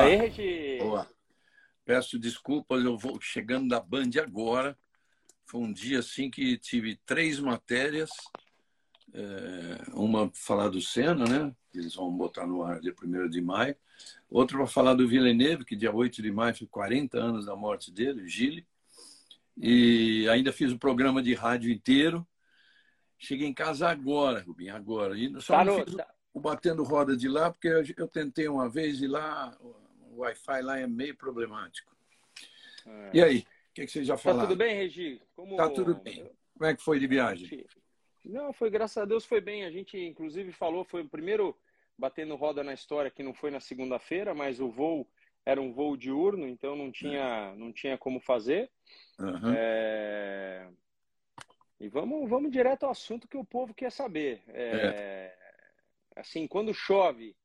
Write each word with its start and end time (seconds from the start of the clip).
Boa. 0.00 0.16
Regi. 0.16 0.78
Boa. 0.78 1.10
Peço 1.84 2.18
desculpas, 2.18 2.82
eu 2.84 2.96
vou 2.96 3.20
chegando 3.20 3.68
da 3.68 3.80
Band 3.80 4.10
agora. 4.22 4.76
Foi 5.46 5.60
um 5.60 5.72
dia 5.72 5.98
assim 5.98 6.30
que 6.30 6.56
tive 6.56 6.96
três 7.04 7.38
matérias. 7.38 8.10
É, 9.12 9.82
uma 9.92 10.28
para 10.28 10.36
falar 10.40 10.68
do 10.68 10.80
Senna, 10.80 11.24
né? 11.24 11.54
Eles 11.72 11.94
vão 11.94 12.10
botar 12.10 12.46
no 12.46 12.62
ar 12.62 12.80
dia 12.80 12.92
1 13.00 13.28
de 13.28 13.40
maio. 13.40 13.76
Outra 14.30 14.56
para 14.56 14.66
falar 14.66 14.94
do 14.94 15.06
Villeneuve, 15.06 15.64
que 15.64 15.76
dia 15.76 15.94
8 15.94 16.20
de 16.22 16.32
maio 16.32 16.54
foi 16.56 16.66
40 16.66 17.18
anos 17.18 17.46
da 17.46 17.54
morte 17.54 17.92
dele, 17.92 18.26
Gile. 18.28 18.66
E 19.56 20.26
ainda 20.28 20.52
fiz 20.52 20.72
o 20.72 20.78
programa 20.78 21.22
de 21.22 21.32
rádio 21.34 21.70
inteiro. 21.70 22.26
Cheguei 23.18 23.46
em 23.46 23.54
casa 23.54 23.88
agora, 23.88 24.42
Rubinho, 24.42 24.74
agora. 24.74 25.16
E 25.16 25.30
só 25.40 25.58
Tá 25.58 25.64
não 25.64 25.78
no- 25.78 25.84
fiz 25.84 25.94
tá- 25.94 26.08
o 26.32 26.40
batendo 26.40 26.82
roda 26.82 27.16
de 27.16 27.28
lá, 27.28 27.50
porque 27.52 27.68
eu, 27.68 27.84
eu 27.96 28.08
tentei 28.08 28.48
uma 28.48 28.68
vez 28.68 29.00
e 29.00 29.06
lá 29.06 29.56
o 30.14 30.20
Wi-Fi 30.20 30.62
lá 30.62 30.78
é 30.78 30.86
meio 30.86 31.16
problemático. 31.16 31.92
E 33.12 33.22
aí, 33.22 33.38
o 33.38 33.74
que, 33.74 33.86
que 33.86 33.92
vocês 33.92 34.06
já 34.06 34.14
Tá 34.14 34.22
falaram? 34.22 34.48
tudo 34.48 34.58
bem, 34.58 34.74
Regi? 34.74 35.20
Como... 35.34 35.56
Tá 35.56 35.68
tudo 35.70 35.94
bem. 35.94 36.30
Como 36.56 36.70
é 36.70 36.74
que 36.76 36.82
foi 36.82 36.98
de 37.00 37.06
viagem? 37.06 37.66
Não, 38.24 38.52
foi 38.52 38.70
graças 38.70 38.96
a 38.96 39.04
Deus 39.04 39.24
foi 39.24 39.40
bem. 39.40 39.64
A 39.64 39.70
gente 39.70 39.98
inclusive 39.98 40.52
falou, 40.52 40.84
foi 40.84 41.02
o 41.02 41.08
primeiro 41.08 41.56
batendo 41.98 42.34
roda 42.36 42.62
na 42.64 42.72
história 42.74 43.10
que 43.10 43.22
não 43.22 43.34
foi 43.34 43.50
na 43.50 43.60
segunda-feira, 43.60 44.34
mas 44.34 44.60
o 44.60 44.68
voo 44.70 45.06
era 45.46 45.60
um 45.60 45.72
voo 45.72 45.96
diurno, 45.96 46.46
então 46.48 46.74
não 46.74 46.90
tinha, 46.90 47.54
não 47.56 47.72
tinha 47.72 47.98
como 47.98 48.18
fazer. 48.20 48.70
Aham. 49.20 49.54
É, 49.56 50.68
E 51.80 51.88
vamos, 51.88 52.28
vamos 52.30 52.50
direto 52.50 52.84
ao 52.84 52.90
assunto 52.90 53.28
que 53.28 53.36
o 53.36 53.44
povo 53.44 53.74
quer 53.74 53.90
saber. 53.92 54.42
É, 54.48 55.34
Assim, 56.16 56.46
quando 56.46 56.72
chove 56.72 57.36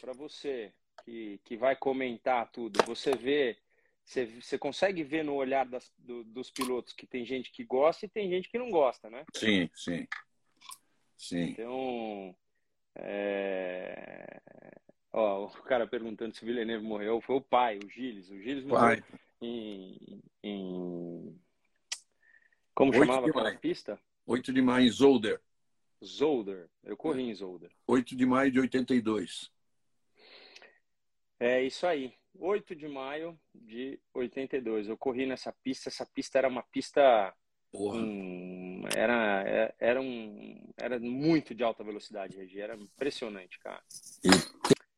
para 0.00 0.12
você 0.12 0.72
que, 1.08 1.40
que 1.44 1.56
vai 1.56 1.74
comentar 1.74 2.50
tudo, 2.52 2.84
você 2.84 3.12
vê, 3.12 3.56
você, 4.04 4.26
você 4.26 4.58
consegue 4.58 5.02
ver 5.02 5.24
no 5.24 5.34
olhar 5.34 5.64
das- 5.64 5.90
do- 5.96 6.22
dos 6.24 6.50
pilotos 6.50 6.92
que 6.92 7.06
tem 7.06 7.24
gente 7.24 7.50
que 7.50 7.64
gosta 7.64 8.04
e 8.04 8.08
tem 8.08 8.28
gente 8.28 8.48
que 8.50 8.58
não 8.58 8.70
gosta, 8.70 9.08
né? 9.08 9.24
Sim, 9.34 9.70
sim. 9.74 10.06
Sim. 11.16 11.42
Então, 11.50 12.36
é... 12.94 14.40
Ó, 15.10 15.46
o 15.46 15.62
cara 15.62 15.86
perguntando 15.86 16.34
se 16.36 16.42
o 16.42 16.46
Villeneuve 16.46 16.84
morreu, 16.84 17.20
foi 17.22 17.36
o 17.36 17.40
pai, 17.40 17.78
o 17.78 17.88
Gilles. 17.88 18.28
O 18.30 18.38
Gilles 18.38 18.64
morreu 18.64 19.02
Pai, 19.02 19.04
em, 19.40 20.22
em- 20.42 21.40
Como 22.74 22.92
chamava 22.92 23.26
aquela 23.26 23.44
maio. 23.44 23.58
pista? 23.58 23.98
8 24.26 24.52
de 24.52 24.60
maio 24.60 24.86
em 24.86 24.90
Zolder. 24.90 25.40
Zolder. 26.04 26.68
Eu 26.84 26.96
corri 26.96 27.22
em 27.22 27.34
Zolder. 27.34 27.70
8 27.86 28.14
de 28.14 28.26
maio 28.26 28.52
de 28.52 28.60
82. 28.60 29.50
É 31.40 31.62
isso 31.62 31.86
aí. 31.86 32.12
8 32.38 32.74
de 32.74 32.88
maio 32.88 33.38
de 33.54 33.98
82. 34.14 34.88
Eu 34.88 34.96
corri 34.96 35.26
nessa 35.26 35.52
pista. 35.52 35.88
Essa 35.88 36.06
pista 36.06 36.38
era 36.38 36.48
uma 36.48 36.62
pista. 36.62 37.34
Hum, 37.74 38.82
era, 38.96 39.74
era, 39.78 40.00
um, 40.00 40.72
era 40.76 40.98
muito 40.98 41.54
de 41.54 41.62
alta 41.62 41.84
velocidade, 41.84 42.36
Regi. 42.36 42.60
Era 42.60 42.76
impressionante, 42.76 43.58
cara. 43.58 43.82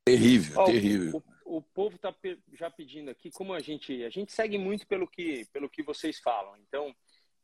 Terrível, 0.04 0.60
Ó, 0.60 0.64
terrível. 0.64 1.22
O, 1.44 1.58
o 1.58 1.62
povo 1.62 1.96
está 1.96 2.14
já 2.52 2.70
pedindo 2.70 3.10
aqui, 3.10 3.30
como 3.30 3.52
a 3.52 3.60
gente 3.60 4.02
a 4.04 4.10
gente 4.10 4.32
segue 4.32 4.56
muito 4.56 4.86
pelo 4.86 5.06
que 5.06 5.44
pelo 5.52 5.68
que 5.68 5.82
vocês 5.82 6.18
falam. 6.20 6.56
Então, 6.58 6.94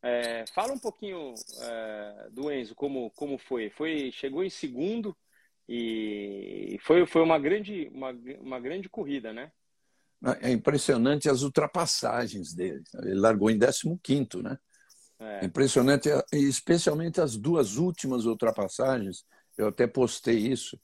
é, 0.03 0.45
fala 0.55 0.73
um 0.73 0.79
pouquinho 0.79 1.35
é, 1.61 2.29
do 2.31 2.51
Enzo, 2.51 2.75
como 2.75 3.11
como 3.11 3.37
foi? 3.39 3.71
Foi 3.71 4.11
chegou 4.13 4.43
em 4.43 4.51
segundo 4.51 5.17
e 5.69 6.79
foi 6.83 7.07
foi 7.07 7.23
uma 7.23 7.39
grande 7.39 7.89
uma, 7.93 8.11
uma 8.41 8.61
grande 8.61 8.89
corrida, 8.89 9.33
né? 9.33 9.51
É 10.41 10.51
impressionante 10.51 11.29
as 11.29 11.43
ultrapassagens 11.43 12.55
dele. 12.55 12.83
Ele 13.03 13.15
largou 13.15 13.51
em 13.51 13.59
15º, 13.59 14.43
né? 14.43 14.59
É, 15.19 15.45
Impressionante, 15.45 16.09
especialmente 16.33 17.21
as 17.21 17.37
duas 17.37 17.77
últimas 17.77 18.25
ultrapassagens. 18.25 19.25
Eu 19.57 19.69
até 19.69 19.87
postei 19.87 20.39
isso. 20.39 20.79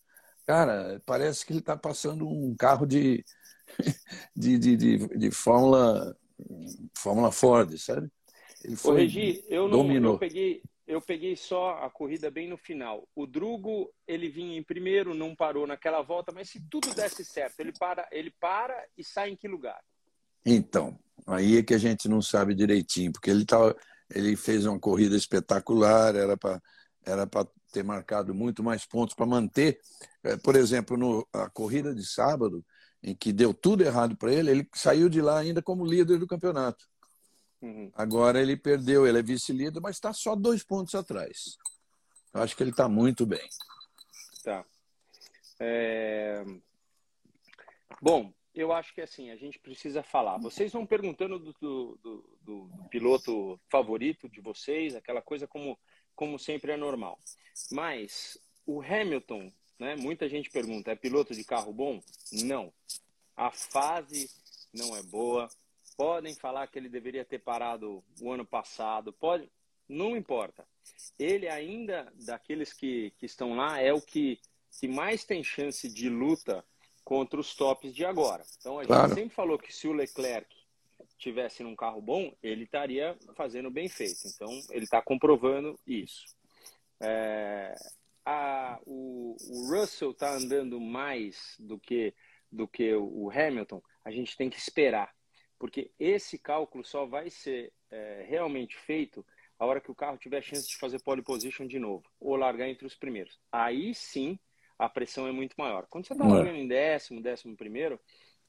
Cara, 0.47 1.01
parece 1.07 1.45
que 1.47 1.53
ele 1.53 1.61
está 1.61 1.77
passando 1.77 2.29
um 2.29 2.55
carro 2.57 2.87
de, 2.87 3.25
de, 4.37 4.59
de, 4.59 4.77
de, 4.77 5.09
de 5.19 5.31
Fórmula, 5.31 6.17
Fórmula 6.97 7.31
Ford, 7.33 7.77
sabe? 7.79 8.09
Ele 8.65 8.75
Ô, 8.75 8.77
foi, 8.77 9.03
Regi, 9.03 9.45
eu 9.49 9.69
não 9.69 9.79
dominou. 9.79 10.15
eu 10.15 10.19
peguei 10.19 10.63
eu 10.87 11.01
peguei 11.01 11.37
só 11.37 11.79
a 11.83 11.91
corrida 11.91 12.31
bem 12.31 12.49
no 12.49 12.57
final. 12.57 13.09
O 13.15 13.27
Drugo, 13.27 13.93
ele 14.07 14.29
vinha 14.29 14.59
em 14.59 14.63
primeiro, 14.63 15.15
não 15.15 15.35
parou 15.35 15.67
naquela 15.67 16.03
volta, 16.03 16.33
mas 16.33 16.49
se 16.51 16.61
tudo 16.69 16.93
desse 16.95 17.25
certo, 17.25 17.61
ele 17.61 17.73
para, 17.73 18.09
ele 18.11 18.31
para 18.41 18.75
e 18.97 19.05
sai 19.05 19.31
em 19.31 19.37
que 19.37 19.47
lugar? 19.47 19.81
Então, 20.45 20.99
aí 21.27 21.59
é 21.59 21.63
que 21.63 21.75
a 21.75 21.79
gente 21.79 22.09
não 22.09 22.21
sabe 22.21 22.55
direitinho, 22.55 23.13
porque 23.13 23.31
ele, 23.31 23.45
tava, 23.45 23.77
ele 24.13 24.37
fez 24.37 24.67
uma 24.67 24.79
corrida 24.79 25.17
espetacular, 25.17 26.17
era 26.17 26.37
para 26.37 26.61
era 27.05 27.27
para 27.27 27.49
ter 27.73 27.83
marcado 27.83 28.35
muito 28.35 28.63
mais 28.63 28.87
pontos 28.87 29.15
para 29.15 29.27
manter. 29.27 29.81
Eh, 30.23 30.37
Por 30.37 30.57
exemplo, 30.57 30.97
no, 30.97 31.27
a 31.33 31.51
corrida 31.51 31.95
de 31.95 32.05
sábado, 32.05 32.65
em 33.03 33.15
que 33.15 33.33
deu 33.33 33.53
tudo 33.53 33.83
errado 33.83 34.17
para 34.17 34.33
ele, 34.33 34.51
ele 34.51 34.69
saiu 34.75 35.09
de 35.09 35.21
lá 35.21 35.39
ainda 35.39 35.61
como 35.61 35.85
líder 35.85 36.19
do 36.19 36.27
campeonato. 36.27 36.85
Uhum. 37.63 37.91
Agora 37.95 38.43
ele 38.43 38.57
perdeu, 38.57 39.07
ele 39.07 39.19
é 39.19 39.23
vice-líder, 39.23 39.81
mas 39.81 39.97
está 39.97 40.13
só 40.13 40.35
dois 40.35 40.63
pontos 40.65 40.95
atrás. 40.95 41.57
Eu 42.35 42.43
acho 42.43 42.57
que 42.57 42.63
ele 42.63 42.71
está 42.71 42.89
muito 42.89 43.25
bem. 43.25 43.49
Tá. 44.43 44.65
É, 45.61 46.45
Bom, 48.01 48.33
eu 48.53 48.73
acho 48.73 48.93
que 48.95 49.01
assim, 49.01 49.31
a 49.31 49.37
gente 49.37 49.59
precisa 49.61 50.03
falar. 50.03 50.39
Vocês 50.39 50.73
vão 50.73 50.85
perguntando 50.85 51.39
do, 51.39 51.53
do, 51.61 51.99
do- 52.03 52.39
do 52.43 52.89
piloto 52.91 53.61
favorito 53.71 54.29
de 54.29 54.41
vocês, 54.41 54.97
aquela 54.97 55.23
coisa 55.23 55.47
como, 55.47 55.79
como 56.17 56.39
sempre 56.39 56.73
é 56.73 56.77
normal. 56.77 57.17
Mas 57.71 58.37
o 58.67 58.83
Hamilton, 58.83 59.53
né? 59.79 59.95
Muita 59.95 60.29
gente 60.29 60.51
pergunta, 60.51 60.91
é 60.91 60.97
piloto 60.97 61.33
de 61.33 61.45
carro 61.45 61.73
bom? 61.73 62.03
Não. 62.33 62.73
A 63.37 63.51
fase 63.53 64.29
não 64.75 64.97
é 64.97 65.03
boa. 65.05 65.49
Podem 65.97 66.35
falar 66.35 66.67
que 66.67 66.79
ele 66.79 66.89
deveria 66.89 67.25
ter 67.25 67.39
parado 67.39 68.03
o 68.21 68.31
ano 68.33 68.45
passado. 68.45 69.13
Pode, 69.13 69.49
não 69.89 70.17
importa. 70.17 70.67
Ele 71.19 71.49
ainda, 71.49 72.13
daqueles 72.25 72.73
que, 72.73 73.11
que 73.19 73.27
estão 73.27 73.55
lá, 73.55 73.79
é 73.81 73.93
o 73.93 74.01
que, 74.01 74.41
que 74.81 74.89
mais 74.89 75.25
tem 75.25 75.45
chance 75.45 75.89
de 75.89 76.09
luta 76.09 76.65
contra 77.05 77.39
os 77.39 77.55
tops 77.55 77.95
de 77.95 78.05
agora. 78.05 78.43
Então 78.59 78.79
a 78.79 78.85
Claro. 78.85 79.09
gente 79.09 79.15
sempre 79.19 79.35
falou 79.35 79.59
que 79.59 79.73
se 79.73 79.87
o 79.89 79.93
Leclerc 79.93 80.47
tivesse 81.19 81.63
num 81.63 81.77
carro 81.77 82.01
bom, 82.01 82.35
ele 82.43 82.65
estaria 82.65 83.17
fazendo 83.37 83.71
bem 83.71 83.89
feito. 83.89 84.27
Então 84.27 84.49
ele 84.71 84.85
está 84.85 85.03
comprovando 85.03 85.79
isso. 85.87 86.25
É, 87.01 87.75
a- 88.25 88.81
o, 88.87 89.37
o 89.51 89.69
Russell 89.71 90.13
está 90.13 90.33
andando 90.35 90.81
mais 90.81 91.57
do 91.59 91.79
que 91.79 92.15
do 92.51 92.69
que 92.69 92.95
o 92.95 93.31
Hamilton. 93.31 93.83
A 94.05 94.11
gente 94.11 94.37
tem 94.37 94.51
que 94.51 94.59
esperar, 94.59 95.11
porque 95.63 95.93
esse 95.97 96.37
cálculo 96.41 96.85
só 96.85 97.07
vai 97.07 97.31
ser 97.31 97.73
é, 97.89 98.27
realmente 98.29 98.77
feito 98.79 99.25
a 99.57 99.65
hora 99.65 99.81
que 99.81 99.93
o 99.93 99.95
carro 99.95 100.19
tiver 100.19 100.43
chance 100.43 100.67
de 100.67 100.77
fazer 100.77 101.01
pole 101.01 101.23
position 101.23 101.69
de 101.69 101.79
novo 101.79 102.03
ou 102.19 102.35
largar 102.35 102.69
entre 102.69 102.85
os 102.85 102.97
primeiros. 102.97 103.39
Aí 103.53 103.95
sim 103.95 104.37
a 104.77 104.89
pressão 104.89 105.25
é 105.29 105.31
muito 105.31 105.55
maior. 105.57 105.87
Quando 105.89 106.05
você 106.05 106.15
está 106.15 106.25
É. 106.25 106.29
largando 106.29 106.59
em 106.59 106.67
décimo, 106.67 107.23
décimo 107.23 107.57
primeiro, 107.57 108.01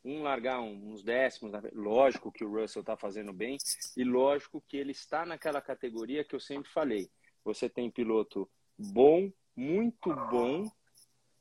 um 0.04 0.24
largar 0.24 0.60
uns 0.60 1.04
décimos, 1.04 1.52
lógico 1.72 2.32
que 2.32 2.44
o 2.44 2.52
Russell 2.52 2.80
está 2.80 2.98
fazendo 2.98 3.32
bem 3.32 3.58
e 3.96 4.04
lógico 4.04 4.60
que 4.68 4.76
ele 4.76 4.92
está 4.92 5.24
naquela 5.24 5.62
categoria 5.62 6.24
que 6.24 6.34
eu 6.34 6.40
sempre 6.40 6.72
falei. 6.72 7.12
Você 7.46 7.70
tem 7.70 7.92
piloto 7.92 8.50
bom, 8.76 9.32
muito 9.56 10.16
bom 10.32 10.68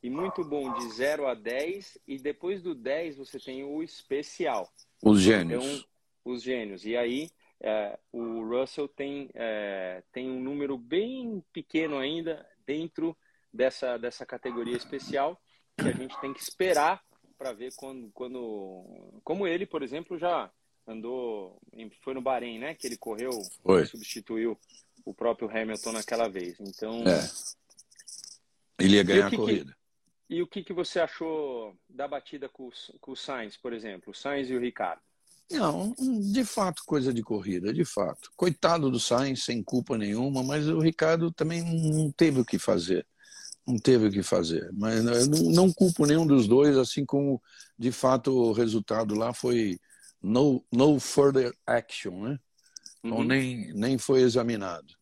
e 0.02 0.10
muito 0.10 0.44
bom 0.44 0.74
de 0.74 0.90
0 0.90 1.26
a 1.26 1.32
10 1.34 1.96
e 2.06 2.18
depois 2.18 2.60
do 2.60 2.74
10 2.74 3.16
você 3.16 3.38
tem 3.40 3.64
o 3.64 3.82
especial. 3.82 4.70
Os 5.02 5.20
gênios. 5.20 5.64
Então, 5.64 5.84
os 6.24 6.42
gênios. 6.42 6.86
E 6.86 6.96
aí, 6.96 7.28
é, 7.60 7.98
o 8.12 8.42
Russell 8.48 8.88
tem, 8.88 9.28
é, 9.34 10.02
tem 10.12 10.30
um 10.30 10.40
número 10.40 10.78
bem 10.78 11.44
pequeno 11.52 11.98
ainda 11.98 12.46
dentro 12.64 13.16
dessa, 13.52 13.98
dessa 13.98 14.24
categoria 14.24 14.76
especial 14.76 15.40
que 15.76 15.88
a 15.88 15.92
gente 15.92 16.18
tem 16.20 16.32
que 16.32 16.40
esperar 16.40 17.02
para 17.36 17.52
ver 17.52 17.72
quando, 17.76 18.10
quando. 18.12 19.20
Como 19.24 19.46
ele, 19.46 19.66
por 19.66 19.82
exemplo, 19.82 20.16
já 20.16 20.50
andou. 20.86 21.60
Foi 22.02 22.14
no 22.14 22.22
Bahrein, 22.22 22.58
né? 22.58 22.74
Que 22.74 22.86
ele 22.86 22.96
correu, 22.96 23.32
Foi. 23.62 23.84
substituiu 23.86 24.58
o 25.04 25.12
próprio 25.12 25.50
Hamilton 25.50 25.92
naquela 25.92 26.28
vez. 26.28 26.58
Então. 26.60 27.02
É. 27.06 27.28
Ele 28.78 28.96
ia 28.96 29.02
ganhar 29.02 29.26
a 29.26 29.36
corrida. 29.36 29.76
E 30.32 30.40
o 30.40 30.46
que, 30.46 30.64
que 30.64 30.72
você 30.72 30.98
achou 30.98 31.76
da 31.86 32.08
batida 32.08 32.48
com, 32.48 32.68
o- 32.68 32.98
com 33.02 33.12
o 33.12 33.16
Sainz, 33.16 33.54
por 33.58 33.74
exemplo? 33.74 34.12
O 34.12 34.14
Sainz 34.14 34.48
e 34.48 34.54
o 34.54 34.60
Ricardo? 34.60 35.02
Não, 35.50 35.94
de 36.32 36.42
fato, 36.42 36.82
coisa 36.86 37.12
de 37.12 37.22
corrida, 37.22 37.70
de 37.70 37.84
fato. 37.84 38.30
Coitado 38.34 38.90
do 38.90 38.98
Sainz, 38.98 39.44
sem 39.44 39.62
culpa 39.62 39.98
nenhuma, 39.98 40.42
mas 40.42 40.66
o 40.66 40.80
Ricardo 40.80 41.30
também 41.30 41.62
não 41.62 42.10
teve 42.10 42.40
o 42.40 42.44
que 42.46 42.58
fazer. 42.58 43.06
Não 43.66 43.76
teve 43.78 44.06
o 44.06 44.10
que 44.10 44.22
fazer. 44.22 44.70
Mas 44.72 45.04
não, 45.28 45.38
não 45.50 45.72
culpo 45.72 46.06
nenhum 46.06 46.26
dos 46.26 46.48
dois, 46.48 46.78
assim 46.78 47.04
como, 47.04 47.42
de 47.78 47.92
fato, 47.92 48.32
o 48.34 48.52
resultado 48.52 49.14
lá 49.14 49.34
foi 49.34 49.78
no, 50.22 50.64
no 50.72 50.98
further 50.98 51.52
action, 51.66 52.22
né? 52.22 52.38
Então, 53.04 53.18
uhum. 53.18 53.24
nem, 53.24 53.70
nem 53.74 53.98
foi 53.98 54.22
examinado. 54.22 54.94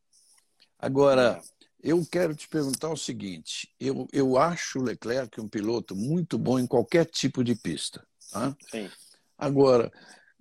Agora, 0.76 1.40
eu 1.82 2.04
quero 2.06 2.34
te 2.34 2.48
perguntar 2.48 2.90
o 2.90 2.96
seguinte: 2.96 3.72
eu, 3.78 4.06
eu 4.12 4.38
acho 4.38 4.78
o 4.78 4.82
Leclerc 4.82 5.40
um 5.40 5.48
piloto 5.48 5.96
muito 5.96 6.38
bom 6.38 6.58
em 6.58 6.66
qualquer 6.66 7.06
tipo 7.06 7.42
de 7.42 7.54
pista. 7.54 8.06
Tá? 8.30 8.56
Sim. 8.70 8.88
Agora, 9.36 9.90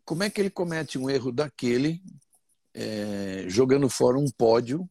como 0.03 0.23
é 0.23 0.29
que 0.29 0.41
ele 0.41 0.49
comete 0.49 0.97
um 0.97 1.09
erro 1.09 1.31
daquele, 1.31 2.01
é, 2.73 3.45
jogando 3.47 3.89
fora 3.89 4.17
um 4.17 4.29
pódio 4.29 4.89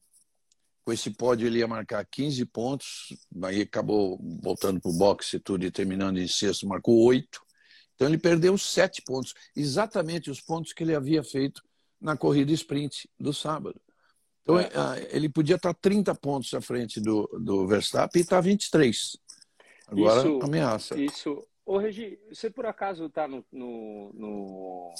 com 0.88 0.92
esse 0.94 1.10
pódio 1.10 1.46
ele 1.46 1.58
ia 1.58 1.68
marcar 1.68 2.02
15 2.06 2.46
pontos, 2.46 3.14
aí 3.42 3.60
acabou 3.60 4.18
voltando 4.42 4.80
para 4.80 4.90
o 4.90 4.96
boxe 4.96 5.36
e 5.36 5.38
tudo 5.38 5.66
e 5.66 5.70
terminando 5.70 6.16
em 6.16 6.26
sexto, 6.26 6.66
marcou 6.66 7.04
8. 7.04 7.42
Então 7.94 8.08
ele 8.08 8.16
perdeu 8.16 8.56
7 8.56 9.02
pontos, 9.02 9.34
exatamente 9.54 10.30
os 10.30 10.40
pontos 10.40 10.72
que 10.72 10.82
ele 10.82 10.94
havia 10.94 11.22
feito 11.22 11.62
na 12.00 12.16
corrida 12.16 12.52
sprint 12.52 13.06
do 13.20 13.34
sábado. 13.34 13.78
Então 14.48 14.58
é. 14.58 14.70
Ah, 14.74 14.96
ele 15.10 15.28
podia 15.28 15.56
estar 15.56 15.74
30 15.74 16.14
pontos 16.14 16.54
à 16.54 16.60
frente 16.60 17.00
do, 17.00 17.28
do 17.38 17.66
Verstappen 17.66 18.18
e 18.18 18.22
está 18.22 18.40
23. 18.40 19.18
Agora 19.88 20.20
isso, 20.20 20.40
ameaça. 20.42 20.98
Isso. 20.98 21.46
Ô, 21.66 21.76
Regi, 21.76 22.18
você 22.30 22.48
por 22.48 22.64
acaso 22.64 23.06
está 23.06 23.28
no, 23.28 23.44
no, 23.52 24.10
no 24.14 24.94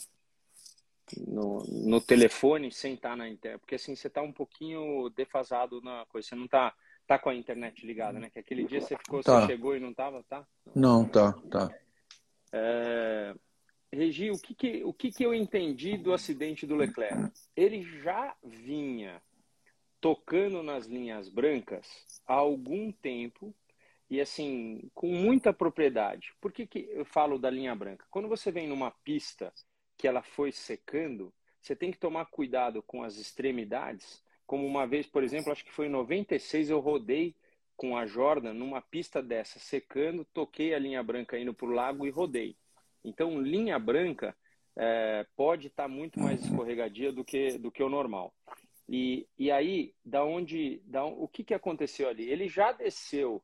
no, 1.26 1.64
no 1.66 2.00
telefone 2.02 2.70
sem 2.70 2.92
estar 2.92 3.16
na 3.16 3.26
internet, 3.26 3.60
porque 3.60 3.76
assim 3.76 3.96
você 3.96 4.08
está 4.08 4.20
um 4.20 4.32
pouquinho 4.32 5.08
defasado 5.16 5.80
na 5.80 6.04
coisa, 6.10 6.28
você 6.28 6.34
não 6.34 6.44
está 6.44 6.74
tá 7.06 7.18
com 7.18 7.30
a 7.30 7.34
internet 7.34 7.86
ligada, 7.86 8.18
né? 8.18 8.28
Que 8.28 8.40
aquele 8.40 8.64
dia 8.64 8.82
você 8.82 8.98
ficou, 8.98 9.22
tá. 9.22 9.40
você 9.40 9.46
chegou 9.46 9.74
e 9.74 9.80
não 9.80 9.92
estava, 9.92 10.22
tá? 10.24 10.46
Não, 10.74 11.08
tá, 11.08 11.32
tá. 11.50 11.70
É... 12.52 13.34
Regi, 13.90 14.30
o 14.30 14.38
que 14.38 14.54
que, 14.54 14.84
o 14.84 14.92
que 14.92 15.10
que 15.10 15.24
eu 15.24 15.32
entendi 15.32 15.96
do 15.96 16.12
acidente 16.12 16.66
do 16.66 16.76
Leclerc? 16.76 17.32
Ele 17.56 17.82
já 18.02 18.36
vinha 18.44 19.22
tocando 20.00 20.62
nas 20.62 20.86
linhas 20.86 21.28
brancas 21.28 21.86
há 22.26 22.34
algum 22.34 22.92
tempo 22.92 23.54
e 24.10 24.20
assim, 24.20 24.90
com 24.94 25.08
muita 25.08 25.52
propriedade. 25.52 26.32
Por 26.40 26.52
que, 26.52 26.66
que 26.66 26.88
eu 26.90 27.04
falo 27.04 27.38
da 27.38 27.50
linha 27.50 27.74
branca? 27.74 28.06
Quando 28.10 28.28
você 28.28 28.50
vem 28.50 28.66
numa 28.66 28.90
pista 28.90 29.52
que 29.96 30.08
ela 30.08 30.22
foi 30.22 30.50
secando, 30.50 31.32
você 31.60 31.76
tem 31.76 31.90
que 31.90 31.98
tomar 31.98 32.26
cuidado 32.26 32.82
com 32.82 33.02
as 33.02 33.16
extremidades. 33.16 34.22
Como 34.46 34.66
uma 34.66 34.86
vez, 34.86 35.06
por 35.06 35.22
exemplo, 35.22 35.52
acho 35.52 35.64
que 35.64 35.72
foi 35.72 35.86
em 35.86 35.90
96, 35.90 36.70
eu 36.70 36.80
rodei 36.80 37.34
com 37.76 37.96
a 37.96 38.06
Jordan 38.06 38.54
numa 38.54 38.80
pista 38.80 39.22
dessa, 39.22 39.58
secando, 39.58 40.24
toquei 40.32 40.74
a 40.74 40.78
linha 40.78 41.02
branca 41.02 41.38
indo 41.38 41.52
para 41.52 41.66
o 41.66 41.72
lago 41.72 42.06
e 42.06 42.10
rodei. 42.10 42.56
Então, 43.04 43.40
linha 43.40 43.78
branca 43.78 44.34
é, 44.74 45.26
pode 45.36 45.66
estar 45.66 45.84
tá 45.84 45.88
muito 45.88 46.18
mais 46.18 46.42
escorregadia 46.42 47.12
do 47.12 47.24
que, 47.24 47.58
do 47.58 47.70
que 47.70 47.82
o 47.82 47.88
normal. 47.88 48.34
E, 48.88 49.29
e 49.38 49.50
aí, 49.50 49.94
da 50.05 50.25
onde, 50.25 50.81
da, 50.85 51.05
o 51.05 51.29
que, 51.29 51.44
que 51.44 51.55
aconteceu 51.55 52.08
ali? 52.08 52.29
Ele 52.29 52.49
já 52.49 52.73
desceu 52.73 53.43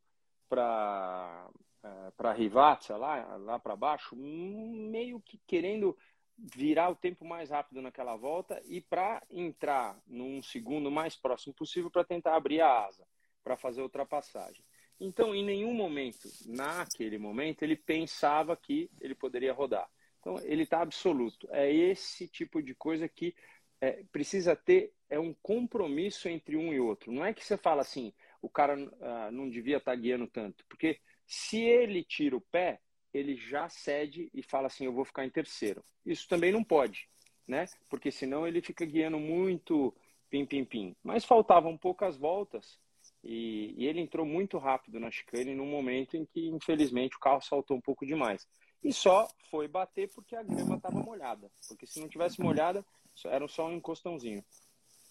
para 0.49 1.51
é, 1.85 2.11
para 2.17 2.33
Rivazza, 2.33 2.97
lá, 2.97 3.37
lá 3.37 3.59
para 3.59 3.77
baixo, 3.77 4.17
meio 4.17 5.21
que 5.21 5.39
querendo 5.47 5.95
virar 6.39 6.89
o 6.89 6.97
tempo 6.97 7.27
mais 7.27 7.51
rápido 7.51 7.83
naquela 7.83 8.17
volta 8.17 8.61
e 8.65 8.81
para 8.81 9.23
entrar 9.31 10.01
num 10.07 10.43
segundo 10.43 10.91
mais 10.91 11.15
próximo 11.15 11.53
possível 11.53 11.91
para 11.91 12.03
tentar 12.03 12.37
abrir 12.37 12.63
a 12.63 12.87
asa, 12.87 13.07
para 13.43 13.57
fazer 13.57 13.83
a 13.83 13.85
ultrapassagem. 13.85 14.65
Então, 14.99 15.35
em 15.35 15.45
nenhum 15.45 15.75
momento, 15.75 16.27
naquele 16.47 17.19
momento, 17.19 17.63
ele 17.63 17.77
pensava 17.77 18.57
que 18.57 18.91
ele 18.99 19.15
poderia 19.15 19.53
rodar. 19.53 19.89
Então, 20.21 20.39
ele 20.41 20.63
está 20.63 20.81
absoluto. 20.81 21.47
É 21.51 21.71
esse 21.71 22.27
tipo 22.27 22.63
de 22.63 22.75
coisa 22.75 23.07
que 23.07 23.35
é, 23.81 24.03
precisa 24.11 24.57
ter 24.57 24.95
é 25.15 25.19
um 25.19 25.35
compromisso 25.43 26.29
entre 26.29 26.57
um 26.57 26.73
e 26.73 26.81
outro. 26.81 27.13
Não 27.13 27.25
é 27.25 27.33
que 27.33 27.45
você 27.45 27.57
fala 27.57 27.83
assim, 27.83 28.13
o 28.43 28.49
cara 28.49 28.77
ah, 29.01 29.31
não 29.31 29.49
devia 29.49 29.79
estar 29.79 29.93
tá 29.93 29.97
guiando 29.97 30.27
tanto, 30.27 30.65
porque 30.69 30.99
se 31.27 31.61
ele 31.63 32.03
tira 32.03 32.37
o 32.37 32.41
pé, 32.41 32.81
ele 33.13 33.37
já 33.37 33.69
cede 33.69 34.29
e 34.35 34.43
fala 34.43 34.67
assim, 34.67 34.85
eu 34.85 34.93
vou 34.93 35.05
ficar 35.05 35.25
em 35.25 35.31
terceiro. 35.31 35.85
Isso 36.05 36.29
também 36.29 36.53
não 36.53 36.65
pode, 36.65 37.09
né? 37.47 37.67
Porque 37.89 38.11
senão 38.11 38.47
ele 38.47 38.61
fica 38.61 38.85
guiando 38.85 39.19
muito 39.19 39.95
pim, 40.29 40.45
pim, 40.45 40.65
pim. 40.65 40.97
Mas 41.03 41.25
faltavam 41.25 41.79
poucas 41.79 42.17
voltas 42.17 42.79
e, 43.23 43.73
e 43.79 43.87
ele 43.87 44.01
entrou 44.01 44.27
muito 44.27 44.59
rápido 44.59 44.99
na 44.99 45.11
chicane 45.11 45.55
num 45.55 45.71
momento 45.71 46.17
em 46.17 46.27
que, 46.27 46.49
infelizmente, 46.49 47.17
o 47.17 47.21
carro 47.21 47.41
saltou 47.41 47.77
um 47.77 47.81
pouco 47.81 48.05
demais. 48.05 48.47
E 48.83 48.93
só 48.93 49.29
foi 49.49 49.69
bater 49.69 50.11
porque 50.13 50.35
a 50.35 50.43
grama 50.43 50.77
estava 50.77 51.01
molhada. 51.01 51.51
Porque 51.69 51.87
se 51.87 52.01
não 52.01 52.09
tivesse 52.09 52.41
molhada, 52.41 52.85
era 53.27 53.47
só 53.47 53.69
um 53.69 53.77
encostãozinho. 53.77 54.45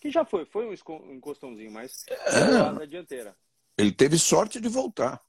Que 0.04 0.12
já 0.12 0.26
foi, 0.26 0.44
foi 0.44 0.68
um 0.68 1.14
encostãozinho, 1.14 1.72
mas 1.72 2.04
é. 2.10 2.18
da 2.78 2.84
dianteira. 2.84 3.34
Ele 3.78 3.94
teve 3.94 4.20
sorte 4.20 4.60
de 4.60 4.68
voltar. 4.68 5.22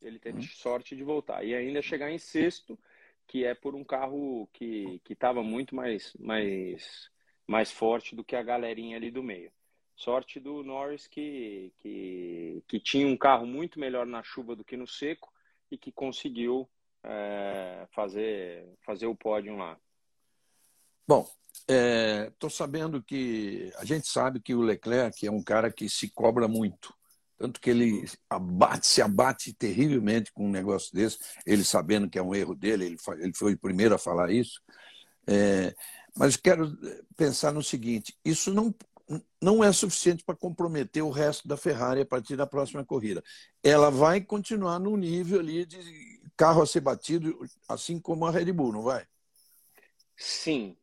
Ele 0.00 0.20
teve 0.20 0.38
uhum. 0.38 0.44
sorte 0.44 0.94
de 0.94 1.02
voltar. 1.02 1.42
E 1.44 1.52
ainda 1.52 1.82
chegar 1.82 2.08
em 2.08 2.16
sexto, 2.16 2.78
que 3.26 3.44
é 3.44 3.56
por 3.56 3.74
um 3.74 3.82
carro 3.82 4.48
que 4.52 5.02
estava 5.10 5.42
muito 5.42 5.74
mais, 5.74 6.14
mais, 6.16 7.10
mais 7.44 7.72
forte 7.72 8.14
do 8.14 8.22
que 8.22 8.36
a 8.36 8.42
galerinha 8.44 8.96
ali 8.96 9.10
do 9.10 9.20
meio. 9.20 9.50
Sorte 9.96 10.38
do 10.38 10.62
Norris 10.62 11.08
que, 11.08 11.72
que, 11.80 12.62
que 12.68 12.78
tinha 12.78 13.08
um 13.08 13.16
carro 13.16 13.46
muito 13.46 13.80
melhor 13.80 14.06
na 14.06 14.22
chuva 14.22 14.54
do 14.54 14.64
que 14.64 14.76
no 14.76 14.86
seco 14.86 15.28
e 15.72 15.76
que 15.76 15.90
conseguiu 15.90 16.70
é, 17.02 17.84
fazer, 17.90 18.64
fazer 18.86 19.06
o 19.06 19.16
pódio 19.16 19.56
lá. 19.56 19.76
Bom, 21.04 21.28
estou 21.60 22.48
é, 22.48 22.52
sabendo 22.52 23.02
que 23.02 23.72
a 23.76 23.84
gente 23.84 24.08
sabe 24.08 24.40
que 24.40 24.54
o 24.54 24.60
Leclerc 24.60 25.26
é 25.26 25.30
um 25.30 25.42
cara 25.42 25.70
que 25.70 25.88
se 25.88 26.08
cobra 26.08 26.46
muito. 26.48 26.94
Tanto 27.38 27.60
que 27.60 27.70
ele 27.70 28.04
abate, 28.28 28.86
se 28.86 29.00
abate 29.00 29.52
terrivelmente 29.52 30.32
com 30.32 30.46
um 30.46 30.50
negócio 30.50 30.92
desse, 30.92 31.18
ele 31.46 31.64
sabendo 31.64 32.10
que 32.10 32.18
é 32.18 32.22
um 32.22 32.34
erro 32.34 32.54
dele, 32.54 32.86
ele, 32.86 32.96
ele 33.18 33.32
foi 33.32 33.54
o 33.54 33.58
primeiro 33.58 33.94
a 33.94 33.98
falar 33.98 34.30
isso. 34.32 34.60
É, 35.26 35.72
mas 36.16 36.36
quero 36.36 36.76
pensar 37.16 37.52
no 37.52 37.62
seguinte: 37.62 38.16
isso 38.24 38.52
não, 38.52 38.74
não 39.40 39.62
é 39.62 39.72
suficiente 39.72 40.24
para 40.24 40.34
comprometer 40.34 41.02
o 41.02 41.10
resto 41.10 41.46
da 41.46 41.56
Ferrari 41.56 42.00
a 42.00 42.06
partir 42.06 42.34
da 42.34 42.46
próxima 42.46 42.84
corrida. 42.84 43.22
Ela 43.62 43.88
vai 43.88 44.20
continuar 44.20 44.80
no 44.80 44.96
nível 44.96 45.38
ali 45.38 45.64
de 45.64 46.20
carro 46.36 46.62
a 46.62 46.66
ser 46.66 46.80
batido, 46.80 47.38
assim 47.68 48.00
como 48.00 48.26
a 48.26 48.30
Red 48.30 48.52
Bull, 48.52 48.72
não 48.72 48.82
vai? 48.82 49.06
Sim, 50.16 50.76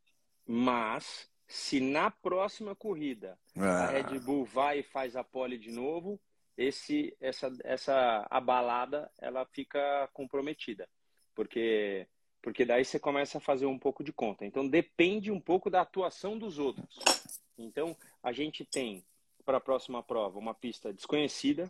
mas 0.47 1.29
se 1.47 1.79
na 1.79 2.09
próxima 2.09 2.75
corrida 2.75 3.37
ah. 3.55 3.85
a 3.85 3.87
Red 3.87 4.19
Bull 4.19 4.45
vai 4.45 4.79
e 4.79 4.83
faz 4.83 5.15
a 5.15 5.23
pole 5.23 5.57
de 5.57 5.71
novo, 5.71 6.19
esse 6.57 7.15
essa 7.19 7.51
essa 7.63 8.25
abalada 8.29 9.11
ela 9.19 9.45
fica 9.45 10.09
comprometida. 10.13 10.87
Porque 11.33 12.07
porque 12.41 12.63
daí 12.63 12.85
você 12.85 12.99
começa 12.99 13.39
a 13.39 13.41
fazer 13.41 13.65
um 13.65 13.79
pouco 13.79 14.03
de 14.03 14.13
conta. 14.13 14.45
Então 14.45 14.67
depende 14.67 15.31
um 15.31 15.39
pouco 15.39 15.69
da 15.69 15.81
atuação 15.81 16.37
dos 16.37 16.59
outros. 16.59 16.99
Então 17.57 17.95
a 18.21 18.31
gente 18.31 18.63
tem 18.63 19.03
para 19.43 19.57
a 19.57 19.61
próxima 19.61 20.01
prova 20.01 20.39
uma 20.39 20.53
pista 20.53 20.93
desconhecida. 20.93 21.69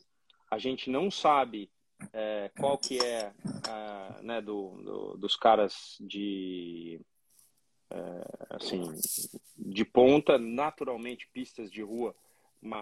A 0.50 0.58
gente 0.58 0.90
não 0.90 1.10
sabe 1.10 1.72
é, 2.14 2.52
qual 2.60 2.78
que 2.78 3.00
é 3.00 3.34
a, 3.68 4.20
né, 4.22 4.42
do, 4.42 4.72
do, 4.84 5.18
dos 5.18 5.36
caras 5.36 5.98
de 6.00 7.00
é, 7.90 8.56
assim 8.56 8.84
de 9.58 9.86
ponta 9.86 10.38
naturalmente 10.38 11.28
pistas 11.28 11.72
de 11.72 11.82
rua 11.82 12.16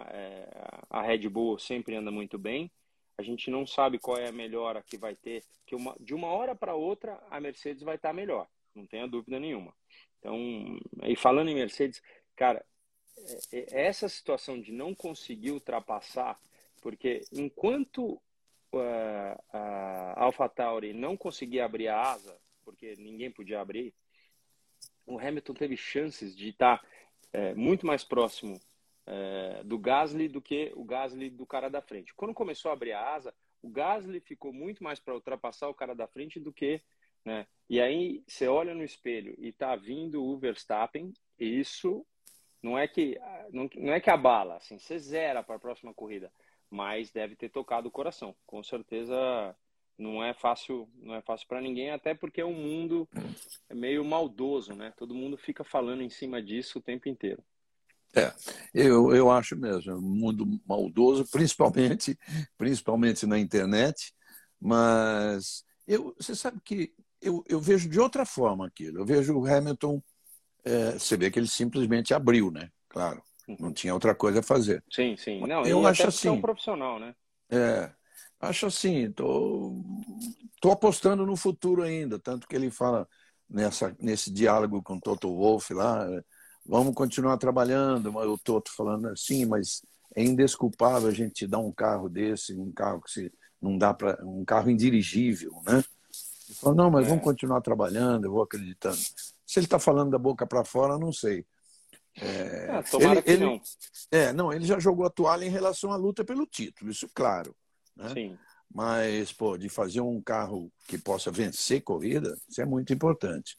é, 0.10 0.48
a 0.90 1.02
Red 1.02 1.28
Bull 1.30 1.60
sempre 1.60 1.96
anda 1.96 2.12
muito 2.12 2.38
bem. 2.38 2.72
A 3.18 3.22
gente 3.22 3.52
não 3.52 3.68
sabe 3.68 4.00
qual 4.00 4.18
é 4.18 4.30
a 4.30 4.32
melhora 4.32 4.82
que 4.82 4.98
vai 4.98 5.16
ter, 5.16 5.44
que 5.66 5.76
uma, 5.76 5.96
de 6.00 6.14
uma 6.14 6.28
hora 6.28 6.56
para 6.56 6.74
outra 6.74 7.22
a 7.30 7.40
Mercedes 7.40 7.84
vai 7.84 7.96
estar 7.96 8.14
melhor, 8.14 8.48
não 8.74 8.86
tenha 8.88 9.08
dúvida 9.08 9.40
nenhuma. 9.40 9.74
Então, 10.20 10.38
e 11.04 11.16
falando 11.16 11.50
em 11.50 11.56
Mercedes, 11.56 12.02
cara, 12.36 12.66
é, 13.52 13.82
é 13.82 13.86
essa 13.88 14.10
situação 14.10 14.60
de 14.60 14.72
não 14.72 14.96
conseguir 14.96 15.52
ultrapassar, 15.52 16.40
porque 16.82 17.22
enquanto 17.32 18.14
uh, 18.74 19.40
a 19.52 20.24
AlphaTauri 20.24 20.94
não 20.94 21.16
conseguia 21.16 21.66
abrir 21.66 21.90
a 21.90 22.02
asa, 22.02 22.36
porque 22.64 22.96
ninguém 22.98 23.30
podia 23.30 23.62
abrir, 23.62 23.94
o 25.06 25.20
Hamilton 25.20 25.54
teve 25.54 25.78
chances 25.78 26.36
de 26.36 26.50
estar 26.50 26.82
é, 27.32 27.54
muito 27.54 27.86
mais 27.86 28.04
próximo 28.04 28.60
é, 29.06 29.62
do 29.64 29.78
Gasly 29.78 30.28
do 30.28 30.42
que 30.42 30.72
o 30.76 30.84
Gasly 30.84 31.30
do 31.30 31.46
cara 31.46 31.70
da 31.70 31.82
frente. 31.82 32.14
Quando 32.14 32.34
começou 32.34 32.70
a 32.70 32.74
abrir 32.74 32.94
a 32.94 33.14
asa, 33.16 33.34
o 33.62 33.70
Gasly 33.70 34.20
ficou 34.20 34.54
muito 34.54 34.84
mais 34.84 35.00
para 35.00 35.14
ultrapassar 35.14 35.68
o 35.70 35.74
cara 35.74 35.94
da 35.94 36.08
frente 36.08 36.40
do 36.40 36.54
que. 36.54 36.82
Né? 37.26 37.48
E 37.70 37.80
aí 37.80 38.24
você 38.28 38.48
olha 38.48 38.74
no 38.74 38.84
espelho 38.84 39.36
e 39.38 39.52
tá 39.52 39.76
vindo 39.76 40.24
o 40.24 40.38
Verstappen, 40.38 41.14
e 41.40 41.60
isso 41.60 42.06
não 42.62 42.78
é 42.78 42.88
que 42.88 43.18
não, 43.52 43.70
não 43.76 43.94
é 43.94 44.00
que 44.00 44.10
abala, 44.10 44.58
assim, 44.58 44.78
você 44.78 44.98
zera 45.00 45.44
para 45.44 45.56
a 45.56 45.60
próxima 45.60 45.94
corrida. 45.94 46.32
mas 46.70 47.12
deve 47.12 47.36
ter 47.36 47.50
tocado 47.50 47.88
o 47.88 47.92
coração. 47.92 48.36
Com 48.48 48.64
certeza 48.64 49.56
não 49.98 50.24
é 50.24 50.34
fácil, 50.34 50.90
não 50.96 51.16
é 51.16 51.22
fácil 51.22 51.48
para 51.48 51.62
ninguém, 51.62 51.92
até 51.92 52.14
porque 52.14 52.42
é 52.42 52.46
um 52.46 52.54
mundo 52.54 53.08
meio 53.72 54.04
maldoso, 54.04 54.74
né? 54.74 54.94
Todo 54.98 55.16
mundo 55.16 55.38
fica 55.38 55.64
falando 55.64 56.02
em 56.02 56.10
cima 56.10 56.42
disso 56.42 56.80
o 56.80 56.82
tempo 56.82 57.08
inteiro. 57.10 57.44
É, 58.16 58.32
eu, 58.74 59.16
eu 59.16 59.32
acho 59.32 59.56
mesmo, 59.56 59.92
é 59.92 59.96
um 59.96 60.02
mundo 60.02 60.46
maldoso, 60.68 61.26
principalmente, 61.32 62.18
principalmente 62.58 63.26
na 63.26 63.40
internet, 63.40 64.14
mas 64.62 65.66
eu, 65.88 66.16
você 66.18 66.36
sabe 66.36 66.60
que 66.64 66.94
eu, 67.20 67.44
eu 67.48 67.60
vejo 67.60 67.90
de 67.90 68.00
outra 68.00 68.26
forma 68.26 68.68
aquilo. 68.68 69.00
Eu 69.00 69.06
vejo 69.06 69.36
o 69.36 69.46
Hamilton, 69.46 70.02
é, 70.64 70.92
você 70.92 71.18
vê 71.18 71.32
que 71.32 71.40
ele 71.40 71.48
simplesmente 71.48 72.14
abriu, 72.14 72.52
né? 72.52 72.70
Claro, 72.88 73.24
não 73.60 73.74
tinha 73.74 73.94
outra 73.94 74.14
coisa 74.14 74.42
a 74.42 74.44
fazer. 74.44 74.84
Sim, 74.92 75.18
sim. 75.18 75.40
Não, 75.48 75.64
eu 75.64 75.86
acho 75.88 76.08
assim. 76.08 76.28
É 76.28 76.32
um 76.32 76.42
profissional, 76.42 77.00
né? 77.00 77.16
É, 77.50 77.92
acho 78.44 78.66
assim, 78.66 79.12
tô, 79.12 79.82
tô 80.62 80.72
apostando 80.72 81.26
no 81.26 81.36
futuro 81.36 81.84
ainda, 81.84 82.20
tanto 82.20 82.48
que 82.48 82.56
ele 82.56 82.70
fala 82.70 83.08
nessa, 83.50 83.96
nesse 84.00 84.32
diálogo 84.32 84.82
com 84.82 84.96
o 84.96 85.02
Toto 85.02 85.34
Wolff 85.34 85.74
lá, 85.74 86.06
vamos 86.66 86.94
continuar 86.94 87.38
trabalhando. 87.38 88.16
O 88.16 88.38
Toto 88.38 88.72
falando 88.76 89.08
assim, 89.08 89.46
mas 89.46 89.82
é 90.16 90.24
indesculpável 90.24 91.10
a 91.10 91.14
gente 91.14 91.48
dar 91.48 91.60
um 91.60 91.72
carro 91.72 92.10
desse, 92.10 92.54
um 92.56 92.72
carro 92.72 93.02
que 93.02 93.12
se 93.12 93.34
não 93.62 93.78
dá 93.78 93.94
para 93.94 94.18
um 94.26 94.44
carro 94.44 94.70
indirigível, 94.70 95.52
né? 95.66 95.84
Ele 96.50 96.56
falou, 96.56 96.76
não, 96.76 96.92
mas 96.92 97.06
é. 97.06 97.10
vamos 97.10 97.24
continuar 97.24 97.62
trabalhando, 97.62 98.26
eu 98.26 98.32
vou 98.32 98.44
acreditando. 98.44 98.98
Se 98.98 99.60
ele 99.60 99.66
está 99.66 99.80
falando 99.80 100.12
da 100.12 100.18
boca 100.18 100.46
para 100.46 100.66
fora, 100.66 101.00
não 101.00 101.14
sei. 101.14 101.46
É, 102.16 102.68
ah, 102.70 102.84
tomara 102.84 103.14
ele, 103.14 103.22
que 103.22 103.32
ele, 103.32 103.46
não. 103.46 103.62
É, 104.12 104.34
não, 104.34 104.54
ele 104.54 104.66
já 104.66 104.78
jogou 104.78 105.06
a 105.06 105.10
toalha 105.10 105.46
em 105.46 105.50
relação 105.50 105.92
à 105.92 105.96
luta 105.96 106.24
pelo 106.24 106.46
título, 106.46 106.92
isso 106.92 107.10
claro. 107.14 107.56
Né? 107.96 108.10
Sim. 108.10 108.40
Mas, 108.74 109.32
pô, 109.32 109.58
de 109.58 109.70
fazer 109.70 110.02
um 110.02 110.22
carro 110.22 110.72
que 110.88 110.98
possa 110.98 111.32
vencer 111.32 111.82
corrida, 111.82 112.36
isso 112.50 112.62
é 112.62 112.66
muito 112.66 112.92
importante. 112.92 113.56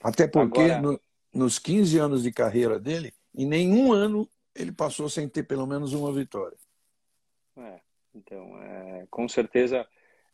Até 0.00 0.26
porque 0.26 0.60
Agora... 0.60 0.80
no, 0.80 1.00
nos 1.34 1.58
15 1.58 1.98
anos 1.98 2.22
de 2.22 2.32
carreira 2.32 2.80
dele, 2.80 3.12
em 3.34 3.46
nenhum 3.46 3.92
ano 3.92 4.28
ele 4.54 4.72
passou 4.72 5.08
sem 5.08 5.28
ter 5.28 5.42
pelo 5.42 5.66
menos 5.66 5.92
uma 5.92 6.12
vitória. 6.12 6.56
É, 7.56 7.80
então, 8.14 8.62
é, 8.62 9.06
com 9.10 9.28
certeza, 9.28 9.86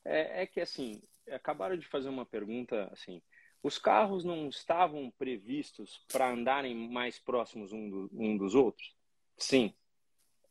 é, 0.04 0.42
é, 0.42 0.47
que 0.47 0.61
assim, 0.61 1.02
acabaram 1.30 1.76
de 1.76 1.87
fazer 1.87 2.09
uma 2.09 2.25
pergunta 2.25 2.88
assim, 2.92 3.21
os 3.62 3.78
carros 3.78 4.25
não 4.25 4.49
estavam 4.49 5.11
previstos 5.18 6.04
para 6.11 6.30
andarem 6.30 6.75
mais 6.75 7.18
próximos 7.18 7.73
um, 7.73 7.88
do, 7.88 8.11
um 8.12 8.37
dos 8.37 8.54
outros? 8.54 8.94
Sim, 9.37 9.75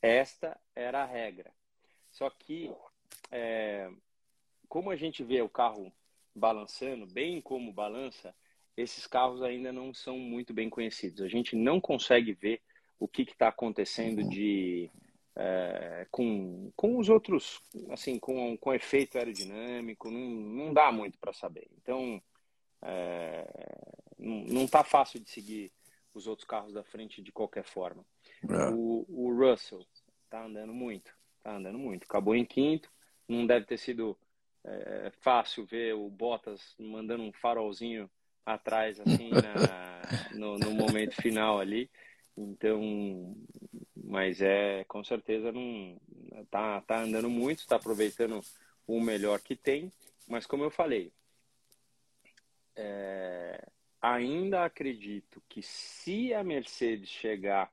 esta 0.00 0.58
era 0.74 1.02
a 1.02 1.06
regra. 1.06 1.52
Só 2.12 2.30
que, 2.30 2.70
é, 3.30 3.90
como 4.68 4.90
a 4.90 4.96
gente 4.96 5.24
vê 5.24 5.42
o 5.42 5.48
carro 5.48 5.92
balançando, 6.34 7.06
bem 7.06 7.40
como 7.40 7.72
balança, 7.72 8.34
esses 8.76 9.06
carros 9.06 9.42
ainda 9.42 9.72
não 9.72 9.92
são 9.92 10.18
muito 10.18 10.54
bem 10.54 10.70
conhecidos. 10.70 11.22
A 11.22 11.28
gente 11.28 11.56
não 11.56 11.80
consegue 11.80 12.32
ver 12.32 12.60
o 12.98 13.08
que 13.08 13.22
está 13.22 13.48
acontecendo 13.48 14.22
de 14.28 14.90
é, 15.34 16.06
com, 16.10 16.70
com 16.76 16.98
os 16.98 17.08
outros, 17.08 17.60
assim, 17.90 18.18
com, 18.18 18.56
com 18.56 18.74
efeito 18.74 19.18
aerodinâmico, 19.18 20.10
não, 20.10 20.20
não 20.20 20.72
dá 20.74 20.92
muito 20.92 21.18
para 21.18 21.32
saber. 21.32 21.68
Então, 21.78 22.22
é, 22.82 23.46
não 24.18 24.64
está 24.64 24.84
fácil 24.84 25.20
de 25.20 25.30
seguir 25.30 25.72
os 26.14 26.26
outros 26.26 26.46
carros 26.46 26.72
da 26.72 26.84
frente 26.84 27.22
de 27.22 27.32
qualquer 27.32 27.64
forma. 27.64 28.04
É. 28.48 28.70
O, 28.70 29.04
o 29.08 29.34
Russell 29.34 29.84
está 30.24 30.44
andando 30.44 30.72
muito, 30.72 31.12
está 31.42 31.56
andando 31.56 31.78
muito. 31.78 32.04
Acabou 32.04 32.34
em 32.34 32.44
quinto, 32.44 32.90
não 33.28 33.46
deve 33.46 33.66
ter 33.66 33.76
sido 33.76 34.16
é, 34.64 35.12
fácil 35.20 35.66
ver 35.66 35.94
o 35.94 36.08
Bottas 36.08 36.74
mandando 36.78 37.24
um 37.24 37.32
farolzinho 37.32 38.08
atrás, 38.46 38.98
assim, 39.00 39.30
na, 39.30 40.02
no, 40.38 40.58
no, 40.58 40.70
momento 40.70 41.20
final 41.20 41.60
ali. 41.60 41.90
Então, 42.36 43.36
mas 43.94 44.40
é, 44.40 44.84
com 44.84 45.04
certeza, 45.04 45.52
não 45.52 46.00
tá, 46.50 46.80
tá 46.82 47.02
andando 47.02 47.28
muito, 47.28 47.58
está 47.58 47.76
aproveitando 47.76 48.40
o 48.86 49.00
melhor 49.00 49.40
que 49.40 49.56
tem. 49.56 49.92
Mas, 50.28 50.46
como 50.46 50.64
eu 50.64 50.70
falei, 50.70 51.12
é, 52.76 53.68
ainda 54.00 54.64
acredito 54.64 55.42
que 55.48 55.62
se 55.62 56.32
a 56.32 56.42
Mercedes 56.42 57.08
chegar 57.08 57.70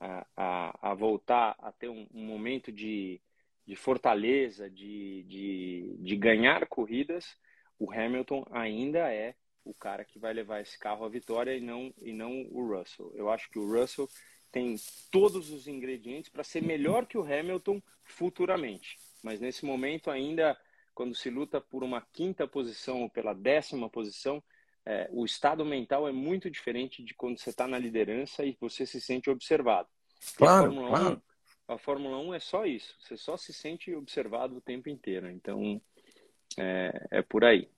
a, 0.00 0.90
a, 0.90 0.94
voltar 0.94 1.56
a 1.58 1.72
ter 1.72 1.88
um, 1.88 2.06
um 2.12 2.24
momento 2.24 2.70
de, 2.70 3.20
de 3.66 3.76
fortaleza, 3.76 4.70
de, 4.70 5.22
de, 5.24 5.96
de 5.98 6.16
ganhar 6.16 6.66
corridas, 6.66 7.36
o 7.78 7.90
Hamilton 7.90 8.46
ainda 8.50 9.12
é 9.12 9.34
o 9.64 9.74
cara 9.74 10.04
que 10.04 10.18
vai 10.18 10.32
levar 10.32 10.60
esse 10.60 10.78
carro 10.78 11.04
à 11.04 11.08
vitória 11.08 11.56
e 11.56 11.60
não, 11.60 11.92
e 12.00 12.12
não 12.12 12.46
o 12.50 12.66
Russell. 12.66 13.12
Eu 13.14 13.28
acho 13.28 13.50
que 13.50 13.58
o 13.58 13.66
Russell 13.66 14.08
tem 14.52 14.76
todos 15.10 15.50
os 15.50 15.66
ingredientes 15.66 16.30
para 16.30 16.44
ser 16.44 16.62
melhor 16.62 17.06
que 17.06 17.18
o 17.18 17.22
Hamilton 17.22 17.82
futuramente. 18.04 18.96
Mas 19.22 19.40
nesse 19.40 19.66
momento 19.66 20.10
ainda, 20.10 20.56
quando 20.94 21.14
se 21.14 21.28
luta 21.28 21.60
por 21.60 21.82
uma 21.82 22.00
quinta 22.00 22.46
posição 22.46 23.02
ou 23.02 23.10
pela 23.10 23.34
décima 23.34 23.90
posição, 23.90 24.42
é, 24.86 25.08
o 25.10 25.24
estado 25.24 25.64
mental 25.64 26.06
é 26.08 26.12
muito 26.12 26.48
diferente 26.48 27.02
de 27.02 27.12
quando 27.12 27.38
você 27.38 27.50
está 27.50 27.66
na 27.66 27.78
liderança 27.78 28.44
e 28.44 28.56
você 28.60 28.86
se 28.86 29.00
sente 29.00 29.28
observado. 29.28 29.88
Claro, 30.36 30.58
a 30.58 30.74
Fórmula, 30.74 30.88
claro. 30.88 31.22
1, 31.68 31.74
a 31.74 31.78
Fórmula 31.78 32.18
1 32.18 32.34
é 32.34 32.40
só 32.40 32.64
isso. 32.64 32.94
Você 33.00 33.16
só 33.16 33.36
se 33.36 33.52
sente 33.52 33.92
observado 33.92 34.56
o 34.56 34.60
tempo 34.60 34.88
inteiro. 34.88 35.28
Então, 35.28 35.80
é, 36.56 37.08
é 37.10 37.22
por 37.22 37.44
aí. 37.44 37.68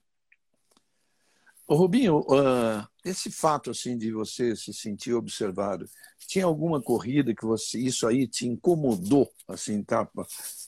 Ô, 1.67 1.75
Rubinho, 1.75 2.21
uh, 2.21 2.87
esse 3.05 3.31
fato 3.31 3.69
assim 3.69 3.95
de 3.95 4.11
você 4.11 4.55
se 4.55 4.73
sentir 4.73 5.13
observado, 5.13 5.85
tinha 6.27 6.45
alguma 6.45 6.81
corrida 6.81 7.33
que 7.33 7.45
você 7.45 7.79
isso 7.79 8.07
aí 8.07 8.27
te 8.27 8.47
incomodou 8.47 9.31
assim, 9.47 9.83
tá? 9.83 10.09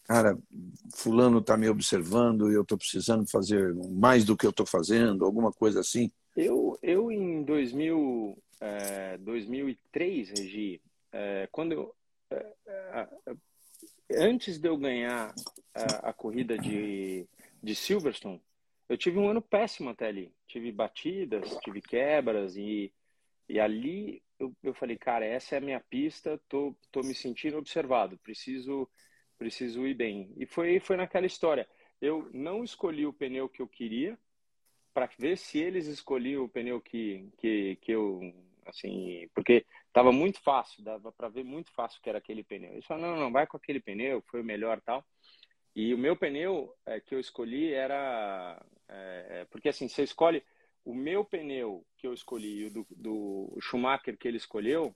Cara, 0.06 0.38
fulano 0.94 1.40
está 1.40 1.58
me 1.58 1.68
observando, 1.68 2.52
eu 2.52 2.62
estou 2.62 2.78
precisando 2.78 3.28
fazer 3.28 3.74
mais 3.92 4.24
do 4.24 4.38
que 4.38 4.46
eu 4.46 4.52
estou 4.52 4.66
fazendo, 4.66 5.26
alguma 5.26 5.52
coisa 5.52 5.80
assim? 5.80 6.12
Eu, 6.36 6.78
eu 6.82 7.12
em 7.12 7.44
2000, 7.44 8.38
é, 8.62 9.18
2003, 9.18 10.30
Regi, 10.30 10.82
é, 11.12 11.48
quando 11.52 11.74
eu, 11.74 11.96
é, 12.32 13.08
antes 14.18 14.58
de 14.58 14.68
eu 14.68 14.78
ganhar 14.78 15.34
a, 15.74 16.10
a 16.10 16.14
corrida 16.14 16.58
de, 16.58 17.28
de 17.62 17.76
Silverstone, 17.76 18.42
eu 18.88 18.98
tive 18.98 19.18
um 19.18 19.30
ano 19.30 19.42
péssimo 19.42 19.90
até 19.90 20.08
ali. 20.08 20.34
Tive 20.48 20.72
batidas, 20.72 21.58
tive 21.64 21.82
quebras 21.82 22.56
e, 22.56 22.94
e 23.48 23.60
ali 23.60 24.22
eu, 24.40 24.56
eu 24.64 24.74
falei, 24.74 24.98
cara, 24.98 25.26
essa 25.26 25.56
é 25.56 25.58
a 25.58 25.62
minha 25.62 25.80
pista, 25.80 26.42
tô, 26.50 26.76
tô 26.92 27.02
me 27.02 27.14
sentindo 27.14 27.58
observado, 27.58 28.18
preciso 28.18 28.90
preciso 29.38 29.88
ir 29.88 29.96
bem. 29.96 30.32
E 30.38 30.46
foi 30.46 30.80
foi 30.80 30.96
naquela 30.98 31.26
história. 31.26 31.68
Eu 32.02 32.30
não 32.34 32.64
escolhi 32.64 33.06
o 33.06 33.14
pneu 33.14 33.50
que 33.50 33.62
eu 33.62 33.68
queria 33.68 34.18
para 34.94 35.10
ver 35.18 35.38
se 35.38 35.60
eles 35.60 35.88
escolhiam 35.88 36.44
o 36.44 36.50
pneu 36.50 36.82
que 36.82 37.30
que, 37.38 37.78
que 37.82 37.92
eu 37.92 38.20
assim, 38.66 39.28
porque 39.34 39.66
estava 39.88 40.12
muito 40.12 40.40
fácil, 40.42 40.84
dava 40.84 41.12
para 41.12 41.30
ver 41.30 41.44
muito 41.44 41.72
fácil 41.72 42.02
que 42.02 42.10
era 42.10 42.18
aquele 42.18 42.44
pneu. 42.44 42.72
Eles 42.72 42.86
falaram, 42.86 43.16
não, 43.16 43.24
não, 43.24 43.32
vai 43.32 43.46
com 43.48 43.58
aquele 43.58 43.80
pneu, 43.80 44.22
foi 44.28 44.42
o 44.42 44.46
melhor 44.46 44.80
tal. 44.82 45.06
E 45.76 45.94
o 45.94 45.98
meu 45.98 46.16
pneu 46.16 46.76
é, 46.86 47.00
que 47.00 47.16
eu 47.16 47.20
escolhi 47.20 47.74
era. 47.74 48.62
É, 48.90 49.28
é, 49.30 49.46
porque 49.46 49.70
assim, 49.70 49.88
você 49.88 50.04
escolhe. 50.04 50.44
O 50.84 50.96
meu 50.96 51.24
pneu 51.24 51.86
que 51.98 52.08
eu 52.08 52.14
escolhi 52.14 52.64
e 52.64 52.66
o 52.66 52.72
do, 52.72 52.88
do 52.90 53.58
Schumacher 53.62 54.18
que 54.18 54.28
ele 54.28 54.38
escolheu, 54.38 54.96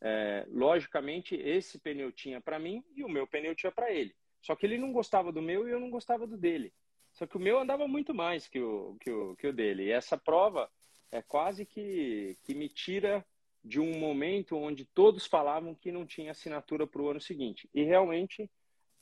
é, 0.00 0.46
logicamente 0.48 1.34
esse 1.34 1.78
pneu 1.78 2.10
tinha 2.10 2.40
para 2.40 2.58
mim 2.58 2.82
e 2.96 3.04
o 3.04 3.08
meu 3.08 3.26
pneu 3.26 3.54
tinha 3.54 3.70
para 3.70 3.92
ele. 3.92 4.14
Só 4.40 4.56
que 4.56 4.64
ele 4.64 4.78
não 4.78 4.90
gostava 4.90 5.30
do 5.30 5.42
meu 5.42 5.68
e 5.68 5.70
eu 5.70 5.78
não 5.78 5.90
gostava 5.90 6.26
do 6.26 6.36
dele. 6.36 6.72
Só 7.18 7.26
que 7.26 7.36
o 7.36 7.40
meu 7.40 7.58
andava 7.58 7.88
muito 7.88 8.14
mais 8.14 8.46
que 8.46 8.60
o, 8.60 8.96
que 9.00 9.10
o, 9.10 9.34
que 9.34 9.48
o 9.48 9.52
dele. 9.52 9.86
E 9.86 9.90
essa 9.90 10.16
prova 10.16 10.70
é 11.10 11.20
quase 11.20 11.66
que, 11.66 12.38
que 12.44 12.54
me 12.54 12.68
tira 12.68 13.26
de 13.64 13.80
um 13.80 13.98
momento 13.98 14.56
onde 14.56 14.84
todos 14.84 15.26
falavam 15.26 15.74
que 15.74 15.90
não 15.90 16.06
tinha 16.06 16.30
assinatura 16.30 16.86
para 16.86 17.02
o 17.02 17.08
ano 17.08 17.20
seguinte. 17.20 17.68
E 17.74 17.82
realmente 17.82 18.48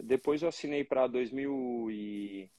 depois 0.02 0.40
eu 0.40 0.49
assinei 0.49 0.82
para 0.82 1.06
2000 1.06 1.90
e, 1.90 2.50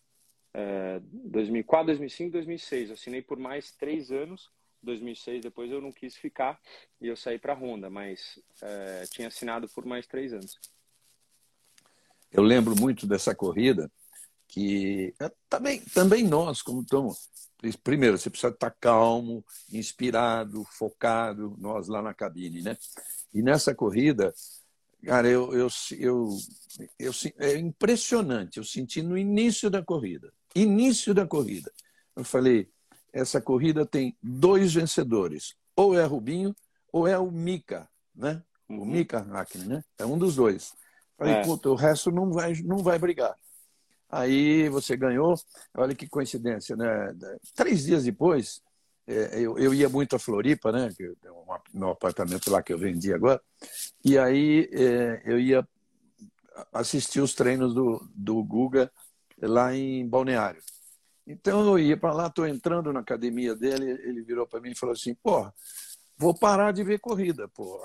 é, 0.53 0.99
2004, 1.01 1.87
2005, 1.87 2.31
2006. 2.33 2.89
Eu 2.89 2.93
assinei 2.93 3.23
por 3.23 3.39
mais 3.39 3.71
três 3.71 4.11
anos. 4.11 4.51
2006 4.83 5.41
depois 5.41 5.71
eu 5.71 5.81
não 5.81 5.91
quis 5.91 6.15
ficar 6.15 6.61
e 7.01 7.07
eu 7.07 7.17
saí 7.17 7.39
para 7.39 7.53
a 7.53 7.55
Honda, 7.55 7.89
mas 7.89 8.39
é, 8.61 9.05
tinha 9.09 9.27
assinado 9.27 9.67
por 9.69 9.83
mais 9.87 10.05
três 10.05 10.33
anos. 10.33 10.59
Eu 12.31 12.43
lembro 12.43 12.79
muito 12.79 13.07
dessa 13.07 13.33
corrida 13.33 13.91
que 14.47 15.13
é, 15.19 15.31
também, 15.49 15.81
também 15.93 16.23
nós, 16.23 16.61
como 16.61 16.81
estamos. 16.81 17.29
Primeiro, 17.83 18.17
você 18.17 18.29
precisa 18.29 18.53
estar 18.53 18.71
calmo, 18.79 19.43
inspirado, 19.71 20.63
focado, 20.65 21.55
nós 21.57 21.87
lá 21.87 22.01
na 22.01 22.13
cabine, 22.13 22.61
né? 22.61 22.77
E 23.33 23.41
nessa 23.41 23.73
corrida, 23.73 24.33
Cara, 25.03 25.27
eu, 25.27 25.53
eu, 25.53 25.67
eu, 25.99 26.37
eu, 26.99 27.11
é 27.37 27.57
impressionante. 27.57 28.57
Eu 28.57 28.63
senti 28.63 29.01
no 29.01 29.17
início 29.17 29.69
da 29.69 29.83
corrida. 29.83 30.33
Início 30.55 31.13
da 31.13 31.25
corrida. 31.25 31.71
Eu 32.15 32.23
falei, 32.23 32.69
essa 33.13 33.39
corrida 33.39 33.85
tem 33.85 34.17
dois 34.21 34.73
vencedores. 34.73 35.55
Ou 35.75 35.97
é 35.97 36.03
Rubinho, 36.03 36.55
ou 36.91 37.07
é 37.07 37.17
o 37.17 37.31
Mika, 37.31 37.87
né? 38.15 38.43
O 38.67 38.73
uhum. 38.73 38.85
Mika 38.85 39.19
Hakkinen, 39.19 39.67
né? 39.67 39.83
É 39.97 40.05
um 40.05 40.17
dos 40.17 40.35
dois. 40.35 40.73
Falei, 41.17 41.35
é. 41.35 41.43
puta, 41.43 41.69
o 41.69 41.75
resto 41.75 42.11
não 42.11 42.31
vai, 42.31 42.53
não 42.63 42.79
vai 42.79 42.97
brigar. 42.99 43.35
Aí 44.09 44.69
você 44.69 44.95
ganhou. 44.95 45.35
Olha 45.75 45.95
que 45.95 46.07
coincidência, 46.07 46.75
né? 46.75 47.13
Três 47.55 47.85
dias 47.85 48.03
depois, 48.03 48.61
é, 49.07 49.39
eu, 49.39 49.73
ia 49.73 49.87
muito 49.87 50.15
a 50.15 50.19
Floripa, 50.19 50.71
né? 50.71 50.89
Um, 51.25 51.79
meu 51.79 51.89
apartamento 51.91 52.51
lá 52.51 52.61
que 52.61 52.73
eu 52.73 52.77
vendi 52.77 53.13
agora. 53.13 53.41
E 54.03 54.17
aí 54.17 54.69
é, 54.73 55.21
eu 55.25 55.39
ia 55.39 55.67
assistir 56.73 57.21
os 57.21 57.33
treinos 57.33 57.73
do, 57.73 58.05
do 58.13 58.43
Guga 58.43 58.91
lá 59.41 59.73
em 59.73 60.07
Balneário. 60.07 60.61
Então 61.25 61.65
eu 61.67 61.79
ia 61.79 61.97
para 61.97 62.13
lá, 62.13 62.27
estou 62.27 62.47
entrando 62.47 62.91
na 62.91 62.99
academia 62.99 63.55
dele, 63.55 63.91
ele 64.03 64.21
virou 64.23 64.45
para 64.47 64.59
mim 64.59 64.71
e 64.71 64.77
falou 64.77 64.93
assim: 64.93 65.15
porra, 65.15 65.53
vou 66.17 66.37
parar 66.37 66.71
de 66.71 66.83
ver 66.83 66.99
corrida. 66.99 67.47
Pô. 67.49 67.79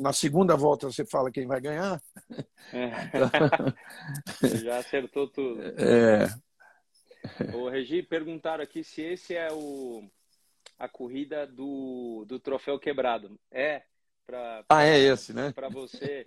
Na 0.00 0.12
segunda 0.12 0.56
volta 0.56 0.90
você 0.90 1.04
fala 1.04 1.30
quem 1.30 1.46
vai 1.46 1.60
ganhar. 1.60 2.02
É. 2.72 2.90
Já 4.62 4.78
acertou 4.78 5.28
tudo. 5.28 5.62
É. 5.62 6.26
O 7.54 7.68
Regi, 7.68 8.02
perguntaram 8.02 8.64
aqui 8.64 8.82
se 8.82 9.00
esse 9.02 9.34
é 9.34 9.52
o 9.52 10.08
a 10.78 10.88
corrida 10.88 11.46
do, 11.46 12.24
do 12.26 12.40
troféu 12.40 12.76
quebrado. 12.76 13.38
É, 13.52 13.82
para 14.26 14.64
ah, 14.68 14.84
é 14.84 14.98
esse, 14.98 15.32
né? 15.32 15.52
Para 15.52 15.68
você 15.68 16.26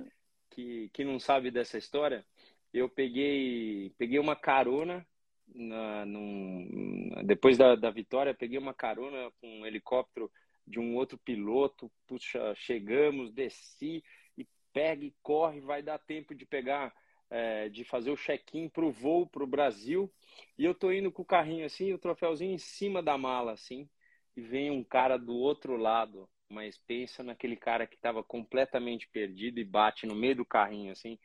que, 0.49 0.89
que 0.93 1.03
não 1.03 1.19
sabe 1.19 1.51
dessa 1.51 1.77
história, 1.77 2.25
eu 2.73 2.87
peguei, 2.87 3.93
peguei 3.97 4.17
uma 4.17 4.35
carona 4.35 5.05
na, 5.53 6.05
num, 6.05 7.11
depois 7.25 7.57
da, 7.57 7.75
da 7.75 7.91
vitória, 7.91 8.33
peguei 8.33 8.57
uma 8.57 8.73
carona 8.73 9.29
com 9.41 9.59
um 9.59 9.65
helicóptero 9.65 10.31
de 10.65 10.79
um 10.79 10.95
outro 10.95 11.17
piloto. 11.17 11.91
Puxa, 12.07 12.53
chegamos, 12.55 13.31
desci 13.31 14.03
e 14.37 14.47
pega 14.73 15.05
e 15.05 15.13
corre, 15.21 15.61
vai 15.61 15.81
dar 15.81 15.99
tempo 15.99 16.33
de 16.33 16.45
pegar, 16.45 16.93
é, 17.29 17.69
de 17.69 17.83
fazer 17.83 18.11
o 18.11 18.17
check-in 18.17 18.69
para 18.69 18.85
o 18.85 18.91
voo 18.91 19.27
para 19.27 19.43
o 19.43 19.47
Brasil. 19.47 20.11
E 20.57 20.65
eu 20.65 20.73
tô 20.73 20.91
indo 20.91 21.11
com 21.11 21.21
o 21.21 21.25
carrinho 21.25 21.65
assim, 21.65 21.93
o 21.93 21.99
troféuzinho 21.99 22.53
em 22.53 22.57
cima 22.57 23.01
da 23.01 23.17
mala, 23.17 23.53
assim 23.53 23.89
e 24.35 24.41
vem 24.41 24.69
um 24.69 24.83
cara 24.83 25.17
do 25.17 25.33
outro 25.33 25.77
lado, 25.77 26.29
mas 26.49 26.77
pensa 26.77 27.23
naquele 27.23 27.55
cara 27.55 27.87
que 27.87 27.95
estava 27.95 28.23
completamente 28.23 29.07
perdido 29.07 29.59
e 29.59 29.63
bate 29.63 30.05
no 30.05 30.15
meio 30.15 30.35
do 30.35 30.45
carrinho, 30.45 30.91
assim, 30.91 31.17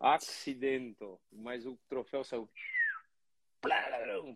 acidento, 0.00 1.20
mas 1.30 1.66
o 1.66 1.78
troféu 1.88 2.24
saiu 2.24 2.48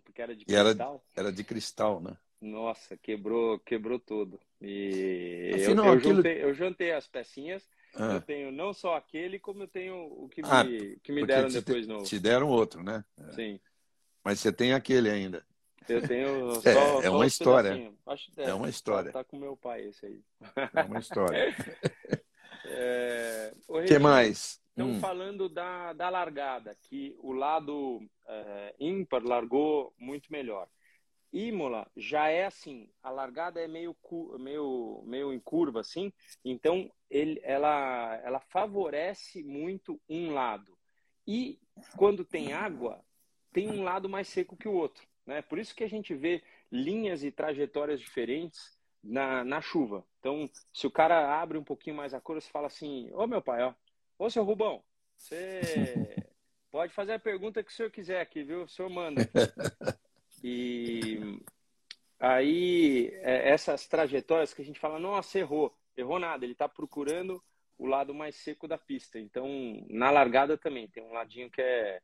porque 0.03 0.21
era 0.21 0.35
de 0.35 0.45
cristal. 0.45 1.03
Era, 1.15 1.27
era 1.27 1.35
de 1.35 1.43
cristal, 1.43 2.01
né? 2.01 2.17
Nossa, 2.41 2.95
quebrou, 2.97 3.59
quebrou 3.59 3.99
tudo. 3.99 4.39
E 4.61 5.51
Afinal, 5.55 5.85
eu, 5.85 5.91
eu, 5.91 5.97
aquilo... 5.97 6.15
juntei, 6.15 6.43
eu 6.43 6.53
juntei 6.53 6.91
as 6.93 7.07
pecinhas. 7.07 7.69
Ah. 7.95 8.13
Eu 8.13 8.21
tenho 8.21 8.51
não 8.51 8.73
só 8.73 8.95
aquele, 8.95 9.39
como 9.39 9.63
eu 9.63 9.67
tenho 9.67 9.95
o 9.95 10.29
que 10.29 10.41
ah, 10.43 10.63
me, 10.63 10.95
que 10.97 11.11
me 11.11 11.25
deram 11.25 11.49
depois 11.49 11.85
te, 11.85 11.91
no. 11.91 12.03
Te 12.03 12.19
deram 12.19 12.47
outro, 12.47 12.83
né? 12.83 13.03
Sim. 13.31 13.59
Mas 14.23 14.39
você 14.39 14.53
tem 14.53 14.73
aquele 14.73 15.09
ainda. 15.09 15.43
Eu 15.87 16.07
tenho 16.07 16.51
é, 16.63 16.73
só, 16.73 17.01
é, 17.01 17.09
uma 17.09 17.25
história. 17.25 17.91
Acho, 18.05 18.31
é, 18.37 18.43
é, 18.43 18.53
uma 18.53 18.69
história. 18.69 19.11
Tá, 19.11 19.23
com 19.23 19.37
meu 19.37 19.57
pai 19.57 19.87
esse 19.87 20.05
aí. 20.05 20.21
É 20.75 20.83
uma 20.83 20.99
história. 20.99 21.55
é, 22.65 23.53
o 23.67 23.83
que 23.83 23.97
mais? 23.97 24.61
Estão 24.69 24.91
hum. 24.91 24.99
falando 24.99 25.49
da, 25.49 25.91
da 25.93 26.09
largada, 26.09 26.77
que 26.83 27.17
o 27.19 27.33
lado 27.33 28.01
é, 28.27 28.75
ímpar 28.79 29.23
largou 29.23 29.93
muito 29.97 30.31
melhor. 30.31 30.69
Imola 31.31 31.89
já 31.95 32.27
é 32.29 32.45
assim, 32.45 32.89
a 33.03 33.09
largada 33.09 33.61
é 33.61 33.67
meio, 33.67 33.95
meio, 34.39 35.03
meio 35.05 35.33
em 35.33 35.39
curva, 35.39 35.81
assim, 35.81 36.11
então 36.43 36.91
ele, 37.09 37.39
ela, 37.43 38.19
ela 38.23 38.39
favorece 38.39 39.43
muito 39.43 39.99
um 40.09 40.31
lado. 40.31 40.77
E 41.27 41.59
quando 41.95 42.25
tem 42.25 42.53
água, 42.53 43.03
tem 43.51 43.69
um 43.69 43.83
lado 43.83 44.09
mais 44.09 44.27
seco 44.27 44.57
que 44.57 44.67
o 44.67 44.73
outro. 44.73 45.07
Né? 45.25 45.41
Por 45.43 45.59
isso 45.59 45.75
que 45.75 45.83
a 45.83 45.89
gente 45.89 46.15
vê 46.15 46.43
linhas 46.71 47.23
e 47.23 47.31
trajetórias 47.31 47.99
diferentes 47.99 48.77
na, 49.03 49.43
na 49.43 49.61
chuva. 49.61 50.03
Então, 50.19 50.49
se 50.73 50.87
o 50.87 50.91
cara 50.91 51.39
abre 51.39 51.57
um 51.57 51.63
pouquinho 51.63 51.95
mais 51.95 52.13
a 52.13 52.19
cor, 52.19 52.41
você 52.41 52.49
fala 52.49 52.67
assim: 52.67 53.11
Ô 53.13 53.27
meu 53.27 53.41
pai, 53.41 53.63
ó, 53.63 53.73
ô 54.17 54.29
seu 54.29 54.43
Rubão, 54.43 54.83
você 55.15 55.61
pode 56.71 56.93
fazer 56.93 57.13
a 57.13 57.19
pergunta 57.19 57.63
que 57.63 57.71
o 57.71 57.73
senhor 57.73 57.91
quiser 57.91 58.21
aqui, 58.21 58.43
viu? 58.43 58.63
O 58.63 58.67
senhor 58.67 58.89
manda. 58.89 59.21
E 60.43 61.39
aí, 62.19 63.09
é, 63.21 63.49
essas 63.49 63.87
trajetórias 63.87 64.53
que 64.53 64.61
a 64.61 64.65
gente 64.65 64.79
fala, 64.79 64.99
nossa, 64.99 65.39
errou. 65.39 65.73
Errou 65.95 66.19
nada, 66.19 66.45
ele 66.45 66.53
está 66.53 66.67
procurando 66.67 67.43
o 67.77 67.85
lado 67.85 68.13
mais 68.13 68.35
seco 68.35 68.67
da 68.67 68.77
pista. 68.77 69.19
Então, 69.19 69.47
na 69.89 70.11
largada 70.11 70.57
também, 70.57 70.87
tem 70.87 71.03
um 71.03 71.13
ladinho 71.13 71.49
que 71.49 71.61
é 71.61 72.01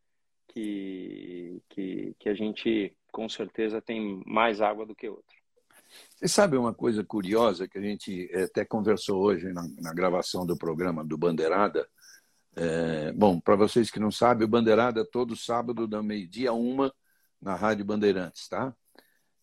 que, 0.47 1.61
que, 1.69 2.15
que 2.19 2.29
a 2.29 2.33
gente 2.33 2.95
com 3.11 3.27
certeza 3.27 3.81
tem 3.81 4.21
mais 4.25 4.61
água 4.61 4.85
do 4.85 4.95
que 4.95 5.09
outro. 5.09 5.35
Você 6.15 6.27
sabe 6.27 6.57
uma 6.57 6.73
coisa 6.73 7.03
curiosa 7.03 7.67
que 7.67 7.77
a 7.77 7.81
gente 7.81 8.29
eh, 8.31 8.43
até 8.43 8.65
conversou 8.65 9.21
hoje 9.21 9.51
na, 9.53 9.67
na 9.79 9.93
gravação 9.93 10.45
do 10.45 10.57
programa 10.57 11.03
do 11.03 11.17
Bandeirada? 11.17 11.87
É, 12.55 13.11
bom, 13.11 13.39
para 13.39 13.55
vocês 13.55 13.91
que 13.91 13.99
não 13.99 14.11
sabem, 14.11 14.45
o 14.45 14.49
Bandeirada 14.49 15.01
é 15.01 15.05
todo 15.05 15.35
sábado, 15.35 15.87
da 15.87 16.01
meio-dia 16.01 16.51
a 16.51 16.53
uma, 16.53 16.93
na 17.45 17.53
Rádio 17.53 17.85
Bandeirantes, 17.85 18.49
tá? 18.49 18.75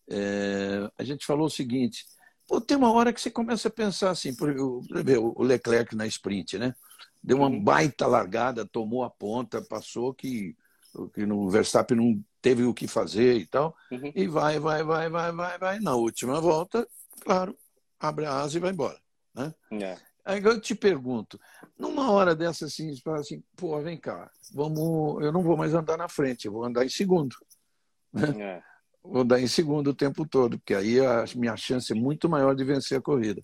É, 0.09 0.91
a 0.97 1.03
gente 1.05 1.25
falou 1.25 1.47
o 1.47 1.49
seguinte: 1.49 2.05
pô, 2.45 2.59
tem 2.59 2.75
uma 2.75 2.91
hora 2.91 3.13
que 3.13 3.21
você 3.21 3.31
começa 3.31 3.69
a 3.69 3.71
pensar 3.71 4.09
assim, 4.11 4.35
por, 4.35 4.53
o 4.59 5.41
Leclerc 5.41 5.95
na 5.95 6.05
sprint, 6.05 6.57
né? 6.57 6.75
Deu 7.23 7.37
uma 7.37 7.47
uhum. 7.47 7.63
baita 7.63 8.05
largada, 8.05 8.65
tomou 8.65 9.05
a 9.05 9.09
ponta, 9.09 9.61
passou 9.61 10.13
que, 10.13 10.53
que 11.13 11.25
no 11.25 11.49
Verstappen 11.49 11.95
não 11.95 12.21
teve 12.41 12.65
o 12.65 12.73
que 12.73 12.85
fazer 12.85 13.37
e 13.37 13.45
tal. 13.45 13.73
Uhum. 13.89 14.11
E 14.13 14.27
vai, 14.27 14.59
vai, 14.59 14.83
vai, 14.83 15.09
vai, 15.09 15.31
vai, 15.31 15.57
vai. 15.57 15.79
Na 15.79 15.95
última 15.95 16.41
volta, 16.41 16.85
claro, 17.21 17.57
abre 17.97 18.25
a 18.25 18.41
asa 18.41 18.57
e 18.57 18.59
vai 18.59 18.71
embora. 18.71 18.99
Né? 19.33 19.53
É. 19.81 19.97
Aí 20.25 20.43
eu 20.43 20.59
te 20.59 20.75
pergunto, 20.75 21.39
numa 21.77 22.11
hora 22.11 22.35
dessa 22.35 22.65
assim, 22.65 22.93
você 22.93 23.01
fala 23.01 23.19
assim, 23.19 23.41
pô, 23.55 23.79
vem 23.81 23.97
cá, 23.97 24.29
vamos, 24.53 25.21
eu 25.21 25.31
não 25.31 25.41
vou 25.41 25.57
mais 25.57 25.73
andar 25.73 25.97
na 25.97 26.07
frente, 26.07 26.45
eu 26.45 26.51
vou 26.51 26.63
andar 26.63 26.85
em 26.85 26.89
segundo. 26.89 27.35
Né? 28.13 28.57
É. 28.57 28.63
Vou 29.03 29.21
andar 29.21 29.41
em 29.41 29.47
segundo 29.47 29.89
o 29.89 29.93
tempo 29.93 30.25
todo, 30.25 30.57
porque 30.57 30.73
aí 30.73 30.99
a 31.05 31.25
minha 31.35 31.57
chance 31.57 31.91
é 31.91 31.95
muito 31.95 32.29
maior 32.29 32.55
de 32.55 32.63
vencer 32.63 32.97
a 32.97 33.01
corrida. 33.01 33.43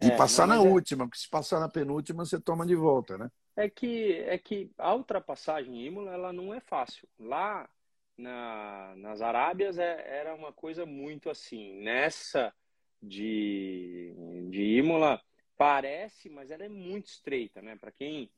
E 0.00 0.06
é, 0.06 0.16
passar 0.16 0.46
na 0.46 0.54
é... 0.54 0.58
última, 0.58 1.04
porque 1.04 1.18
se 1.18 1.28
passar 1.28 1.60
na 1.60 1.68
penúltima, 1.68 2.24
você 2.24 2.40
toma 2.40 2.64
de 2.64 2.74
volta, 2.74 3.18
né? 3.18 3.28
É 3.56 3.68
que, 3.68 4.14
é 4.26 4.38
que 4.38 4.70
a 4.78 4.94
ultrapassagem 4.94 5.74
em 5.74 5.86
Imola, 5.86 6.12
ela 6.12 6.32
não 6.32 6.54
é 6.54 6.60
fácil. 6.60 7.08
Lá 7.18 7.68
na, 8.16 8.94
nas 8.96 9.20
Arábias 9.20 9.78
é, 9.78 10.18
era 10.20 10.34
uma 10.34 10.52
coisa 10.52 10.86
muito 10.86 11.28
assim. 11.28 11.74
Nessa 11.82 12.54
de, 13.02 14.14
de 14.50 14.62
Imola, 14.78 15.20
parece, 15.56 16.28
mas 16.28 16.50
ela 16.50 16.64
é 16.64 16.68
muito 16.68 17.06
estreita, 17.06 17.60
né? 17.60 17.76
Para 17.76 17.90
quem, 17.90 18.30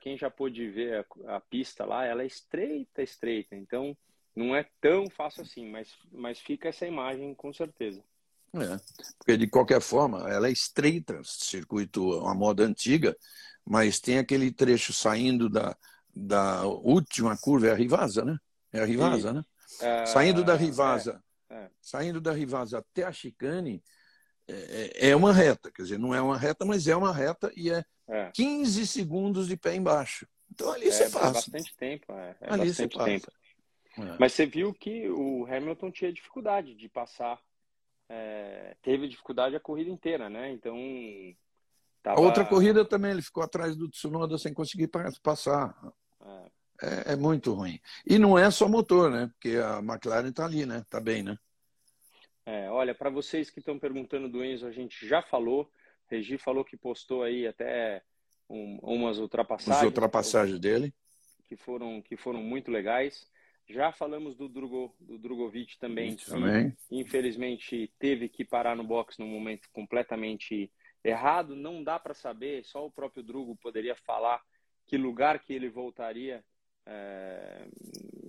quem 0.00 0.16
já 0.16 0.30
pôde 0.30 0.68
ver 0.68 1.06
a, 1.26 1.36
a, 1.36 1.40
pista 1.40 1.84
lá, 1.86 2.04
ela 2.04 2.22
é 2.22 2.26
estreita, 2.26 3.02
estreita. 3.02 3.56
Então, 3.56 3.96
não 4.36 4.54
é 4.54 4.68
tão 4.80 5.08
fácil 5.08 5.42
assim, 5.42 5.68
mas, 5.70 5.88
mas 6.12 6.38
fica 6.38 6.68
essa 6.68 6.86
imagem 6.86 7.34
com 7.34 7.52
certeza. 7.52 8.04
É, 8.54 8.78
porque 9.18 9.36
de 9.36 9.46
qualquer 9.46 9.80
forma, 9.80 10.30
ela 10.30 10.48
é 10.48 10.52
estreita, 10.52 11.20
circuito, 11.24 12.18
uma 12.20 12.34
moda 12.34 12.62
antiga, 12.64 13.16
mas 13.64 13.98
tem 13.98 14.18
aquele 14.18 14.52
trecho 14.52 14.92
saindo 14.92 15.48
da, 15.48 15.76
da 16.14 16.64
última 16.66 17.36
curva, 17.36 17.68
é 17.68 17.72
a 17.72 17.74
Rivasa, 17.74 18.24
né? 18.24 18.38
É 18.72 18.80
a 18.80 18.84
Rivasa, 18.84 19.32
né? 19.32 19.42
É, 19.80 20.06
saindo 20.06 20.44
da 20.44 20.54
Rivasa, 20.54 21.22
é, 21.50 21.54
é. 21.54 21.70
saindo 21.80 22.20
da 22.20 22.32
Rivasa 22.32 22.78
até 22.78 23.04
a 23.04 23.12
chicane, 23.12 23.82
é, 24.46 25.10
é, 25.10 25.16
uma 25.16 25.32
reta, 25.32 25.72
quer 25.72 25.82
dizer, 25.82 25.98
não 25.98 26.14
é 26.14 26.20
uma 26.20 26.38
reta, 26.38 26.64
mas 26.64 26.86
é 26.86 26.94
uma 26.94 27.12
reta 27.12 27.50
e 27.56 27.70
é, 27.70 27.84
é. 28.06 28.30
15 28.32 28.86
segundos 28.86 29.48
de 29.48 29.56
pé 29.56 29.74
embaixo. 29.74 30.26
Então 30.52 30.70
ali 30.70 30.90
você 30.90 31.10
passa. 31.10 31.26
É 31.26 31.32
bastante 31.32 31.76
tempo, 31.76 32.12
é, 32.12 32.36
é 32.40 32.52
ali 32.52 32.68
bastante 32.68 32.96
tempo. 32.96 33.26
É. 33.98 34.16
Mas 34.18 34.32
você 34.32 34.46
viu 34.46 34.74
que 34.74 35.08
o 35.08 35.46
Hamilton 35.46 35.90
tinha 35.90 36.12
dificuldade 36.12 36.74
de 36.74 36.88
passar, 36.88 37.40
é, 38.08 38.76
teve 38.82 39.08
dificuldade 39.08 39.56
a 39.56 39.60
corrida 39.60 39.90
inteira, 39.90 40.28
né? 40.28 40.52
Então 40.52 40.76
tava... 42.02 42.20
a 42.20 42.22
outra 42.22 42.44
corrida 42.44 42.84
também 42.84 43.10
ele 43.12 43.22
ficou 43.22 43.42
atrás 43.42 43.74
do 43.76 43.88
Tsunoda 43.88 44.38
sem 44.38 44.52
conseguir 44.52 44.90
passar. 45.22 45.74
É 46.24 46.56
é, 46.82 47.12
é, 47.12 47.16
muito 47.16 47.52
ruim. 47.52 47.80
E 48.06 48.18
não 48.18 48.38
é 48.38 48.50
só 48.50 48.68
motor, 48.68 49.10
né? 49.10 49.30
Porque 49.32 49.56
a 49.56 49.78
McLaren 49.78 50.28
está 50.28 50.44
ali, 50.44 50.66
né? 50.66 50.78
Está 50.78 51.00
bem, 51.00 51.22
né? 51.22 51.38
É, 52.44 52.70
olha, 52.70 52.94
para 52.94 53.10
vocês 53.10 53.50
que 53.50 53.58
estão 53.58 53.78
perguntando 53.78 54.28
do 54.28 54.44
Enzo, 54.44 54.66
a 54.66 54.72
gente 54.72 55.06
já 55.06 55.22
falou. 55.22 55.70
Regi 56.08 56.38
falou 56.38 56.64
que 56.64 56.76
postou 56.76 57.22
aí 57.22 57.46
até 57.46 58.02
um, 58.48 58.78
umas 58.82 59.18
ultrapassagens. 59.18 59.78
As 59.78 59.84
ultrapassagens 59.84 60.60
dele. 60.60 60.94
Que 61.44 61.56
foram, 61.56 62.00
que 62.02 62.16
foram 62.16 62.42
muito 62.42 62.70
legais. 62.70 63.26
Já 63.68 63.92
falamos 63.92 64.36
do, 64.36 64.48
Drugo, 64.48 64.94
do 65.00 65.18
Drogovic 65.18 65.78
também, 65.78 66.16
também. 66.16 66.70
Que, 66.70 67.00
infelizmente 67.00 67.92
teve 67.98 68.28
que 68.28 68.44
parar 68.44 68.76
no 68.76 68.84
box 68.84 69.18
num 69.18 69.26
momento 69.26 69.68
completamente 69.72 70.70
errado. 71.02 71.56
Não 71.56 71.82
dá 71.82 71.98
para 71.98 72.14
saber, 72.14 72.64
só 72.64 72.86
o 72.86 72.90
próprio 72.90 73.22
Drugo 73.22 73.56
poderia 73.56 73.96
falar 73.96 74.40
que 74.86 74.96
lugar 74.96 75.40
que 75.40 75.52
ele 75.52 75.68
voltaria 75.68 76.44
é, 76.86 77.66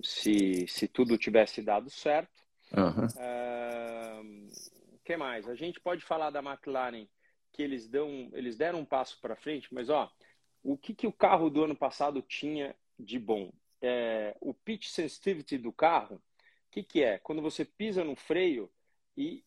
se, 0.02 0.66
se 0.66 0.88
tudo 0.88 1.16
tivesse 1.16 1.62
dado 1.62 1.88
certo. 1.88 2.42
Uhum. 2.76 3.06
É, 3.16 4.20
que 5.08 5.16
mais? 5.16 5.48
A 5.48 5.54
gente 5.54 5.80
pode 5.80 6.04
falar 6.04 6.28
da 6.28 6.40
McLaren 6.40 7.06
que 7.50 7.62
eles 7.62 7.88
dão, 7.88 8.28
eles 8.34 8.58
deram 8.58 8.80
um 8.80 8.84
passo 8.84 9.18
para 9.22 9.34
frente, 9.34 9.72
mas 9.72 9.88
ó, 9.88 10.10
o 10.62 10.76
que, 10.76 10.94
que 10.94 11.06
o 11.06 11.12
carro 11.12 11.48
do 11.48 11.64
ano 11.64 11.74
passado 11.74 12.20
tinha 12.20 12.76
de 12.98 13.18
bom? 13.18 13.50
É, 13.80 14.36
o 14.40 14.52
pitch 14.52 14.88
sensitivity 14.88 15.56
do 15.58 15.72
carro, 15.72 16.16
o 16.16 16.70
que, 16.70 16.82
que 16.82 17.02
é? 17.02 17.18
Quando 17.18 17.40
você 17.40 17.64
pisa 17.64 18.04
no 18.04 18.16
freio 18.16 18.70
e 19.16 19.44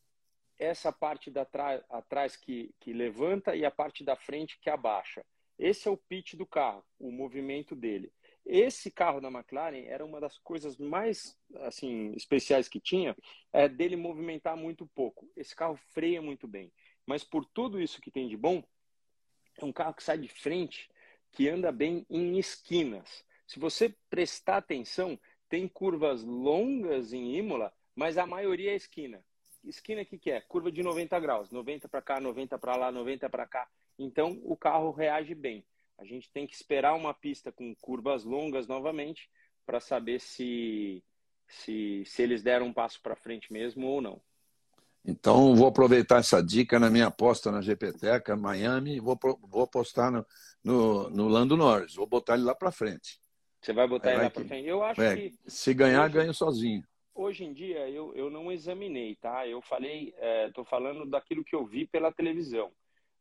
essa 0.62 0.92
parte 0.92 1.32
da 1.32 1.48
atrás 1.90 2.36
que, 2.36 2.74
que 2.80 2.94
levanta 2.94 3.56
e 3.56 3.66
a 3.66 3.72
parte 3.72 4.04
da 4.04 4.16
frente 4.16 4.60
que 4.60 4.70
abaixa. 4.70 5.26
Esse 5.58 5.88
é 5.88 5.92
o 5.92 5.98
pitch 5.98 6.36
do 6.36 6.46
carro, 6.46 6.84
o 7.00 7.12
movimento 7.12 7.76
dele. 7.76 8.12
Esse 8.46 8.90
carro 8.90 9.20
da 9.20 9.30
McLaren 9.30 9.86
era 9.86 10.06
uma 10.06 10.20
das 10.20 10.38
coisas 10.40 10.78
mais 10.78 11.38
assim 11.62 12.14
especiais 12.16 12.68
que 12.68 12.80
tinha, 12.80 13.16
é 13.52 13.68
dele 13.68 13.96
movimentar 13.96 14.56
muito 14.56 14.88
pouco. 14.88 15.30
Esse 15.36 15.56
carro 15.56 15.76
freia 15.94 16.22
muito 16.22 16.48
bem, 16.48 16.72
mas 17.06 17.24
por 17.24 17.46
tudo 17.46 17.82
isso 17.82 18.02
que 18.02 18.12
tem 18.12 18.28
de 18.28 18.38
bom, 18.38 18.64
é 19.58 19.66
um 19.66 19.74
carro 19.74 19.94
que 19.94 20.04
sai 20.04 20.18
de 20.18 20.28
frente, 20.28 20.90
que 21.32 21.50
anda 21.50 21.72
bem 21.72 22.06
em 22.10 22.38
esquinas. 22.38 23.24
Se 23.52 23.60
você 23.60 23.94
prestar 24.10 24.56
atenção, 24.56 25.20
tem 25.50 25.68
curvas 25.68 26.24
longas 26.24 27.12
em 27.12 27.36
Imola, 27.36 27.74
mas 27.94 28.18
a 28.18 28.26
maioria 28.26 28.72
é 28.72 28.76
esquina. 28.78 29.22
Esquina 29.62 30.04
o 30.04 30.06
que, 30.06 30.18
que 30.18 30.32
é? 30.32 30.40
Curva 30.40 30.72
de 30.72 30.82
90 30.82 31.20
graus, 31.20 31.52
90 31.52 31.90
para 31.90 32.02
cá, 32.02 32.22
90 32.22 32.58
para 32.58 32.78
lá, 32.78 32.94
90 32.94 33.30
para 33.30 33.46
cá. 33.46 33.68
Então 34.00 34.40
o 34.46 34.56
carro 34.56 34.92
reage 34.92 35.36
bem. 35.36 35.66
A 35.98 36.06
gente 36.06 36.32
tem 36.32 36.48
que 36.48 36.56
esperar 36.56 36.94
uma 36.94 37.14
pista 37.14 37.52
com 37.52 37.76
curvas 37.76 38.24
longas 38.24 38.68
novamente 38.68 39.30
para 39.66 39.82
saber 39.82 40.22
se, 40.22 41.04
se, 41.46 42.04
se 42.06 42.22
eles 42.22 42.42
deram 42.42 42.68
um 42.68 42.74
passo 42.74 43.02
para 43.02 43.18
frente 43.18 43.52
mesmo 43.52 43.86
ou 43.86 44.02
não. 44.02 44.22
Então, 45.04 45.54
vou 45.58 45.68
aproveitar 45.68 46.20
essa 46.20 46.42
dica 46.42 46.80
na 46.80 46.90
minha 46.90 47.08
aposta 47.08 47.52
na 47.52 47.60
GPTECA, 47.60 48.38
Miami, 48.38 49.02
vou, 49.02 49.20
vou 49.42 49.64
apostar 49.64 50.10
no, 50.10 50.26
no, 50.64 51.10
no, 51.10 51.28
Lando 51.28 51.58
Norris, 51.58 51.96
vou 51.96 52.08
botar 52.08 52.36
ele 52.36 52.44
lá 52.44 52.56
para 52.56 52.72
frente. 52.72 53.20
Você 53.62 53.74
vai 53.74 53.88
botar 53.88 54.10
Aí 54.10 54.16
ele 54.16 54.24
lá 54.24 54.30
para 54.30 54.46
frente? 54.46 54.68
Eu 54.68 54.84
acho 54.84 55.02
é, 55.02 55.16
que. 55.16 55.34
Se 55.48 55.74
ganhar, 55.74 56.06
hoje, 56.06 56.14
ganho 56.14 56.34
sozinho. 56.34 56.84
Hoje 57.14 57.46
em 57.46 57.54
dia, 57.54 57.88
eu, 57.90 58.14
eu 58.16 58.30
não 58.30 58.52
examinei, 58.52 59.16
tá? 59.16 59.48
Eu 59.48 59.62
falei, 59.62 60.14
estou 60.48 60.64
é, 60.64 60.68
falando 60.68 61.06
daquilo 61.06 61.44
que 61.44 61.56
eu 61.56 61.66
vi 61.66 61.86
pela 61.86 62.12
televisão 62.12 62.72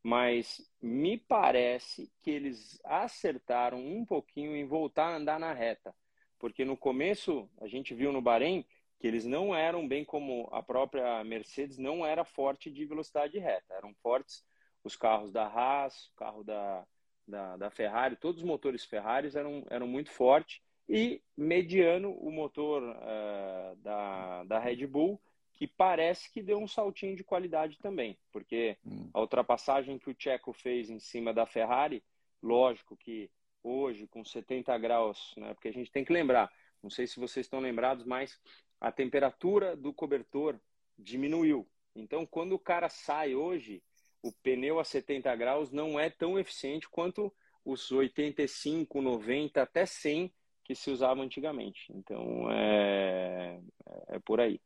mas 0.02 0.62
me 0.80 1.18
parece 1.18 2.10
que 2.22 2.30
eles 2.30 2.80
acertaram 2.84 3.78
um 3.78 4.04
pouquinho 4.04 4.56
em 4.56 4.66
voltar 4.66 5.08
a 5.08 5.16
andar 5.16 5.38
na 5.38 5.52
reta, 5.52 5.94
porque 6.38 6.64
no 6.64 6.76
começo 6.76 7.48
a 7.60 7.66
gente 7.66 7.94
viu 7.94 8.12
no 8.12 8.22
Bahrein 8.22 8.64
que 8.98 9.06
eles 9.06 9.24
não 9.24 9.54
eram 9.54 9.86
bem 9.86 10.04
como 10.04 10.48
a 10.52 10.62
própria 10.62 11.22
Mercedes 11.24 11.78
não 11.78 12.04
era 12.04 12.24
forte 12.24 12.70
de 12.70 12.84
velocidade 12.84 13.38
reta, 13.38 13.74
eram 13.74 13.94
fortes 14.02 14.44
os 14.82 14.96
carros 14.96 15.30
da 15.30 15.46
Haas, 15.46 16.06
o 16.06 16.14
carro 16.16 16.42
da, 16.42 16.86
da, 17.30 17.56
da 17.56 17.70
Ferrari, 17.70 18.16
todos 18.16 18.42
os 18.42 18.46
motores 18.46 18.84
Ferrari 18.84 19.30
eram, 19.34 19.64
eram 19.70 19.86
muito 19.86 20.10
fortes 20.10 20.60
e 20.88 21.22
mediano 21.36 22.12
o 22.12 22.30
motor 22.30 22.82
uh, 22.82 23.76
da, 23.76 24.44
da 24.44 24.58
Red 24.58 24.86
Bull 24.86 25.20
que 25.52 25.66
parece 25.66 26.32
que 26.32 26.42
deu 26.42 26.58
um 26.58 26.66
saltinho 26.66 27.14
de 27.14 27.22
qualidade 27.22 27.78
também, 27.78 28.18
porque 28.32 28.78
hum. 28.84 29.10
a 29.12 29.20
ultrapassagem 29.20 29.98
que 29.98 30.08
o 30.08 30.16
Checo 30.18 30.54
fez 30.54 30.88
em 30.88 30.98
cima 30.98 31.34
da 31.34 31.44
Ferrari, 31.44 32.02
lógico 32.42 32.96
que 32.96 33.30
hoje 33.62 34.06
com 34.06 34.24
70 34.24 34.76
graus, 34.78 35.34
né, 35.36 35.52
porque 35.52 35.68
a 35.68 35.72
gente 35.72 35.92
tem 35.92 36.02
que 36.02 36.14
lembrar, 36.14 36.50
não 36.82 36.88
sei 36.88 37.06
se 37.06 37.20
vocês 37.20 37.44
estão 37.44 37.60
lembrados, 37.60 38.06
mas 38.06 38.40
a 38.80 38.90
temperatura 38.90 39.76
do 39.76 39.92
cobertor 39.92 40.58
diminuiu. 40.98 41.68
Então, 41.94 42.24
quando 42.24 42.54
o 42.54 42.58
cara 42.58 42.88
sai 42.88 43.34
hoje, 43.34 43.82
o 44.22 44.32
pneu 44.42 44.78
a 44.78 44.84
70 44.84 45.34
graus 45.36 45.70
não 45.70 45.98
é 45.98 46.10
tão 46.10 46.38
eficiente 46.38 46.88
quanto 46.88 47.32
os 47.64 47.90
85, 47.90 49.00
90, 49.00 49.62
até 49.62 49.86
100 49.86 50.32
que 50.64 50.74
se 50.74 50.90
usava 50.90 51.20
antigamente. 51.20 51.92
Então, 51.94 52.50
é, 52.50 53.60
é 54.08 54.18
por 54.20 54.40
aí. 54.40 54.60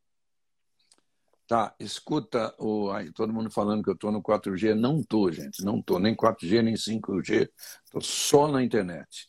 Tá, 1.47 1.75
escuta, 1.79 2.55
o, 2.59 2.91
aí, 2.91 3.13
todo 3.13 3.33
mundo 3.33 3.51
falando 3.51 3.83
que 3.83 3.91
eu 3.91 3.95
estou 3.95 4.11
no 4.11 4.23
4G. 4.23 4.75
Não 4.75 5.01
estou, 5.01 5.31
gente, 5.31 5.63
não 5.63 5.79
estou, 5.79 5.99
nem 5.99 6.15
4G, 6.15 6.63
nem 6.63 6.75
5G. 6.75 7.51
Estou 7.85 8.01
só 8.01 8.49
na 8.49 8.63
internet. 8.63 9.29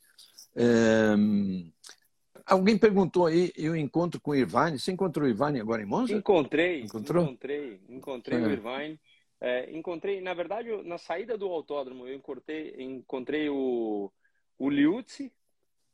É, 0.55 1.13
alguém 2.45 2.77
perguntou 2.77 3.25
aí, 3.25 3.51
eu 3.57 3.75
encontro 3.75 4.21
com 4.21 4.31
o 4.31 4.35
Irvine. 4.35 4.79
Você 4.79 4.93
encontrou 4.93 5.25
o 5.25 5.29
Irvine 5.29 5.59
agora 5.59 5.81
em 5.81 5.85
Monza? 5.85 6.13
Encontrei, 6.13 6.83
Encontrou? 6.83 7.23
encontrei, 7.23 7.81
encontrei 7.89 8.39
é. 8.39 8.41
o 8.41 8.51
Irvine. 8.51 8.99
É, 9.45 9.69
encontrei, 9.69 10.19
na 10.21 10.33
verdade, 10.33 10.71
na 10.81 10.97
saída 10.97 11.37
do 11.37 11.45
autódromo, 11.45 12.07
eu 12.07 12.15
encontrei, 12.15 12.73
encontrei 12.79 13.47
o, 13.47 14.11
o 14.57 14.69
Liuzzi, 14.71 15.31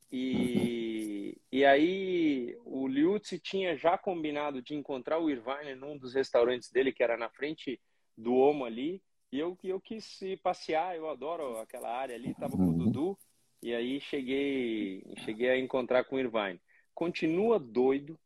e, 0.10 1.38
e 1.52 1.66
aí 1.66 2.58
o 2.64 2.88
Liuzzi 2.88 3.38
tinha 3.40 3.76
já 3.76 3.98
combinado 3.98 4.62
de 4.62 4.74
encontrar 4.74 5.20
o 5.20 5.30
Irvine 5.30 5.76
num 5.76 5.98
dos 5.98 6.14
restaurantes 6.14 6.72
dele, 6.72 6.94
que 6.94 7.04
era 7.04 7.18
na 7.18 7.28
frente 7.28 7.78
do 8.18 8.36
Omo 8.36 8.64
ali. 8.64 9.04
E 9.34 9.40
eu, 9.40 9.58
eu 9.66 9.82
quis 9.82 10.22
ir 10.22 10.38
passear, 10.38 10.96
eu 10.96 11.10
adoro 11.10 11.58
aquela 11.58 11.94
área 11.94 12.16
ali, 12.16 12.34
tava 12.36 12.56
com 12.56 12.64
o 12.64 12.68
uhum. 12.68 12.78
Dudu. 12.78 13.20
E 13.62 13.74
aí 13.74 14.00
cheguei, 14.00 15.04
cheguei 15.26 15.50
a 15.50 15.60
encontrar 15.60 16.06
com 16.06 16.16
o 16.16 16.20
Irvine. 16.20 16.62
Continua 16.94 17.60
doido, 17.60 18.18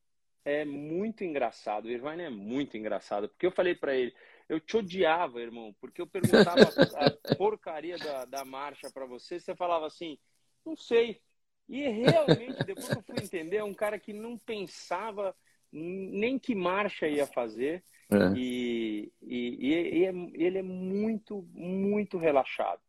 é 0.43 0.63
muito 0.63 1.23
engraçado. 1.23 1.85
O 1.85 1.91
Irvine 1.91 2.21
é 2.21 2.29
muito 2.29 2.77
engraçado, 2.77 3.27
porque 3.27 3.47
eu 3.47 3.51
falei 3.51 3.73
para 3.73 3.95
ele, 3.95 4.13
eu 4.47 4.60
te 4.60 4.77
odiava, 4.77 5.41
irmão, 5.41 5.75
porque 5.79 6.01
eu 6.01 6.08
perguntava 6.08 6.62
a 6.95 7.36
porcaria 7.36 7.97
da, 7.97 8.25
da 8.25 8.45
marcha 8.45 8.89
para 8.91 9.05
você, 9.05 9.39
você 9.39 9.55
falava 9.55 9.88
assim, 9.88 10.17
não 10.65 10.75
sei, 10.75 11.21
e 11.67 11.88
realmente, 11.88 12.63
depois 12.63 12.89
eu 12.89 13.01
fui 13.01 13.15
entender, 13.21 13.58
é 13.58 13.63
um 13.63 13.73
cara 13.73 13.99
que 13.99 14.13
não 14.13 14.38
pensava 14.38 15.36
nem 15.71 16.39
que 16.39 16.55
marcha 16.55 17.08
ia 17.08 17.25
fazer. 17.27 17.84
É. 18.12 18.38
E, 18.38 19.12
e, 19.21 19.67
e, 19.67 20.05
é, 20.05 20.10
ele 20.34 20.60
é 20.60 20.62
muito, 20.62 21.41
muito 21.53 22.17
relaxado. 22.17 22.81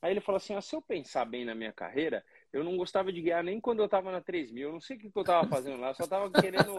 Aí 0.00 0.12
ele 0.12 0.20
falou 0.20 0.36
assim: 0.36 0.54
ah, 0.54 0.60
se 0.60 0.76
eu 0.76 0.82
pensar 0.82 1.24
bem 1.24 1.44
na 1.44 1.54
minha 1.54 1.72
carreira, 1.72 2.24
eu 2.52 2.64
não 2.64 2.76
gostava 2.76 3.12
de 3.12 3.20
guiar 3.20 3.44
nem 3.44 3.60
quando 3.60 3.80
eu 3.80 3.86
estava 3.86 4.10
na 4.10 4.20
3000. 4.20 4.68
Eu 4.68 4.72
não 4.72 4.80
sei 4.80 4.96
o 4.96 5.00
que 5.00 5.10
eu 5.14 5.20
estava 5.20 5.48
fazendo 5.48 5.80
lá, 5.80 5.88
eu 5.88 5.94
só 5.94 6.04
estava 6.04 6.30
querendo 6.30 6.74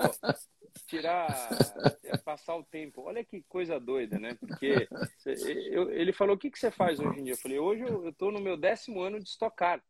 tirar, 0.88 1.28
passar 2.26 2.56
o 2.56 2.64
tempo. 2.64 3.04
Olha 3.04 3.24
que 3.24 3.44
coisa 3.48 3.80
doida, 3.80 4.18
né? 4.20 4.36
Porque 4.40 4.88
eu, 5.72 5.92
ele 5.92 6.12
falou: 6.12 6.36
o 6.36 6.40
que, 6.40 6.50
que 6.50 6.60
você 6.60 6.72
faz 6.72 7.00
hoje 7.00 7.20
em 7.20 7.24
dia? 7.26 7.34
Eu 7.34 7.38
falei: 7.38 7.60
hoje 7.60 7.84
eu 7.84 8.10
estou 8.10 8.32
no 8.32 8.40
meu 8.40 8.58
décimo 8.58 9.02
ano 9.02 9.20
de 9.20 9.30
estocar 9.30 9.84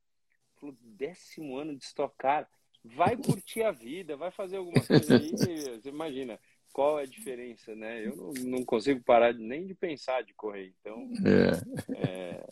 falou, 0.60 0.76
décimo 0.82 1.58
ano 1.58 1.76
de 1.76 1.84
estocar, 1.84 2.48
vai 2.84 3.16
curtir 3.18 3.64
a 3.64 3.72
vida, 3.72 4.16
vai 4.16 4.32
fazer 4.32 4.58
alguma 4.58 4.86
coisa 4.86 5.18
aí, 5.18 5.32
você 5.32 5.90
imagina 5.90 6.40
qual 6.72 7.00
é 7.00 7.04
a 7.04 7.08
diferença, 7.08 7.76
né? 7.76 8.06
Eu 8.06 8.16
não, 8.16 8.34
não 8.58 8.66
consigo 8.66 9.02
parar 9.04 9.34
nem 9.34 9.66
de 9.66 9.74
pensar 9.74 10.24
de 10.24 10.34
correr, 10.34 10.74
então 10.80 11.10
é. 11.26 11.98
É, 11.98 12.44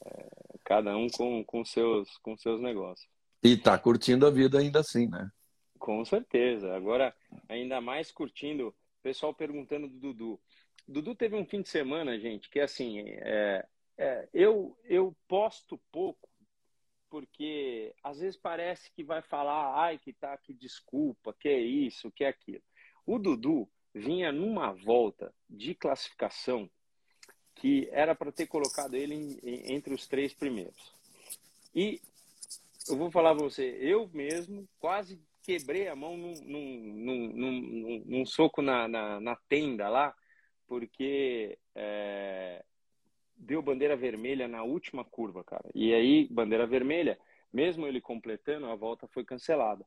cada 0.64 0.96
um 0.98 1.08
com, 1.08 1.44
com, 1.44 1.64
seus, 1.64 2.18
com 2.18 2.36
seus 2.38 2.60
negócios. 2.60 3.08
E 3.48 3.56
tá 3.56 3.80
curtindo 3.80 4.28
a 4.28 4.30
vida 4.30 4.60
ainda 4.60 4.82
assim, 4.82 5.08
né? 5.08 5.32
Com 5.80 6.04
certeza. 6.04 6.76
Agora, 6.76 7.16
ainda 7.48 7.80
mais 7.80 8.12
curtindo, 8.12 8.76
pessoal 9.02 9.34
perguntando 9.34 9.88
do 9.88 9.98
Dudu. 9.98 10.40
Dudu 10.86 11.16
teve 11.16 11.34
um 11.38 11.46
fim 11.46 11.62
de 11.62 11.70
semana, 11.70 12.20
gente, 12.20 12.50
que 12.50 12.60
assim, 12.60 13.00
é, 13.08 13.66
é, 13.98 14.28
eu, 14.34 14.78
eu 14.84 15.16
posto 15.30 15.80
pouco 15.94 16.28
porque 17.10 17.96
às 18.04 18.20
vezes 18.20 18.36
parece 18.36 18.92
que 18.92 19.02
vai 19.02 19.22
falar, 19.22 19.82
ai, 19.82 19.98
que 19.98 20.12
tá, 20.12 20.38
que 20.38 20.54
desculpa, 20.54 21.34
que 21.40 21.48
é 21.48 21.58
isso, 21.58 22.12
que 22.12 22.26
é 22.26 22.28
aquilo. 22.28 22.62
O 23.06 23.18
Dudu 23.18 23.66
vinha 23.94 24.30
numa 24.30 24.74
volta 24.74 25.34
de 25.50 25.74
classificação 25.74 26.70
que 27.56 27.88
era 27.94 28.14
para 28.14 28.30
ter 28.30 28.48
colocado 28.48 28.94
ele 28.96 29.16
em, 29.16 29.40
em, 29.42 29.74
entre 29.74 29.94
os 29.94 30.06
três 30.06 30.34
primeiros. 30.34 30.94
E 31.74 32.02
eu 32.90 32.98
vou 32.98 33.12
falar 33.12 33.36
para 33.36 33.44
você, 33.44 33.78
eu 33.82 34.10
mesmo 34.14 34.68
quase 34.80 35.22
quebrei 35.42 35.88
a 35.88 35.96
mão 35.96 36.18
num, 36.18 36.34
num, 36.44 37.34
num, 37.34 38.04
num 38.06 38.26
soco 38.26 38.62
na, 38.62 38.88
na, 38.88 39.20
na, 39.20 39.36
tenda 39.48 39.88
lá, 39.88 40.14
porque 40.68 41.58
é, 41.74 42.64
deu 43.38 43.62
bandeira 43.62 43.96
vermelha 43.96 44.48
na 44.48 44.64
última 44.64 45.06
curva, 45.06 45.44
cara. 45.44 45.70
E 45.74 45.94
aí, 45.94 46.28
bandeira 46.30 46.68
vermelha, 46.68 47.18
mesmo 47.52 47.88
ele 47.88 48.02
completando, 48.02 48.66
a 48.66 48.76
volta 48.76 49.08
foi 49.08 49.24
cancelada. 49.24 49.86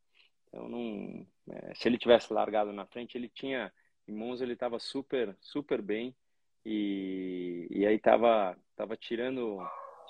Então, 0.48 0.68
não, 0.68 1.26
é, 1.50 1.74
se 1.74 1.88
ele 1.88 1.98
tivesse 1.98 2.32
largado 2.32 2.72
na 2.72 2.86
frente, 2.86 3.16
ele 3.16 3.28
tinha. 3.28 3.72
Em 4.08 4.12
Monza, 4.12 4.42
ele 4.42 4.54
estava 4.54 4.78
super, 4.78 5.36
super 5.40 5.80
bem. 5.82 6.16
E, 6.64 7.66
e 7.70 7.86
aí 7.86 7.96
estava 7.96 8.56
tava 8.74 8.96
tirando, 8.96 9.58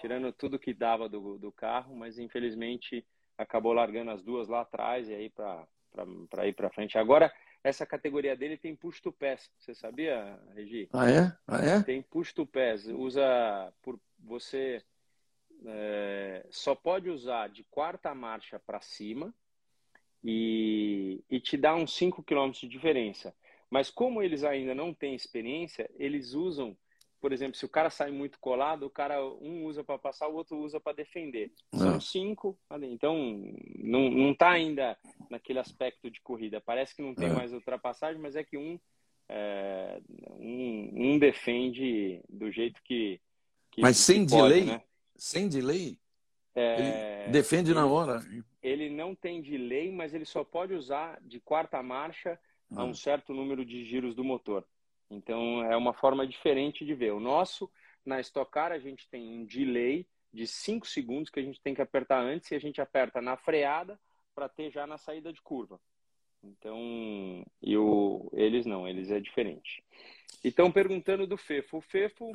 tirando 0.00 0.32
tudo 0.32 0.58
que 0.58 0.72
dava 0.72 1.08
do, 1.08 1.38
do 1.38 1.52
carro, 1.52 1.94
mas 1.94 2.18
infelizmente 2.18 3.04
acabou 3.36 3.72
largando 3.72 4.10
as 4.10 4.22
duas 4.22 4.48
lá 4.48 4.62
atrás 4.62 5.08
e 5.08 5.14
aí 5.14 5.30
para 5.30 6.46
ir 6.46 6.54
para 6.54 6.70
frente. 6.70 6.98
Agora, 6.98 7.32
essa 7.62 7.84
categoria 7.84 8.36
dele 8.36 8.56
tem 8.56 8.74
push 8.74 9.00
to 9.00 9.12
pass. 9.12 9.50
Você 9.58 9.74
sabia, 9.74 10.38
Regi? 10.54 10.88
Ah, 10.92 11.10
é? 11.10 11.36
Ah, 11.46 11.64
é? 11.64 11.82
Tem 11.82 12.02
push 12.02 12.32
to 12.32 12.46
pass. 12.46 12.86
Usa 12.86 13.72
por 13.82 14.00
você 14.18 14.82
é, 15.66 16.46
só 16.50 16.74
pode 16.74 17.10
usar 17.10 17.48
de 17.48 17.64
quarta 17.64 18.14
marcha 18.14 18.58
para 18.58 18.80
cima 18.80 19.34
e, 20.24 21.22
e 21.30 21.40
te 21.40 21.56
dá 21.56 21.74
uns 21.74 21.94
5 21.94 22.22
km 22.22 22.50
de 22.52 22.68
diferença. 22.68 23.34
Mas 23.68 23.90
como 23.90 24.22
eles 24.22 24.42
ainda 24.42 24.74
não 24.74 24.92
têm 24.92 25.14
experiência, 25.14 25.88
eles 25.96 26.32
usam, 26.34 26.76
por 27.20 27.32
exemplo, 27.32 27.56
se 27.56 27.64
o 27.64 27.68
cara 27.68 27.90
sai 27.90 28.10
muito 28.10 28.38
colado, 28.40 28.84
o 28.84 28.90
cara 28.90 29.22
um 29.22 29.64
usa 29.66 29.84
para 29.84 29.98
passar, 29.98 30.26
o 30.28 30.34
outro 30.34 30.56
usa 30.56 30.80
para 30.80 30.96
defender. 30.96 31.52
São 31.74 31.96
ah. 31.96 32.00
cinco, 32.00 32.58
então 32.82 33.14
não, 33.78 34.10
não 34.10 34.34
tá 34.34 34.50
ainda 34.50 34.96
naquele 35.28 35.58
aspecto 35.58 36.10
de 36.10 36.20
corrida. 36.20 36.60
Parece 36.60 36.96
que 36.96 37.02
não 37.02 37.14
tem 37.14 37.28
é. 37.28 37.32
mais 37.32 37.52
ultrapassagem, 37.52 38.20
mas 38.20 38.36
é 38.36 38.42
que 38.42 38.56
um, 38.56 38.80
é, 39.28 40.00
um, 40.30 40.90
um, 40.94 41.18
defende 41.18 42.22
do 42.28 42.50
jeito 42.50 42.80
que. 42.82 43.20
que 43.70 43.82
mas 43.82 43.98
sem 43.98 44.24
que 44.24 44.34
delay? 44.34 44.60
Pode, 44.60 44.72
né? 44.72 44.82
Sem 45.14 45.48
delay? 45.48 45.98
É, 46.54 47.22
ele 47.24 47.32
defende 47.32 47.70
ele, 47.70 47.78
na 47.78 47.86
hora. 47.86 48.24
Ele 48.62 48.88
não 48.88 49.14
tem 49.14 49.42
delay, 49.42 49.92
mas 49.92 50.14
ele 50.14 50.24
só 50.24 50.42
pode 50.42 50.72
usar 50.72 51.20
de 51.22 51.38
quarta 51.38 51.82
marcha 51.82 52.38
a 52.74 52.82
um 52.82 52.90
ah. 52.90 52.94
certo 52.94 53.34
número 53.34 53.64
de 53.64 53.84
giros 53.84 54.14
do 54.14 54.24
motor. 54.24 54.64
Então 55.10 55.64
é 55.64 55.76
uma 55.76 55.92
forma 55.92 56.26
diferente 56.26 56.84
de 56.84 56.94
ver. 56.94 57.12
O 57.12 57.20
nosso, 57.20 57.70
na 58.04 58.20
Stock 58.20 58.50
Car, 58.50 58.72
a 58.72 58.78
gente 58.78 59.08
tem 59.08 59.28
um 59.28 59.44
delay 59.44 60.06
de 60.32 60.46
5 60.46 60.86
segundos 60.86 61.30
que 61.30 61.40
a 61.40 61.42
gente 61.42 61.60
tem 61.60 61.74
que 61.74 61.82
apertar 61.82 62.20
antes 62.20 62.50
e 62.50 62.54
a 62.54 62.60
gente 62.60 62.80
aperta 62.80 63.20
na 63.20 63.36
freada 63.36 63.98
para 64.34 64.48
ter 64.48 64.70
já 64.70 64.86
na 64.86 64.96
saída 64.96 65.32
de 65.32 65.42
curva. 65.42 65.80
Então, 66.42 67.44
e 67.60 67.76
o, 67.76 68.30
eles 68.32 68.64
não, 68.64 68.88
eles 68.88 69.10
é 69.10 69.20
diferente. 69.20 69.84
Então, 70.42 70.72
perguntando 70.72 71.26
do 71.26 71.36
Fefo. 71.36 71.78
O 71.78 71.82
Fefo 71.82 72.30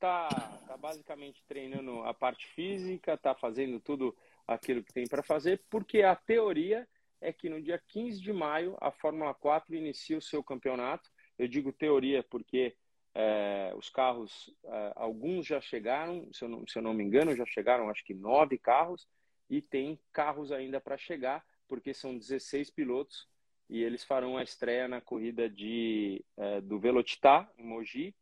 tá, 0.00 0.28
tá 0.66 0.76
basicamente 0.76 1.44
treinando 1.46 2.02
a 2.02 2.12
parte 2.12 2.46
física, 2.48 3.16
tá 3.16 3.34
fazendo 3.34 3.78
tudo 3.78 4.16
aquilo 4.46 4.82
que 4.82 4.92
tem 4.92 5.06
para 5.06 5.22
fazer, 5.22 5.62
porque 5.70 6.02
a 6.02 6.16
teoria 6.16 6.88
é 7.20 7.32
que 7.32 7.48
no 7.48 7.60
dia 7.60 7.80
15 7.88 8.20
de 8.20 8.32
maio 8.32 8.76
a 8.80 8.90
Fórmula 8.90 9.32
4 9.34 9.74
inicia 9.74 10.18
o 10.18 10.22
seu 10.22 10.42
campeonato. 10.42 11.10
Eu 11.38 11.48
digo 11.48 11.72
teoria 11.72 12.22
porque 12.22 12.74
é, 13.14 13.72
os 13.76 13.88
carros, 13.88 14.54
é, 14.64 14.92
alguns 14.94 15.46
já 15.46 15.60
chegaram, 15.60 16.28
se 16.32 16.44
eu, 16.44 16.48
não, 16.48 16.66
se 16.66 16.78
eu 16.78 16.82
não 16.82 16.94
me 16.94 17.04
engano, 17.04 17.36
já 17.36 17.46
chegaram 17.46 17.88
acho 17.88 18.04
que 18.04 18.14
nove 18.14 18.58
carros, 18.58 19.06
e 19.48 19.62
tem 19.62 19.98
carros 20.12 20.50
ainda 20.52 20.80
para 20.80 20.98
chegar, 20.98 21.44
porque 21.68 21.94
são 21.94 22.16
16 22.16 22.70
pilotos 22.70 23.28
e 23.68 23.82
eles 23.82 24.04
farão 24.04 24.36
a 24.36 24.42
estreia 24.42 24.86
na 24.86 25.00
corrida 25.00 25.48
de, 25.48 26.24
é, 26.36 26.60
do 26.60 26.78
Velocitar, 26.78 27.50
em 27.58 27.64
Mogi, 27.64 28.14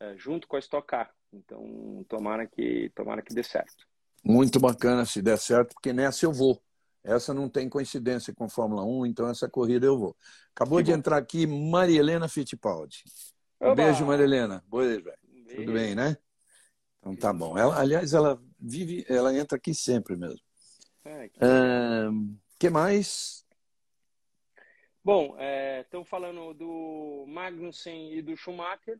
é, 0.00 0.16
junto 0.16 0.46
com 0.48 0.56
a 0.56 0.58
Stock 0.58 0.86
Car. 0.86 1.14
Então, 1.32 2.04
tomara 2.08 2.46
que, 2.46 2.90
tomara 2.94 3.20
que 3.20 3.34
dê 3.34 3.42
certo. 3.42 3.86
Muito 4.24 4.58
bacana 4.58 5.04
se 5.04 5.20
der 5.20 5.38
certo, 5.38 5.74
porque 5.74 5.92
nessa 5.92 6.24
eu 6.24 6.32
vou. 6.32 6.60
Essa 7.06 7.32
não 7.32 7.48
tem 7.48 7.68
coincidência 7.68 8.34
com 8.34 8.48
Fórmula 8.48 8.84
1, 8.84 9.06
então 9.06 9.28
essa 9.28 9.48
corrida 9.48 9.86
eu 9.86 9.96
vou. 9.96 10.16
Acabou 10.52 10.78
que 10.78 10.84
de 10.84 10.90
bom. 10.90 10.98
entrar 10.98 11.16
aqui 11.16 11.46
Maria 11.46 12.00
Helena 12.00 12.28
Fittipaldi. 12.28 13.04
Um 13.60 13.76
beijo, 13.76 14.04
Maria 14.04 14.24
Helena. 14.24 14.64
Boa, 14.66 14.82
velho. 14.82 15.12
Tudo 15.54 15.72
bem, 15.72 15.94
né? 15.94 16.16
Então 16.98 17.14
tá 17.14 17.32
bom. 17.32 17.56
Ela, 17.56 17.78
aliás, 17.78 18.12
ela 18.12 18.42
vive, 18.58 19.06
ela 19.08 19.32
entra 19.32 19.56
aqui 19.56 19.72
sempre 19.72 20.16
mesmo. 20.16 20.40
É, 21.04 21.28
que... 21.28 21.40
que 22.58 22.70
mais? 22.70 23.46
Bom, 25.04 25.36
estão 25.80 26.00
é, 26.00 26.04
falando 26.04 26.52
do 26.54 27.24
Magnussen 27.28 28.14
e 28.14 28.20
do 28.20 28.36
Schumacher. 28.36 28.98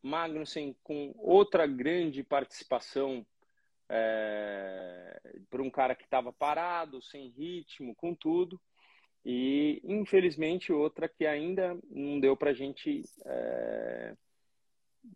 Magnussen 0.00 0.76
com 0.84 1.12
outra 1.18 1.66
grande 1.66 2.22
participação 2.22 3.26
é, 3.88 5.20
para 5.50 5.62
um 5.62 5.70
cara 5.70 5.94
que 5.94 6.04
estava 6.04 6.32
parado, 6.32 7.02
sem 7.02 7.28
ritmo, 7.28 7.94
com 7.94 8.14
tudo. 8.14 8.60
E, 9.24 9.80
infelizmente, 9.84 10.72
outra 10.72 11.08
que 11.08 11.26
ainda 11.26 11.78
não 11.90 12.20
deu 12.20 12.36
para 12.36 12.50
a 12.50 12.54
gente 12.54 13.02
é, 13.24 14.14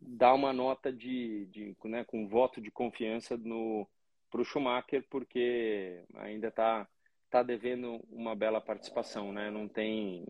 dar 0.00 0.35
uma 0.35 0.52
nota 0.52 0.92
de, 0.92 1.46
de 1.46 1.76
né, 1.85 2.04
com 2.04 2.28
voto 2.28 2.61
de 2.61 2.70
confiança 2.70 3.38
para 3.38 4.40
o 4.40 4.44
Schumacher, 4.44 5.04
porque 5.08 6.04
ainda 6.14 6.48
está 6.48 6.88
tá 7.30 7.42
devendo 7.42 8.04
uma 8.11 8.35
bela 8.35 8.61
participação, 8.61 9.32
né? 9.32 9.50
Não 9.50 9.66
tem. 9.66 10.26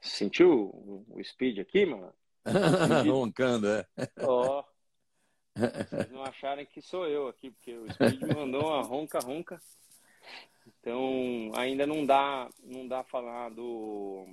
Sentiu 0.00 0.70
o 1.08 1.18
speed 1.22 1.58
aqui, 1.58 1.86
mano? 1.86 2.12
Roncando, 3.10 3.68
é. 3.68 3.86
Ó, 4.20 4.64
vocês 5.54 6.10
não 6.10 6.22
acharem 6.22 6.66
que 6.66 6.80
sou 6.80 7.06
eu 7.06 7.28
aqui, 7.28 7.50
porque 7.50 7.76
o 7.76 7.92
Speed 7.92 8.20
mandou 8.34 8.66
uma 8.66 8.82
ronca-ronca. 8.82 9.60
Então, 10.66 11.52
ainda 11.56 11.86
não 11.86 12.06
dá, 12.06 12.48
não 12.62 12.86
dá 12.86 13.02
falar 13.04 13.50
do, 13.50 14.26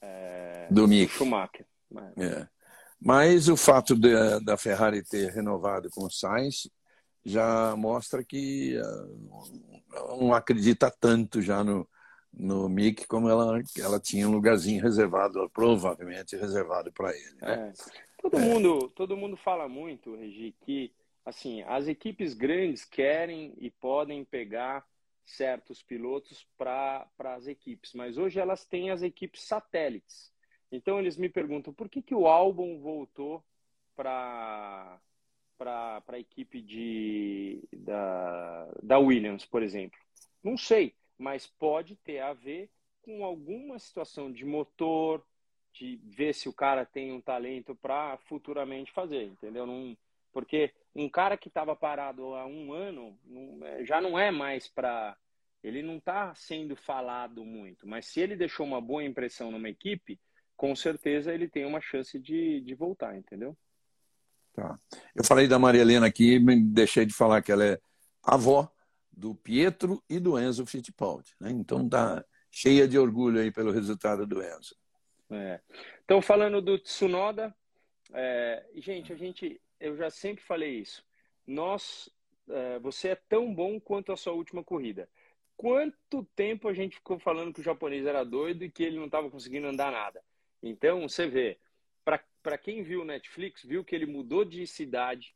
é, 0.00 0.68
do, 0.70 0.86
Mick. 0.86 1.12
Schumacher. 1.12 1.66
Mas... 1.90 2.16
É. 2.16 2.48
Mas 3.00 3.48
o 3.48 3.56
fato 3.56 3.94
de, 3.94 4.10
da 4.44 4.56
Ferrari 4.56 5.04
ter 5.04 5.30
renovado 5.30 5.88
com 5.90 6.04
o 6.04 6.10
Sainz 6.10 6.68
já 7.24 7.76
mostra 7.76 8.24
que 8.24 8.76
uh, 8.76 10.18
não 10.20 10.34
acredita 10.34 10.90
tanto 10.90 11.40
já 11.40 11.62
no, 11.62 11.88
no 12.32 12.68
Mick 12.68 13.06
como 13.06 13.28
ela, 13.28 13.62
ela 13.78 14.00
tinha 14.00 14.28
um 14.28 14.32
lugarzinho 14.32 14.82
reservado, 14.82 15.48
provavelmente 15.50 16.36
reservado 16.36 16.92
para 16.92 17.10
ele. 17.10 17.34
Né? 17.40 17.72
É. 17.72 18.07
Todo 18.18 18.36
é. 18.36 18.40
mundo, 18.40 18.88
todo 18.90 19.16
mundo 19.16 19.36
fala 19.36 19.68
muito, 19.68 20.14
Regi, 20.14 20.54
que 20.60 20.92
assim 21.24 21.62
as 21.62 21.86
equipes 21.88 22.34
grandes 22.34 22.84
querem 22.84 23.54
e 23.58 23.70
podem 23.70 24.24
pegar 24.24 24.86
certos 25.24 25.82
pilotos 25.82 26.46
para 26.56 27.06
as 27.18 27.46
equipes, 27.46 27.92
mas 27.92 28.16
hoje 28.16 28.40
elas 28.40 28.64
têm 28.64 28.90
as 28.90 29.02
equipes 29.02 29.42
satélites. 29.42 30.32
Então 30.70 30.98
eles 30.98 31.16
me 31.16 31.28
perguntam 31.28 31.72
por 31.72 31.88
que, 31.88 32.02
que 32.02 32.14
o 32.14 32.26
álbum 32.26 32.78
voltou 32.78 33.44
para 33.94 35.00
para 35.58 36.04
a 36.06 36.18
equipe 36.20 36.62
de, 36.62 37.60
da, 37.72 38.68
da 38.80 38.98
Williams, 39.00 39.44
por 39.44 39.60
exemplo. 39.60 39.98
Não 40.40 40.56
sei, 40.56 40.94
mas 41.18 41.48
pode 41.48 41.96
ter 41.96 42.20
a 42.20 42.32
ver 42.32 42.70
com 43.02 43.24
alguma 43.24 43.76
situação 43.80 44.30
de 44.30 44.44
motor, 44.44 45.26
de 45.72 46.00
ver 46.04 46.34
se 46.34 46.48
o 46.48 46.52
cara 46.52 46.84
tem 46.84 47.12
um 47.12 47.20
talento 47.20 47.74
para 47.74 48.16
futuramente 48.28 48.92
fazer, 48.92 49.24
entendeu? 49.24 49.66
Não, 49.66 49.96
porque 50.32 50.72
um 50.94 51.08
cara 51.08 51.36
que 51.36 51.48
estava 51.48 51.74
parado 51.76 52.34
há 52.34 52.46
um 52.46 52.72
ano 52.72 53.18
não, 53.24 53.66
é, 53.66 53.84
já 53.84 54.00
não 54.00 54.18
é 54.18 54.30
mais 54.30 54.68
para. 54.68 55.16
Ele 55.62 55.82
não 55.82 55.96
está 55.96 56.34
sendo 56.34 56.76
falado 56.76 57.44
muito, 57.44 57.86
mas 57.86 58.06
se 58.06 58.20
ele 58.20 58.36
deixou 58.36 58.64
uma 58.64 58.80
boa 58.80 59.04
impressão 59.04 59.50
numa 59.50 59.68
equipe, 59.68 60.20
com 60.56 60.74
certeza 60.74 61.34
ele 61.34 61.48
tem 61.48 61.64
uma 61.64 61.80
chance 61.80 62.18
de, 62.18 62.60
de 62.60 62.74
voltar, 62.74 63.16
entendeu? 63.16 63.56
Tá. 64.52 64.78
Eu 65.14 65.24
falei 65.24 65.48
da 65.48 65.58
Maria 65.58 65.82
Helena 65.82 66.06
aqui, 66.06 66.38
me 66.38 66.60
deixei 66.60 67.04
de 67.04 67.14
falar 67.14 67.42
que 67.42 67.50
ela 67.52 67.64
é 67.64 67.80
avó 68.22 68.70
do 69.10 69.34
Pietro 69.34 70.02
e 70.08 70.20
do 70.20 70.38
Enzo 70.38 70.64
Fittipaldi. 70.64 71.34
Né? 71.40 71.50
Então 71.50 71.88
tá 71.88 72.24
cheia 72.50 72.86
de 72.86 72.98
orgulho 72.98 73.40
aí 73.40 73.50
pelo 73.50 73.72
resultado 73.72 74.26
do 74.26 74.42
Enzo. 74.42 74.76
É. 75.30 75.60
Então, 76.04 76.22
falando 76.22 76.60
do 76.60 76.78
Tsunoda, 76.78 77.54
é, 78.12 78.64
gente, 78.76 79.12
a 79.12 79.16
gente, 79.16 79.60
eu 79.78 79.96
já 79.96 80.10
sempre 80.10 80.42
falei 80.42 80.78
isso. 80.78 81.04
Nós, 81.46 82.08
é, 82.48 82.78
você 82.78 83.08
é 83.08 83.14
tão 83.14 83.54
bom 83.54 83.78
quanto 83.80 84.12
a 84.12 84.16
sua 84.16 84.32
última 84.32 84.64
corrida. 84.64 85.08
Quanto 85.56 86.24
tempo 86.36 86.68
a 86.68 86.72
gente 86.72 86.96
ficou 86.96 87.18
falando 87.18 87.52
que 87.52 87.60
o 87.60 87.64
japonês 87.64 88.06
era 88.06 88.24
doido 88.24 88.64
e 88.64 88.70
que 88.70 88.82
ele 88.82 88.96
não 88.96 89.06
estava 89.06 89.30
conseguindo 89.30 89.66
andar 89.66 89.90
nada? 89.90 90.22
Então, 90.62 91.08
você 91.08 91.26
vê, 91.26 91.58
para 92.42 92.58
quem 92.58 92.82
viu 92.82 93.02
o 93.02 93.04
Netflix, 93.04 93.62
viu 93.64 93.84
que 93.84 93.94
ele 93.94 94.06
mudou 94.06 94.44
de 94.44 94.66
cidade, 94.66 95.34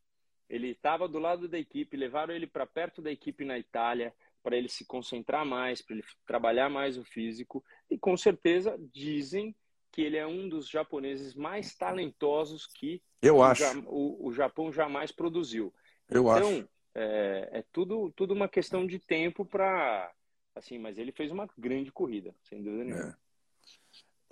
ele 0.49 0.69
estava 0.69 1.09
do 1.09 1.19
lado 1.19 1.49
da 1.49 1.59
equipe, 1.59 1.97
levaram 1.97 2.35
ele 2.35 2.47
para 2.47 2.67
perto 2.67 3.03
da 3.03 3.11
equipe 3.11 3.45
na 3.45 3.59
Itália, 3.59 4.15
para 4.43 4.57
ele 4.57 4.69
se 4.69 4.85
concentrar 4.85 5.45
mais, 5.45 5.81
para 5.81 5.97
ele 5.97 6.05
trabalhar 6.27 6.69
mais 6.69 6.99
o 6.99 7.05
físico, 7.05 7.65
e 7.91 7.99
com 7.99 8.17
certeza 8.17 8.79
dizem 8.93 9.55
que 9.93 10.01
ele 10.01 10.17
é 10.17 10.27
um 10.27 10.49
dos 10.49 10.69
japoneses 10.69 11.35
mais 11.35 11.75
talentosos 11.75 12.67
que 12.67 13.03
Eu 13.21 13.43
acho. 13.43 13.63
O, 13.87 14.27
o, 14.27 14.33
Japão 14.33 14.73
jamais 14.73 15.13
produziu. 15.13 15.73
Eu 16.09 16.23
então, 16.23 16.49
acho. 16.49 16.69
É, 16.95 17.49
é 17.53 17.65
tudo, 17.71 18.11
tudo 18.17 18.35
uma 18.35 18.49
questão 18.49 18.87
de 18.87 18.99
tempo 18.99 19.45
para. 19.45 20.11
Assim, 20.55 20.79
mas 20.79 20.99
ele 20.99 21.13
fez 21.13 21.31
uma 21.31 21.49
grande 21.57 21.93
corrida, 21.93 22.35
sem 22.43 22.63
dúvida 22.63 22.85
nenhuma. 22.85 23.19
É. 23.19 23.23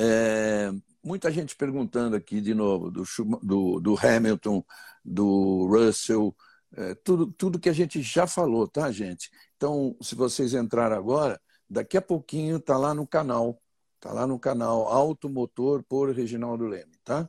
É, 0.02 0.70
muita 1.04 1.30
gente 1.30 1.54
perguntando 1.54 2.16
aqui 2.16 2.40
de 2.40 2.54
novo 2.54 2.90
do, 2.90 3.04
do, 3.42 3.80
do 3.80 3.94
Hamilton, 3.98 4.64
do 5.04 5.66
Russell, 5.66 6.34
é, 6.74 6.94
tudo, 6.94 7.30
tudo 7.32 7.60
que 7.60 7.68
a 7.68 7.72
gente 7.72 8.00
já 8.00 8.26
falou, 8.26 8.66
tá, 8.66 8.90
gente? 8.90 9.30
Então, 9.56 9.94
se 10.00 10.14
vocês 10.14 10.54
entrarem 10.54 10.96
agora, 10.96 11.38
daqui 11.68 11.98
a 11.98 12.02
pouquinho 12.02 12.56
está 12.56 12.78
lá 12.78 12.94
no 12.94 13.06
canal. 13.06 13.60
Está 14.00 14.14
lá 14.14 14.26
no 14.26 14.40
canal 14.40 14.88
Automotor 14.88 15.82
por 15.82 16.10
Reginaldo 16.10 16.66
Leme, 16.66 16.96
tá? 17.04 17.28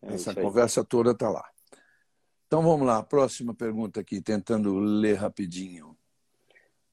É 0.00 0.14
Essa 0.14 0.32
conversa 0.32 0.84
toda 0.84 1.10
está 1.10 1.28
lá. 1.28 1.44
Então 2.46 2.62
vamos 2.62 2.86
lá, 2.86 3.02
próxima 3.02 3.52
pergunta 3.52 3.98
aqui, 3.98 4.22
tentando 4.22 4.78
ler 4.78 5.14
rapidinho. 5.14 5.98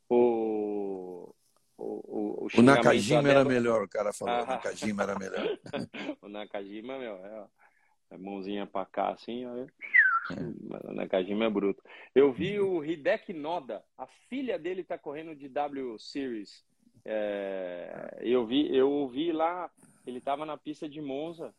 O, 0.10 1.36
o, 1.78 1.84
o, 1.86 2.48
o 2.52 2.62
Nakajima 2.64 3.30
era 3.30 3.46
melhor, 3.46 3.84
o 3.84 3.88
cara 3.88 4.12
falou. 4.12 4.34
Ah. 4.34 4.44
O 4.44 4.48
Nakajima 4.48 5.04
era 5.04 5.20
melhor. 5.20 5.60
o 6.20 6.28
Nakajima, 6.28 6.98
meu, 6.98 7.16
é, 7.18 7.46
é 8.10 8.18
mãozinha 8.18 8.66
para 8.66 8.88
cá 8.88 9.10
assim. 9.12 9.46
É. 9.46 9.68
Nakajima 10.94 11.46
é 11.46 11.50
bruto. 11.52 11.84
Eu 12.16 12.34
vi 12.34 12.60
o 12.60 12.84
Hideki 12.84 13.34
Noda, 13.34 13.84
a 13.96 14.08
filha 14.28 14.58
dele 14.58 14.82
está 14.82 14.98
correndo 14.98 15.36
de 15.36 15.48
W 15.48 16.00
Series. 16.00 16.66
É, 17.06 18.20
eu 18.22 18.46
vi, 18.46 18.76
eu 18.76 19.08
vi 19.08 19.32
lá, 19.32 19.70
ele 20.06 20.20
estava 20.20 20.46
na 20.46 20.58
pista 20.58 20.88
de 20.88 21.02
Monza. 21.02 21.54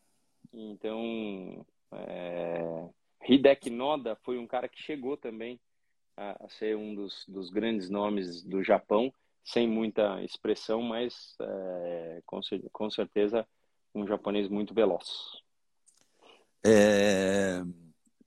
Então, 0.51 1.65
é, 1.91 2.89
Hideki 3.27 3.69
Noda 3.69 4.15
foi 4.23 4.37
um 4.37 4.47
cara 4.47 4.67
que 4.67 4.81
chegou 4.81 5.17
também 5.17 5.59
a, 6.15 6.45
a 6.45 6.49
ser 6.49 6.77
um 6.77 6.93
dos, 6.93 7.25
dos, 7.27 7.49
grandes 7.49 7.89
nomes 7.89 8.43
do 8.43 8.63
Japão, 8.63 9.13
sem 9.43 9.67
muita 9.67 10.21
expressão, 10.23 10.81
mas 10.81 11.35
é, 11.41 12.21
com, 12.25 12.39
com, 12.71 12.89
certeza 12.89 13.47
um 13.93 14.05
japonês 14.05 14.47
muito 14.47 14.73
veloz. 14.73 15.41
É, 16.65 17.61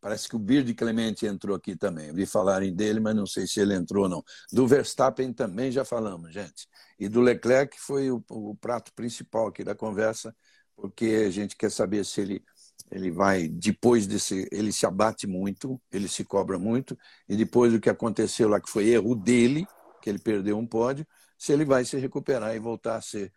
parece 0.06 0.28
que 0.28 0.36
o 0.36 0.38
Bird 0.38 0.72
Clemente 0.72 1.26
entrou 1.26 1.56
aqui 1.56 1.74
também. 1.74 2.12
Vi 2.12 2.26
falarem 2.26 2.72
dele, 2.72 3.00
mas 3.00 3.16
não 3.16 3.26
sei 3.26 3.44
se 3.44 3.58
ele 3.58 3.74
entrou 3.74 4.04
ou 4.04 4.08
não. 4.08 4.22
Do 4.52 4.64
Verstappen 4.64 5.32
também 5.32 5.72
já 5.72 5.84
falamos, 5.84 6.32
gente. 6.32 6.68
E 6.96 7.08
do 7.08 7.20
Leclerc 7.20 7.76
foi 7.76 8.08
o, 8.08 8.22
o 8.30 8.54
prato 8.54 8.92
principal 8.94 9.48
aqui 9.48 9.64
da 9.64 9.74
conversa, 9.74 10.32
porque 10.76 11.24
a 11.26 11.30
gente 11.30 11.56
quer 11.56 11.72
saber 11.72 12.04
se 12.04 12.20
ele 12.20 12.44
ele 12.88 13.10
vai 13.10 13.48
depois 13.48 14.06
desse 14.06 14.46
ele 14.52 14.70
se 14.70 14.86
abate 14.86 15.26
muito 15.26 15.82
ele 15.90 16.06
se 16.06 16.24
cobra 16.24 16.56
muito 16.56 16.96
e 17.28 17.34
depois 17.34 17.72
do 17.72 17.80
que 17.80 17.90
aconteceu 17.90 18.48
lá 18.48 18.60
que 18.60 18.70
foi 18.70 18.86
erro 18.90 19.12
dele 19.16 19.66
que 20.00 20.08
ele 20.08 20.20
perdeu 20.20 20.56
um 20.56 20.64
pódio 20.64 21.04
se 21.36 21.52
ele 21.52 21.64
vai 21.64 21.84
se 21.84 21.96
recuperar 21.96 22.54
e 22.54 22.60
voltar 22.60 22.94
a 22.94 23.00
ser 23.00 23.32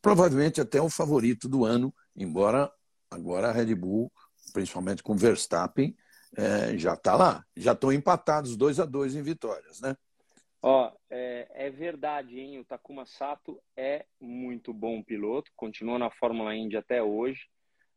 provavelmente 0.00 0.60
até 0.60 0.80
o 0.80 0.88
favorito 0.88 1.48
do 1.48 1.64
ano 1.64 1.92
embora 2.14 2.70
agora 3.10 3.48
a 3.48 3.52
Red 3.52 3.74
Bull 3.74 4.10
principalmente 4.52 5.02
com 5.02 5.16
Verstappen 5.16 5.96
é, 6.36 6.76
já 6.76 6.94
está 6.94 7.14
lá 7.14 7.44
já 7.56 7.72
estão 7.72 7.92
empatados 7.92 8.56
dois 8.56 8.78
a 8.78 8.84
dois 8.84 9.14
em 9.14 9.22
vitórias 9.22 9.80
né 9.80 9.96
Ó, 10.62 10.92
é, 11.08 11.48
é, 11.54 11.70
verdade, 11.70 12.38
hein? 12.38 12.58
O 12.58 12.64
Takuma 12.64 13.06
Sato 13.06 13.58
é 13.74 14.04
muito 14.20 14.74
bom 14.74 15.02
piloto, 15.02 15.50
continua 15.56 15.98
na 15.98 16.10
Fórmula 16.10 16.54
Indy 16.54 16.76
até 16.76 17.02
hoje. 17.02 17.48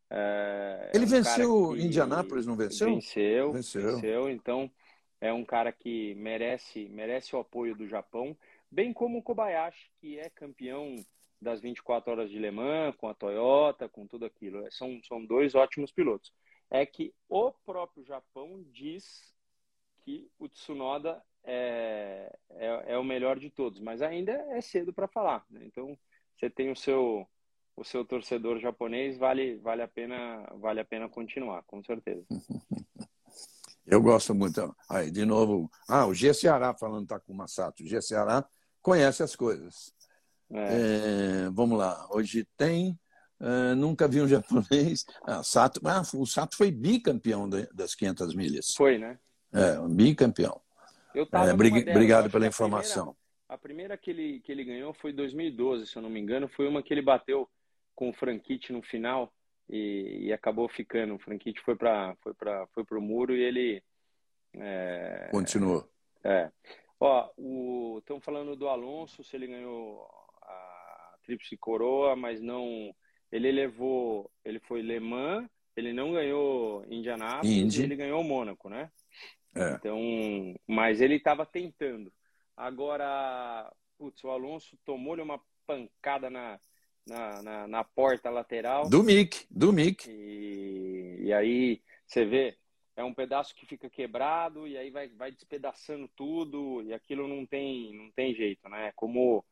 É, 0.09 0.91
Ele 0.93 1.03
é 1.03 1.07
um 1.07 1.09
venceu. 1.09 1.75
Indianápolis, 1.75 2.45
não 2.45 2.55
venceu? 2.55 2.87
Venceu, 2.87 3.51
venceu, 3.51 3.95
venceu. 3.95 4.29
Então, 4.29 4.71
é 5.19 5.33
um 5.33 5.43
cara 5.43 5.73
que 5.73 6.15
merece, 6.15 6.87
merece 6.89 7.35
o 7.35 7.39
apoio 7.39 7.75
do 7.75 7.87
Japão, 7.87 8.37
bem 8.71 8.93
como 8.93 9.17
o 9.17 9.23
Kobayashi, 9.23 9.89
que 9.99 10.17
é 10.17 10.29
campeão 10.29 10.95
das 11.43 11.61
24 11.61 12.11
horas 12.11 12.29
de 12.29 12.39
Le 12.39 12.49
Mans, 12.49 12.95
com 12.95 13.07
a 13.07 13.13
Toyota, 13.13 13.89
com 13.89 14.07
tudo 14.07 14.25
aquilo. 14.25 14.65
São, 14.71 14.99
são 15.03 15.23
dois 15.23 15.53
ótimos 15.53 15.91
pilotos. 15.91 16.33
É 16.71 16.85
que 16.85 17.13
o 17.29 17.51
próprio 17.51 18.03
Japão 18.03 18.63
diz 18.71 19.33
que 20.03 20.29
o 20.39 20.47
Tsunoda 20.49 21.21
é, 21.43 22.35
é, 22.51 22.93
é, 22.93 22.97
o 22.97 23.03
melhor 23.03 23.37
de 23.37 23.49
todos, 23.49 23.79
mas 23.79 24.01
ainda 24.01 24.31
é 24.31 24.61
cedo 24.61 24.93
para 24.93 25.07
falar. 25.07 25.45
Né? 25.49 25.61
Então, 25.65 25.97
você 26.35 26.49
tem 26.49 26.71
o 26.71 26.75
seu 26.75 27.27
o 27.75 27.83
seu 27.83 28.05
torcedor 28.05 28.59
japonês, 28.59 29.17
vale 29.17 29.57
vale 29.57 29.81
a 29.81 29.87
pena 29.87 30.47
vale 30.59 30.79
a 30.79 30.85
pena 30.85 31.09
continuar, 31.09 31.63
com 31.63 31.83
certeza. 31.83 32.25
Eu 33.85 34.01
gosto 34.01 34.33
muito. 34.33 34.73
Aí, 34.89 35.11
de 35.11 35.25
novo, 35.25 35.69
ah, 35.89 36.05
o 36.05 36.13
G 36.13 36.33
Ceará 36.33 36.73
falando 36.73 37.07
Takuma 37.07 37.47
Sato. 37.49 37.83
O 37.83 37.85
G 37.85 38.01
Ceará 38.01 38.47
conhece 38.81 39.21
as 39.21 39.35
coisas. 39.35 39.93
É. 40.53 41.45
É, 41.45 41.49
vamos 41.51 41.77
lá, 41.77 42.07
hoje 42.11 42.47
tem. 42.55 42.97
Uh, 43.39 43.75
nunca 43.75 44.07
vi 44.07 44.21
um 44.21 44.27
japonês. 44.29 45.05
Ah, 45.23 45.43
Sato, 45.43 45.81
ah, 45.85 46.01
o 46.13 46.25
Sato 46.25 46.55
foi 46.55 46.71
bicampeão 46.71 47.49
das 47.49 47.95
500 47.95 48.35
milhas. 48.35 48.73
Foi, 48.75 48.97
né? 48.97 49.17
É, 49.51 49.77
bicampeão. 49.89 50.61
Eu 51.13 51.25
tava 51.25 51.51
é, 51.51 51.55
delas, 51.55 51.87
obrigado 51.87 52.29
pela 52.29 52.47
informação. 52.47 53.15
A 53.47 53.57
primeira, 53.57 53.95
a 53.95 53.97
primeira, 53.97 53.97
que, 53.97 54.09
ele, 54.09 54.39
que 54.39 54.51
ele 54.51 54.63
ganhou 54.63 54.93
foi 54.93 55.11
em 55.11 55.15
2012, 55.15 55.87
se 55.87 55.95
eu 55.95 56.01
não 56.01 56.09
me 56.09 56.19
engano. 56.19 56.47
Foi 56.47 56.67
uma 56.67 56.81
que 56.81 56.93
ele 56.93 57.01
bateu 57.01 57.47
com 57.95 58.09
o 58.09 58.13
Franchitti 58.13 58.71
no 58.71 58.81
final 58.81 59.31
e, 59.69 60.27
e 60.27 60.33
acabou 60.33 60.67
ficando. 60.69 61.15
O 61.15 61.19
Franchitti 61.19 61.61
foi 61.61 61.75
para 61.75 62.15
foi 62.23 62.33
foi 62.85 62.97
o 62.97 63.01
muro 63.01 63.35
e 63.35 63.43
ele. 63.43 63.83
É, 64.55 65.29
Continuou. 65.31 65.87
É. 66.23 66.51
Ó, 66.99 67.29
estão 67.99 68.21
falando 68.21 68.55
do 68.55 68.67
Alonso, 68.67 69.23
se 69.23 69.35
ele 69.35 69.47
ganhou 69.47 70.07
Tríplice 71.23 71.57
Coroa, 71.57 72.15
mas 72.15 72.41
não. 72.41 72.93
Ele 73.31 73.51
levou. 73.51 74.29
Ele 74.45 74.59
foi 74.59 74.81
Le 74.81 74.99
Mans, 74.99 75.47
ele 75.75 75.91
não 75.93 76.13
ganhou 76.13 76.85
Indianápolis, 76.87 77.55
Indy. 77.55 77.83
ele 77.83 77.95
ganhou 77.95 78.23
Mônaco, 78.23 78.69
né? 78.69 78.91
É. 79.55 79.73
Então, 79.73 79.99
mas 80.67 81.01
ele 81.01 81.15
estava 81.15 81.45
tentando. 81.45 82.11
Agora, 82.55 83.71
putz, 83.97 84.23
o 84.23 84.29
Alonso 84.29 84.77
tomou-lhe 84.85 85.21
uma 85.21 85.41
pancada 85.65 86.29
na, 86.29 86.59
na, 87.07 87.41
na, 87.41 87.67
na, 87.67 87.83
porta 87.83 88.29
lateral. 88.29 88.89
Do 88.89 89.03
Mick, 89.03 89.45
do 89.49 89.73
Mick. 89.73 90.09
E, 90.09 91.17
e 91.21 91.33
aí 91.33 91.81
você 92.05 92.25
vê, 92.25 92.57
é 92.95 93.03
um 93.03 93.13
pedaço 93.13 93.55
que 93.55 93.65
fica 93.65 93.89
quebrado 93.89 94.67
e 94.67 94.77
aí 94.77 94.91
vai, 94.91 95.07
vai 95.09 95.31
despedaçando 95.31 96.07
tudo 96.15 96.81
e 96.83 96.93
aquilo 96.93 97.27
não 97.27 97.45
tem, 97.45 97.95
não 97.95 98.11
tem 98.11 98.35
jeito, 98.35 98.67
né? 98.69 98.91
Como 98.95 99.43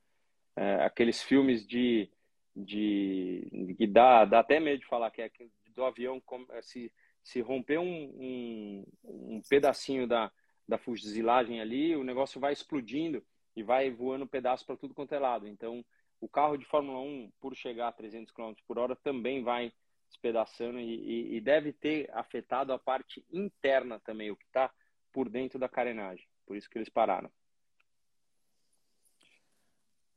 é, 0.55 0.83
aqueles 0.83 1.21
filmes 1.21 1.65
de, 1.65 2.09
de 2.55 3.75
que 3.77 3.87
dá, 3.87 4.25
dá 4.25 4.39
até 4.39 4.59
medo 4.59 4.79
de 4.79 4.87
falar 4.87 5.11
que 5.11 5.21
é 5.21 5.31
do 5.73 5.83
avião 5.85 6.21
se 6.61 6.91
se 7.23 7.41
romper 7.41 7.79
um, 7.79 7.85
um, 7.85 8.85
um 9.03 9.41
pedacinho 9.47 10.07
da, 10.07 10.31
da 10.67 10.77
fusilagem 10.77 11.61
ali, 11.61 11.95
o 11.95 12.03
negócio 12.03 12.39
vai 12.39 12.53
explodindo 12.53 13.23
e 13.55 13.63
vai 13.63 13.89
voando 13.89 14.27
pedaço 14.27 14.65
para 14.65 14.77
tudo 14.77 14.93
quanto 14.93 15.13
é 15.13 15.19
lado. 15.19 15.47
Então, 15.47 15.83
o 16.19 16.27
carro 16.27 16.57
de 16.57 16.65
Fórmula 16.65 16.99
1, 16.99 17.31
por 17.39 17.55
chegar 17.55 17.89
a 17.89 17.91
300 17.91 18.31
km 18.31 18.53
por 18.67 18.77
hora, 18.77 18.95
também 18.95 19.43
vai 19.43 19.71
despedaçando 20.07 20.79
e, 20.79 21.35
e 21.35 21.41
deve 21.41 21.71
ter 21.71 22.09
afetado 22.13 22.73
a 22.73 22.79
parte 22.79 23.25
interna 23.31 23.99
também, 23.99 24.31
o 24.31 24.35
que 24.35 24.45
está 24.45 24.71
por 25.11 25.29
dentro 25.29 25.59
da 25.59 25.69
carenagem. 25.69 26.27
Por 26.45 26.55
isso 26.55 26.69
que 26.69 26.77
eles 26.77 26.89
pararam. 26.89 27.31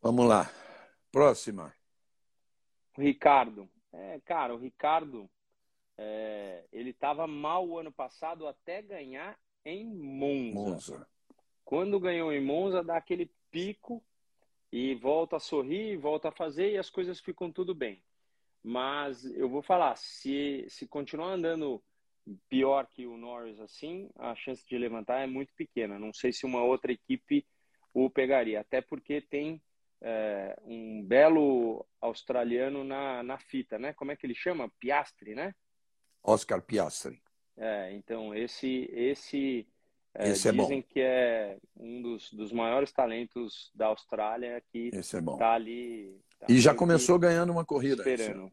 Vamos 0.05 0.27
lá. 0.27 0.51
Próxima. 1.11 1.75
O 2.95 3.01
Ricardo. 3.01 3.67
É, 3.91 4.21
cara, 4.21 4.55
o 4.55 4.59
Ricardo 4.59 5.31
é, 5.97 6.63
ele 6.71 6.91
estava 6.91 7.27
mal 7.27 7.67
o 7.67 7.79
ano 7.79 7.91
passado 7.91 8.47
até 8.47 8.83
ganhar 8.83 9.35
em 9.65 9.83
Monza. 9.87 10.71
Monza. 10.71 11.09
Quando 11.65 11.99
ganhou 11.99 12.31
em 12.31 12.45
Monza, 12.45 12.85
dá 12.85 12.99
aquele 12.99 13.33
pico 13.51 14.05
e 14.71 14.95
volta 14.95 15.37
a 15.37 15.41
sorrir, 15.41 15.97
volta 15.97 16.29
a 16.29 16.33
fazer 16.33 16.73
e 16.73 16.77
as 16.77 16.91
coisas 16.91 17.19
ficam 17.19 17.51
tudo 17.51 17.75
bem. 17.75 18.03
Mas 18.63 19.25
eu 19.25 19.49
vou 19.49 19.63
falar, 19.63 19.97
se, 19.97 20.67
se 20.69 20.87
continuar 20.87 21.33
andando 21.33 21.83
pior 22.51 22.87
que 22.89 23.07
o 23.07 23.17
Norris 23.17 23.59
assim, 23.59 24.11
a 24.17 24.35
chance 24.35 24.67
de 24.69 24.77
levantar 24.77 25.21
é 25.21 25.27
muito 25.27 25.55
pequena. 25.55 25.99
Não 25.99 26.13
sei 26.13 26.31
se 26.31 26.45
uma 26.45 26.63
outra 26.63 26.93
equipe 26.93 27.47
o 27.95 28.11
pegaria, 28.11 28.61
até 28.61 28.83
porque 28.83 29.23
tem 29.23 29.63
é, 30.07 30.55
um 30.67 31.03
belo 31.03 31.87
australiano 31.99 32.85
na, 32.85 33.23
na 33.23 33.39
fita, 33.39 33.79
né? 33.79 33.95
Como 33.95 34.13
é 34.13 34.17
que 34.17 34.27
ele 34.27 34.35
chama? 34.35 34.71
Piastre, 34.79 35.35
né? 35.35 35.55
Oscar 36.23 36.61
Piastri. 36.61 37.23
É, 37.57 37.93
então 37.95 38.35
esse 38.35 38.91
esse, 38.93 39.67
é, 40.15 40.29
esse 40.29 40.49
é 40.49 40.53
dizem 40.53 40.81
bom. 40.83 40.87
que 40.89 41.01
é 41.01 41.57
um 41.75 42.03
dos, 42.03 42.31
dos 42.33 42.53
maiores 42.53 42.93
talentos 42.93 43.71
da 43.75 43.87
Austrália 43.87 44.63
que 44.71 44.91
esse 44.93 45.17
é 45.17 45.21
bom. 45.23 45.43
ali. 45.43 46.21
Tá 46.39 46.47
e 46.51 46.59
já 46.61 46.75
começou 46.75 47.19
ganhando 47.19 47.51
uma 47.51 47.65
corrida. 47.65 48.03
Esperando. 48.07 48.53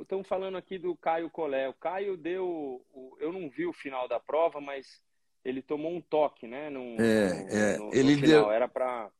Estão 0.00 0.24
falando 0.24 0.56
aqui 0.56 0.78
do 0.78 0.96
Caio 0.96 1.28
Colé. 1.28 1.68
O 1.68 1.74
Caio 1.74 2.16
deu. 2.16 2.82
O, 2.94 3.16
eu 3.20 3.30
não 3.30 3.50
vi 3.50 3.66
o 3.66 3.72
final 3.72 4.08
da 4.08 4.18
prova, 4.18 4.58
mas 4.62 5.02
ele 5.44 5.60
tomou 5.60 5.92
um 5.92 6.00
toque, 6.00 6.46
né? 6.46 6.70
No, 6.70 6.96
é, 6.98 7.74
é. 7.74 7.76
No, 7.76 7.94
ele 7.94 8.16
no 8.16 8.22
deu. 8.22 8.50
Era 8.50 8.66
para. 8.66 9.10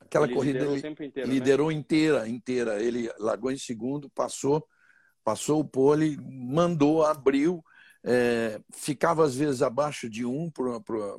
Aquela 0.00 0.26
ele 0.26 0.34
corrida 0.34 0.58
liderou, 0.60 0.76
ele 0.76 1.06
inteiro, 1.06 1.28
né? 1.28 1.34
liderou 1.34 1.68
né? 1.68 1.74
inteira, 1.74 2.28
inteira. 2.28 2.82
Ele 2.82 3.10
largou 3.18 3.50
em 3.50 3.58
segundo, 3.58 4.08
passou, 4.10 4.66
passou 5.22 5.60
o 5.60 5.64
pole, 5.64 6.16
mandou, 6.22 7.04
abriu. 7.04 7.64
É, 8.04 8.60
ficava 8.70 9.24
às 9.24 9.34
vezes 9.34 9.62
abaixo 9.62 10.08
de 10.08 10.24
um 10.24 10.50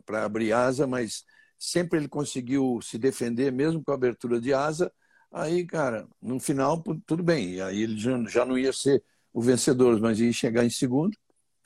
para 0.06 0.24
abrir 0.24 0.54
asa, 0.54 0.86
mas 0.86 1.24
sempre 1.58 2.00
ele 2.00 2.08
conseguiu 2.08 2.80
se 2.82 2.98
defender, 2.98 3.52
mesmo 3.52 3.84
com 3.84 3.92
a 3.92 3.96
abertura 3.96 4.40
de 4.40 4.54
asa. 4.54 4.92
Aí, 5.32 5.66
cara, 5.66 6.08
no 6.22 6.40
final, 6.40 6.82
tudo 7.06 7.24
bem. 7.24 7.60
Aí 7.60 7.82
ele 7.82 7.98
já, 7.98 8.24
já 8.28 8.46
não 8.46 8.58
ia 8.58 8.72
ser 8.72 9.04
o 9.34 9.42
vencedor, 9.42 10.00
mas 10.00 10.20
ia 10.20 10.32
chegar 10.32 10.64
em 10.64 10.70
segundo 10.70 11.18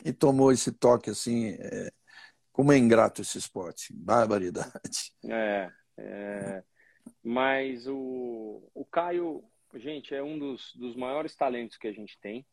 e 0.04 0.14
tomou 0.14 0.52
esse 0.52 0.72
toque 0.72 1.10
assim. 1.10 1.50
É, 1.60 1.92
como 2.52 2.74
é 2.74 2.78
ingrato 2.78 3.22
esse 3.22 3.38
esporte, 3.38 3.94
barbaridade. 3.94 5.14
É, 5.24 5.70
é 5.98 6.64
mas 7.24 7.88
o, 7.88 8.70
o 8.74 8.86
Caio, 8.86 9.44
gente, 9.76 10.14
é 10.14 10.24
um 10.24 10.38
dos, 10.38 10.74
dos 10.76 10.96
maiores 10.96 11.36
talentos 11.36 11.78
que 11.78 11.88
a 11.88 11.92
gente 11.92 12.18
tem, 12.20 12.46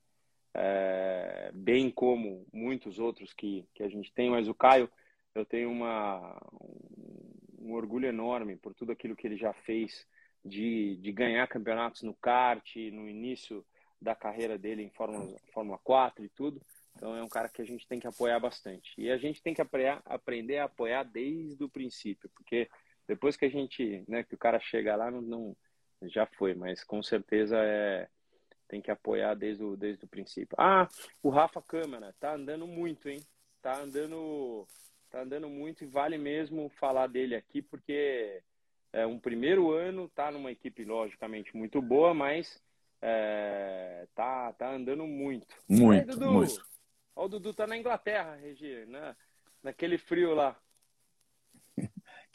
é, 0.54 1.50
bem 1.54 1.90
como 1.90 2.46
muitos 2.52 2.98
outros 2.98 3.32
que, 3.32 3.68
que 3.74 3.82
a 3.82 3.88
gente 3.88 4.12
tem, 4.12 4.30
mas 4.30 4.48
o 4.48 4.54
Caio, 4.54 4.90
eu 5.34 5.44
tenho 5.44 5.70
uma, 5.70 6.40
um, 6.60 7.68
um 7.68 7.72
orgulho 7.74 8.08
enorme 8.08 8.56
por 8.56 8.74
tudo 8.74 8.92
aquilo 8.92 9.14
que 9.14 9.26
ele 9.26 9.36
já 9.36 9.52
fez 9.52 10.06
de, 10.44 10.96
de 10.96 11.12
ganhar 11.12 11.46
campeonatos 11.46 12.02
no 12.02 12.14
kart, 12.14 12.76
no 12.92 13.08
início 13.08 13.64
da 14.00 14.14
carreira 14.14 14.56
dele 14.56 14.82
em 14.82 14.90
Fórmula, 14.90 15.36
Fórmula 15.52 15.78
4 15.78 16.24
e 16.24 16.28
tudo. 16.28 16.60
Então 16.94 17.14
é 17.14 17.22
um 17.22 17.28
cara 17.28 17.48
que 17.48 17.60
a 17.60 17.64
gente 17.64 17.86
tem 17.86 18.00
que 18.00 18.06
apoiar 18.06 18.38
bastante. 18.38 18.94
E 18.96 19.10
a 19.10 19.18
gente 19.18 19.42
tem 19.42 19.52
que 19.52 19.60
apoiar, 19.60 20.00
aprender 20.04 20.58
a 20.58 20.64
apoiar 20.64 21.02
desde 21.02 21.62
o 21.62 21.68
princípio, 21.68 22.30
porque 22.34 22.68
depois 23.06 23.36
que 23.36 23.44
a 23.44 23.48
gente, 23.48 24.04
né, 24.08 24.22
que 24.22 24.34
o 24.34 24.38
cara 24.38 24.58
chega 24.60 24.96
lá, 24.96 25.10
não, 25.10 25.20
não 25.22 25.56
já 26.02 26.26
foi, 26.26 26.54
mas 26.54 26.84
com 26.84 27.02
certeza 27.02 27.56
é 27.58 28.08
tem 28.68 28.82
que 28.82 28.90
apoiar 28.90 29.34
desde 29.34 29.62
o, 29.62 29.76
desde 29.76 30.04
o 30.04 30.08
princípio. 30.08 30.56
Ah, 30.58 30.88
o 31.22 31.30
Rafa 31.30 31.62
Câmara 31.62 32.12
tá 32.18 32.34
andando 32.34 32.66
muito, 32.66 33.08
hein? 33.08 33.20
Tá 33.62 33.80
andando 33.80 34.66
tá 35.08 35.20
andando 35.20 35.48
muito 35.48 35.84
e 35.84 35.86
vale 35.86 36.18
mesmo 36.18 36.68
falar 36.70 37.06
dele 37.06 37.36
aqui 37.36 37.62
porque 37.62 38.42
é 38.92 39.06
um 39.06 39.20
primeiro 39.20 39.70
ano, 39.70 40.08
tá 40.08 40.32
numa 40.32 40.50
equipe 40.50 40.84
logicamente 40.84 41.56
muito 41.56 41.80
boa, 41.80 42.12
mas 42.12 42.60
é, 43.00 44.08
tá 44.16 44.52
tá 44.54 44.68
andando 44.68 45.06
muito. 45.06 45.54
Muito, 45.68 46.06
Dudu, 46.06 46.32
muito. 46.32 46.66
Ó, 47.14 47.26
o 47.26 47.28
Dudu 47.28 47.54
tá 47.54 47.68
na 47.68 47.76
Inglaterra, 47.76 48.34
Regi, 48.34 48.84
né? 48.86 49.14
naquele 49.66 49.98
frio 49.98 50.34
lá. 50.34 50.56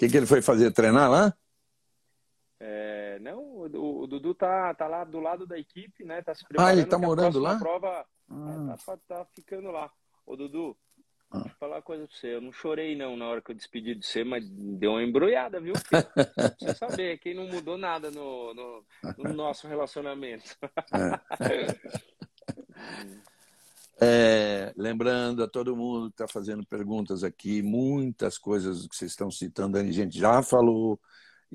O 0.01 0.03
que, 0.03 0.09
que 0.09 0.17
ele 0.17 0.25
foi 0.25 0.41
fazer? 0.41 0.71
Treinar 0.71 1.11
lá? 1.11 1.31
É, 2.59 3.19
não, 3.19 3.37
o, 3.37 4.01
o, 4.01 4.07
Dudu 4.07 4.33
tá, 4.33 4.73
tá 4.73 4.87
lá 4.87 5.03
do 5.03 5.19
lado 5.19 5.45
da 5.45 5.59
equipe, 5.59 6.03
né? 6.03 6.23
Tá 6.23 6.33
se 6.33 6.43
preparando. 6.43 6.69
Ah, 6.69 6.73
ele 6.75 6.89
tá 6.89 6.97
morando 6.97 7.37
lá? 7.37 7.59
prova 7.59 8.03
ah. 8.27 8.73
é, 8.73 8.83
tá, 8.83 8.97
tá, 9.07 9.25
ficando 9.35 9.69
lá. 9.69 9.91
Ô, 10.25 10.35
Dudu, 10.35 10.75
ah. 11.29 11.41
Vou 11.41 11.49
falar 11.59 11.75
uma 11.75 11.81
coisa 11.83 12.07
pra 12.07 12.17
você. 12.17 12.33
Eu 12.33 12.41
não 12.41 12.51
chorei, 12.51 12.95
não, 12.95 13.15
na 13.15 13.27
hora 13.27 13.43
que 13.43 13.51
eu 13.51 13.55
despedi 13.55 13.93
de 13.93 14.03
você, 14.03 14.23
mas 14.23 14.43
deu 14.49 14.93
uma 14.93 15.03
embrulhada, 15.03 15.61
viu, 15.61 15.73
pra 15.87 16.01
você 16.59 16.73
saber, 16.73 17.19
quem 17.19 17.35
não 17.35 17.47
mudou 17.47 17.77
nada 17.77 18.09
no, 18.09 18.55
no, 18.55 18.83
no 19.19 19.33
nosso 19.33 19.67
relacionamento. 19.67 20.57
É. 21.39 23.21
É, 24.03 24.73
lembrando 24.75 25.43
a 25.43 25.47
todo 25.47 25.75
mundo 25.77 26.07
que 26.09 26.15
está 26.15 26.27
fazendo 26.27 26.65
perguntas 26.65 27.23
aqui, 27.23 27.61
muitas 27.61 28.35
coisas 28.35 28.87
que 28.87 28.95
vocês 28.95 29.11
estão 29.11 29.29
citando, 29.29 29.77
a 29.77 29.83
gente 29.83 30.17
já 30.17 30.41
falou 30.41 30.99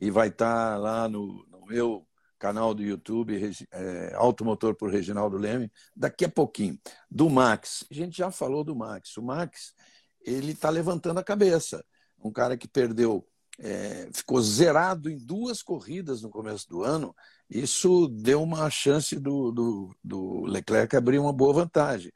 e 0.00 0.12
vai 0.12 0.28
estar 0.28 0.74
tá 0.74 0.78
lá 0.78 1.08
no, 1.08 1.44
no, 1.48 1.66
meu 1.66 2.06
canal 2.38 2.72
do 2.72 2.84
YouTube, 2.84 3.50
é, 3.72 4.12
Automotor 4.14 4.76
por 4.76 4.90
Reginaldo 4.92 5.36
Leme, 5.36 5.72
daqui 5.94 6.24
a 6.24 6.28
pouquinho. 6.28 6.78
Do 7.10 7.28
Max, 7.28 7.84
a 7.90 7.94
gente 7.94 8.16
já 8.16 8.30
falou 8.30 8.62
do 8.62 8.76
Max. 8.76 9.16
O 9.16 9.22
Max, 9.22 9.74
ele 10.20 10.52
está 10.52 10.70
levantando 10.70 11.18
a 11.18 11.24
cabeça. 11.24 11.84
Um 12.22 12.30
cara 12.30 12.56
que 12.56 12.68
perdeu, 12.68 13.26
é, 13.58 14.08
ficou 14.12 14.40
zerado 14.40 15.10
em 15.10 15.18
duas 15.18 15.64
corridas 15.64 16.22
no 16.22 16.30
começo 16.30 16.68
do 16.68 16.84
ano, 16.84 17.12
isso 17.48 18.08
deu 18.08 18.42
uma 18.42 18.68
chance 18.70 19.18
do, 19.18 19.52
do, 19.52 19.96
do 20.02 20.44
Leclerc 20.46 20.96
abrir 20.96 21.18
uma 21.18 21.32
boa 21.32 21.52
vantagem. 21.52 22.12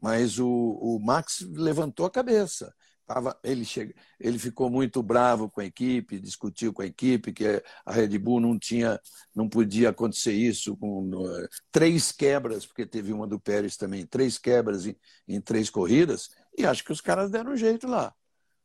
Mas 0.00 0.38
o, 0.38 0.48
o 0.48 0.98
Max 1.00 1.40
levantou 1.40 2.04
a 2.04 2.10
cabeça. 2.10 2.74
Tava, 3.06 3.38
ele, 3.44 3.66
chega, 3.66 3.94
ele 4.18 4.38
ficou 4.38 4.70
muito 4.70 5.02
bravo 5.02 5.50
com 5.50 5.60
a 5.60 5.64
equipe, 5.64 6.18
discutiu 6.18 6.72
com 6.72 6.80
a 6.80 6.86
equipe 6.86 7.34
que 7.34 7.62
a 7.84 7.92
Red 7.92 8.18
Bull 8.18 8.40
não 8.40 8.58
tinha, 8.58 8.98
não 9.34 9.46
podia 9.46 9.90
acontecer 9.90 10.32
isso 10.32 10.74
com 10.76 11.02
no, 11.02 11.26
três 11.70 12.10
quebras, 12.10 12.64
porque 12.64 12.86
teve 12.86 13.12
uma 13.12 13.26
do 13.26 13.38
Pérez 13.38 13.76
também, 13.76 14.06
três 14.06 14.38
quebras 14.38 14.86
em, 14.86 14.96
em 15.28 15.38
três 15.38 15.68
corridas, 15.68 16.30
e 16.56 16.64
acho 16.64 16.82
que 16.82 16.92
os 16.92 17.00
caras 17.02 17.30
deram 17.30 17.52
um 17.52 17.56
jeito 17.56 17.86
lá. 17.86 18.14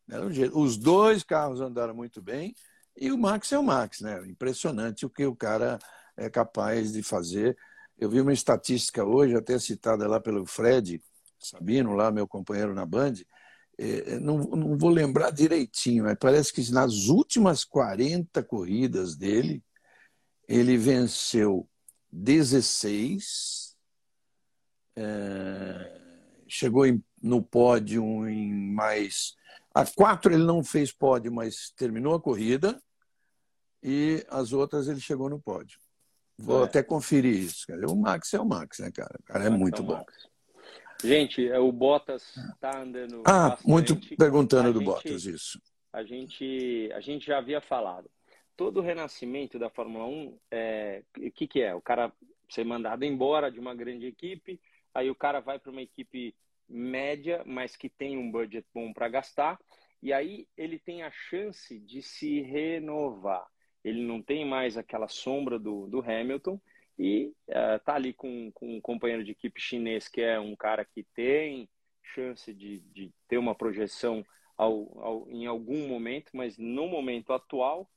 Deram 0.07 0.28
um 0.28 0.32
jeito. 0.32 0.57
Os 0.57 0.78
dois 0.78 1.22
carros 1.22 1.59
andaram 1.59 1.93
muito 1.93 2.22
bem, 2.22 2.55
e 2.95 3.11
o 3.11 3.17
Max 3.17 3.51
é 3.51 3.59
o 3.59 3.63
Max, 3.63 3.99
né? 3.99 4.26
Impressionante 4.26 5.05
o 5.05 5.09
que 5.09 5.26
o 5.26 5.36
cara 5.36 5.78
é 6.20 6.30
capaz 6.30 6.91
de 6.91 7.01
fazer. 7.01 7.57
Eu 7.97 8.09
vi 8.09 8.22
uma 8.22 8.34
estatística 8.34 9.03
hoje, 9.03 9.36
até 9.36 9.57
citada 9.57 10.07
lá 10.07 10.20
pelo 10.20 10.45
Fred 10.45 11.01
Sabino, 11.39 11.93
lá 11.93 12.11
meu 12.11 12.28
companheiro 12.28 12.74
na 12.74 12.86
Band, 12.86 13.13
é, 13.78 14.20
não, 14.20 14.39
não 14.39 14.78
vou 14.78 14.89
lembrar 14.89 15.32
direitinho, 15.32 16.03
mas 16.03 16.17
parece 16.20 16.51
que 16.51 16.70
nas 16.72 17.07
últimas 17.07 17.63
40 17.63 18.43
corridas 18.43 19.15
dele, 19.15 19.63
ele 20.47 20.78
venceu 20.78 21.67
16, 22.11 23.78
é, 24.97 26.01
chegou 26.47 26.86
em, 26.86 27.01
no 27.22 27.41
pódio 27.41 28.28
em 28.28 28.53
mais. 28.53 29.36
A 29.74 29.86
quatro 29.86 30.34
ele 30.34 30.43
não 30.43 30.61
fez 30.61 30.91
pódio, 30.91 31.32
mas 31.32 31.72
terminou 31.78 32.13
a 32.13 32.22
corrida, 32.22 32.82
e 33.82 34.26
as 34.30 34.51
outras 34.51 34.89
ele 34.89 34.99
chegou 34.99 35.30
no 35.30 35.39
pódio. 35.39 35.80
Vou 36.42 36.62
é. 36.62 36.66
até 36.66 36.82
conferir 36.82 37.36
isso. 37.36 37.68
Cara. 37.68 37.88
O 37.88 37.96
Max 37.96 38.34
é 38.34 38.40
o 38.40 38.46
Max, 38.46 38.80
né, 38.80 38.90
cara? 38.92 39.16
O 39.20 39.24
cara 39.24 39.46
é 39.46 39.50
muito 39.50 39.82
é 39.82 39.86
bom. 39.86 40.06
Gente, 41.04 41.48
é, 41.48 41.60
o 41.60 41.72
Bottas 41.72 42.36
está 42.36 42.80
andando. 42.80 43.24
Ah, 43.26 43.50
bastante. 43.50 43.68
muito 43.68 44.18
perguntando 44.18 44.70
a 44.70 44.72
do 44.72 44.80
gente, 44.80 44.86
Bottas, 44.88 45.26
isso. 45.26 45.62
A 45.92 46.04
gente, 46.04 46.90
a 46.94 47.00
gente 47.00 47.26
já 47.26 47.38
havia 47.38 47.62
falado. 47.62 48.10
Todo 48.56 48.80
o 48.80 48.84
renascimento 48.84 49.58
da 49.58 49.70
Fórmula 49.70 50.06
1, 50.06 50.40
é, 50.52 51.04
o 51.18 51.32
que, 51.32 51.48
que 51.48 51.62
é? 51.62 51.74
O 51.74 51.82
cara 51.82 52.12
ser 52.50 52.66
mandado 52.66 53.06
embora 53.06 53.52
de 53.52 53.60
uma 53.60 53.76
grande 53.76 54.08
equipe, 54.08 54.60
aí 54.94 55.10
o 55.10 55.16
cara 55.16 55.40
vai 55.40 55.60
para 55.60 55.72
uma 55.72 55.82
equipe 55.82 56.36
média, 56.68 57.44
mas 57.46 57.76
que 57.76 57.90
tem 57.90 58.18
um 58.18 58.30
budget 58.30 58.68
bom 58.74 58.92
para 58.92 59.08
gastar, 59.08 59.60
e 60.02 60.12
aí 60.12 60.48
ele 60.58 60.80
tem 60.80 61.04
a 61.04 61.12
chance 61.12 61.80
de 61.80 62.02
se 62.02 62.42
renovar. 62.42 63.46
Ele 63.84 64.01
não 64.01 64.21
tem 64.21 64.45
mais 64.45 64.77
aquela 64.77 65.07
sombra 65.07 65.57
do, 65.57 65.88
do 65.88 65.99
Hamilton, 65.99 66.59
e 66.99 67.34
uh, 67.47 67.80
tá 67.86 67.95
ali 67.95 68.13
com, 68.13 68.51
com 68.51 68.75
um 68.75 68.82
companheiro 68.82 69.23
de 69.23 69.32
equipe 69.32 69.61
chinês 69.61 70.09
que 70.09 70.21
é 70.21 70.38
um 70.38 70.53
cara 70.53 70.84
que 70.84 71.01
tem 71.15 71.69
chance 72.03 72.53
de, 72.53 72.82
de 72.82 73.09
ter 73.25 73.38
uma 73.38 73.55
projeção 73.55 74.25
ao, 74.57 74.99
ao, 74.99 75.30
em 75.30 75.45
algum 75.45 75.88
momento, 75.88 76.32
mas 76.34 76.57
no 76.57 76.88
momento 76.88 77.32
atual 77.32 77.89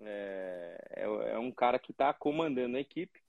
é, 0.00 0.76
é, 0.96 1.02
é 1.04 1.38
um 1.38 1.52
cara 1.52 1.78
que 1.78 1.92
está 1.92 2.12
comandando 2.12 2.76
a 2.76 2.80
equipe. 2.80 3.20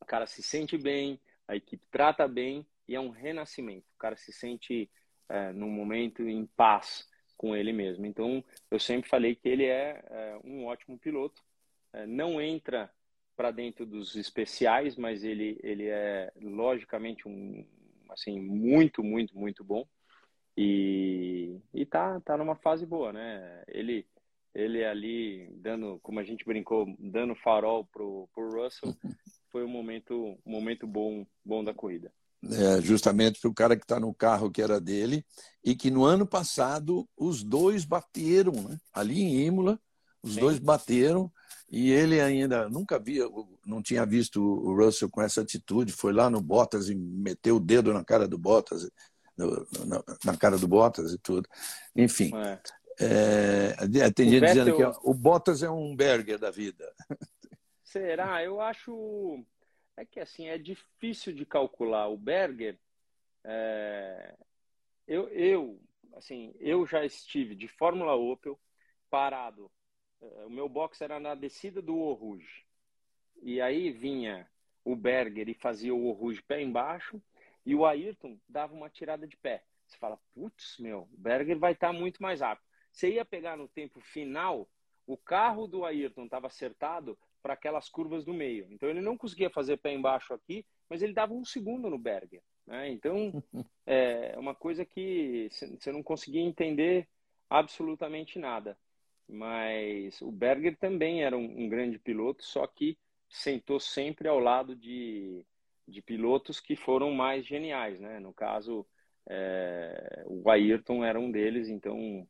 O 0.00 0.04
cara 0.04 0.26
se 0.26 0.42
sente 0.42 0.78
bem, 0.78 1.20
a 1.48 1.56
equipe 1.56 1.84
trata 1.90 2.28
bem 2.28 2.64
e 2.86 2.94
é 2.94 3.00
um 3.00 3.10
renascimento. 3.10 3.86
O 3.96 3.98
cara 3.98 4.16
se 4.16 4.32
sente 4.32 4.88
é, 5.28 5.52
num 5.52 5.70
momento 5.70 6.22
em 6.22 6.46
paz 6.46 7.08
com 7.42 7.56
ele 7.56 7.72
mesmo. 7.72 8.06
Então, 8.06 8.42
eu 8.70 8.78
sempre 8.78 9.10
falei 9.10 9.34
que 9.34 9.48
ele 9.48 9.64
é, 9.64 10.00
é 10.08 10.40
um 10.44 10.64
ótimo 10.66 10.96
piloto. 10.96 11.42
É, 11.92 12.06
não 12.06 12.40
entra 12.40 12.88
para 13.36 13.50
dentro 13.50 13.84
dos 13.84 14.14
especiais, 14.14 14.96
mas 14.96 15.24
ele, 15.24 15.58
ele 15.60 15.88
é 15.88 16.32
logicamente 16.40 17.26
um 17.26 17.66
assim 18.08 18.38
muito, 18.38 19.02
muito, 19.02 19.36
muito 19.36 19.64
bom. 19.64 19.84
E, 20.56 21.58
e 21.74 21.84
tá, 21.84 22.20
tá 22.20 22.36
numa 22.36 22.54
fase 22.54 22.86
boa, 22.86 23.12
né? 23.12 23.64
Ele 23.66 24.06
ele 24.54 24.84
ali 24.84 25.48
dando, 25.54 25.98
como 26.02 26.20
a 26.20 26.24
gente 26.24 26.44
brincou, 26.44 26.86
dando 26.98 27.34
farol 27.34 27.86
pro, 27.86 28.28
pro 28.34 28.50
Russell, 28.50 28.94
foi 29.50 29.64
um 29.64 29.68
momento, 29.68 30.38
um 30.44 30.50
momento 30.50 30.86
bom, 30.86 31.26
bom 31.42 31.64
da 31.64 31.72
corrida. 31.72 32.12
É, 32.50 32.80
justamente 32.80 33.40
para 33.40 33.50
o 33.50 33.54
cara 33.54 33.76
que 33.76 33.84
está 33.84 34.00
no 34.00 34.12
carro 34.12 34.50
que 34.50 34.60
era 34.60 34.80
dele 34.80 35.24
e 35.64 35.76
que 35.76 35.92
no 35.92 36.04
ano 36.04 36.26
passado 36.26 37.08
os 37.16 37.44
dois 37.44 37.84
bateram, 37.84 38.52
né? 38.52 38.78
ali 38.92 39.22
em 39.22 39.46
Imola, 39.46 39.78
Os 40.22 40.34
Sim. 40.34 40.40
dois 40.40 40.58
bateram 40.58 41.30
e 41.70 41.90
ele 41.90 42.20
ainda 42.20 42.68
nunca 42.68 42.98
via, 42.98 43.24
não 43.64 43.80
tinha 43.80 44.04
visto 44.04 44.42
o 44.42 44.76
Russell 44.76 45.08
com 45.08 45.22
essa 45.22 45.40
atitude. 45.40 45.92
Foi 45.92 46.12
lá 46.12 46.28
no 46.28 46.40
Bottas 46.40 46.88
e 46.88 46.94
meteu 46.94 47.56
o 47.56 47.60
dedo 47.60 47.94
na 47.94 48.04
cara 48.04 48.26
do 48.26 48.36
Bottas, 48.36 48.90
na, 49.36 50.02
na 50.24 50.36
cara 50.36 50.58
do 50.58 50.68
Bottas 50.68 51.12
e 51.12 51.18
tudo. 51.18 51.48
Enfim, 51.96 52.32
é. 52.36 52.60
É, 52.98 54.10
tem 54.10 54.28
o 54.28 54.30
gente 54.30 54.40
Vettel... 54.40 54.64
dizendo 54.64 54.76
que 54.76 55.00
o 55.02 55.14
Bottas 55.14 55.62
é 55.62 55.70
um 55.70 55.96
Berger 55.96 56.38
da 56.38 56.50
vida. 56.50 56.92
Será? 57.84 58.42
Eu 58.42 58.60
acho 58.60 59.44
é 59.96 60.04
que 60.04 60.20
assim 60.20 60.48
é 60.48 60.58
difícil 60.58 61.32
de 61.32 61.44
calcular. 61.44 62.08
O 62.08 62.16
Berger, 62.16 62.78
é... 63.44 64.36
eu, 65.06 65.28
eu, 65.28 65.80
assim, 66.14 66.54
eu 66.58 66.86
já 66.86 67.04
estive 67.04 67.54
de 67.54 67.68
Fórmula 67.68 68.14
Opel 68.14 68.58
parado. 69.10 69.70
É, 70.20 70.44
o 70.46 70.50
meu 70.50 70.68
box 70.68 71.00
era 71.00 71.18
na 71.20 71.34
descida 71.34 71.82
do 71.82 72.12
Rouge. 72.12 72.64
E 73.42 73.60
aí 73.60 73.90
vinha 73.90 74.48
o 74.84 74.96
Berger 74.96 75.48
e 75.48 75.54
fazia 75.54 75.94
o 75.94 76.12
Rouge 76.12 76.42
pé 76.42 76.62
embaixo 76.62 77.20
e 77.64 77.74
o 77.74 77.84
Ayrton 77.84 78.38
dava 78.48 78.74
uma 78.74 78.90
tirada 78.90 79.26
de 79.26 79.36
pé. 79.36 79.64
Você 79.86 79.96
fala, 79.98 80.18
putz, 80.32 80.78
meu, 80.78 81.08
o 81.12 81.18
Berger 81.18 81.58
vai 81.58 81.72
estar 81.72 81.88
tá 81.88 81.92
muito 81.92 82.22
mais 82.22 82.40
rápido. 82.40 82.66
Você 82.90 83.10
ia 83.10 83.24
pegar 83.24 83.56
no 83.56 83.68
tempo 83.68 84.00
final, 84.00 84.68
o 85.06 85.16
carro 85.16 85.66
do 85.66 85.84
Ayrton 85.84 86.24
estava 86.24 86.46
acertado 86.46 87.18
para 87.42 87.54
aquelas 87.54 87.88
curvas 87.88 88.24
do 88.24 88.32
meio. 88.32 88.66
Então 88.70 88.88
ele 88.88 89.00
não 89.00 89.16
conseguia 89.16 89.50
fazer 89.50 89.76
pé 89.78 89.92
embaixo 89.92 90.32
aqui, 90.32 90.64
mas 90.88 91.02
ele 91.02 91.12
dava 91.12 91.34
um 91.34 91.44
segundo 91.44 91.90
no 91.90 91.98
Berger. 91.98 92.42
Né? 92.66 92.90
Então 92.90 93.42
é 93.86 94.38
uma 94.38 94.54
coisa 94.54 94.84
que 94.84 95.48
você 95.50 95.90
não 95.90 96.02
conseguia 96.02 96.42
entender 96.42 97.08
absolutamente 97.50 98.38
nada. 98.38 98.78
Mas 99.28 100.20
o 100.20 100.30
Berger 100.30 100.76
também 100.78 101.22
era 101.22 101.36
um, 101.36 101.64
um 101.64 101.68
grande 101.68 101.98
piloto, 101.98 102.44
só 102.44 102.66
que 102.66 102.98
sentou 103.28 103.80
sempre 103.80 104.28
ao 104.28 104.38
lado 104.38 104.76
de, 104.76 105.44
de 105.88 106.02
pilotos 106.02 106.60
que 106.60 106.76
foram 106.76 107.12
mais 107.12 107.46
geniais, 107.46 107.98
né? 107.98 108.20
No 108.20 108.32
caso, 108.34 108.86
é, 109.28 110.24
o 110.26 110.50
Ayrton 110.50 111.04
era 111.04 111.18
um 111.18 111.30
deles, 111.30 111.68
então 111.68 112.26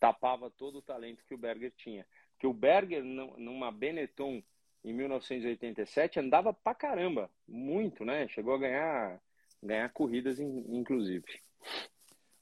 tapava 0.00 0.50
todo 0.50 0.78
o 0.78 0.82
talento 0.82 1.24
que 1.24 1.34
o 1.34 1.38
Berger 1.38 1.72
tinha. 1.76 2.06
Que 2.44 2.48
o 2.48 2.52
Berger, 2.52 3.02
numa 3.02 3.72
Benetton 3.72 4.42
em 4.84 4.92
1987, 4.92 6.20
andava 6.20 6.52
pra 6.52 6.74
caramba, 6.74 7.30
muito, 7.48 8.04
né? 8.04 8.28
Chegou 8.28 8.54
a 8.54 8.58
ganhar, 8.58 9.18
ganhar 9.62 9.88
corridas, 9.94 10.38
inclusive. 10.38 11.24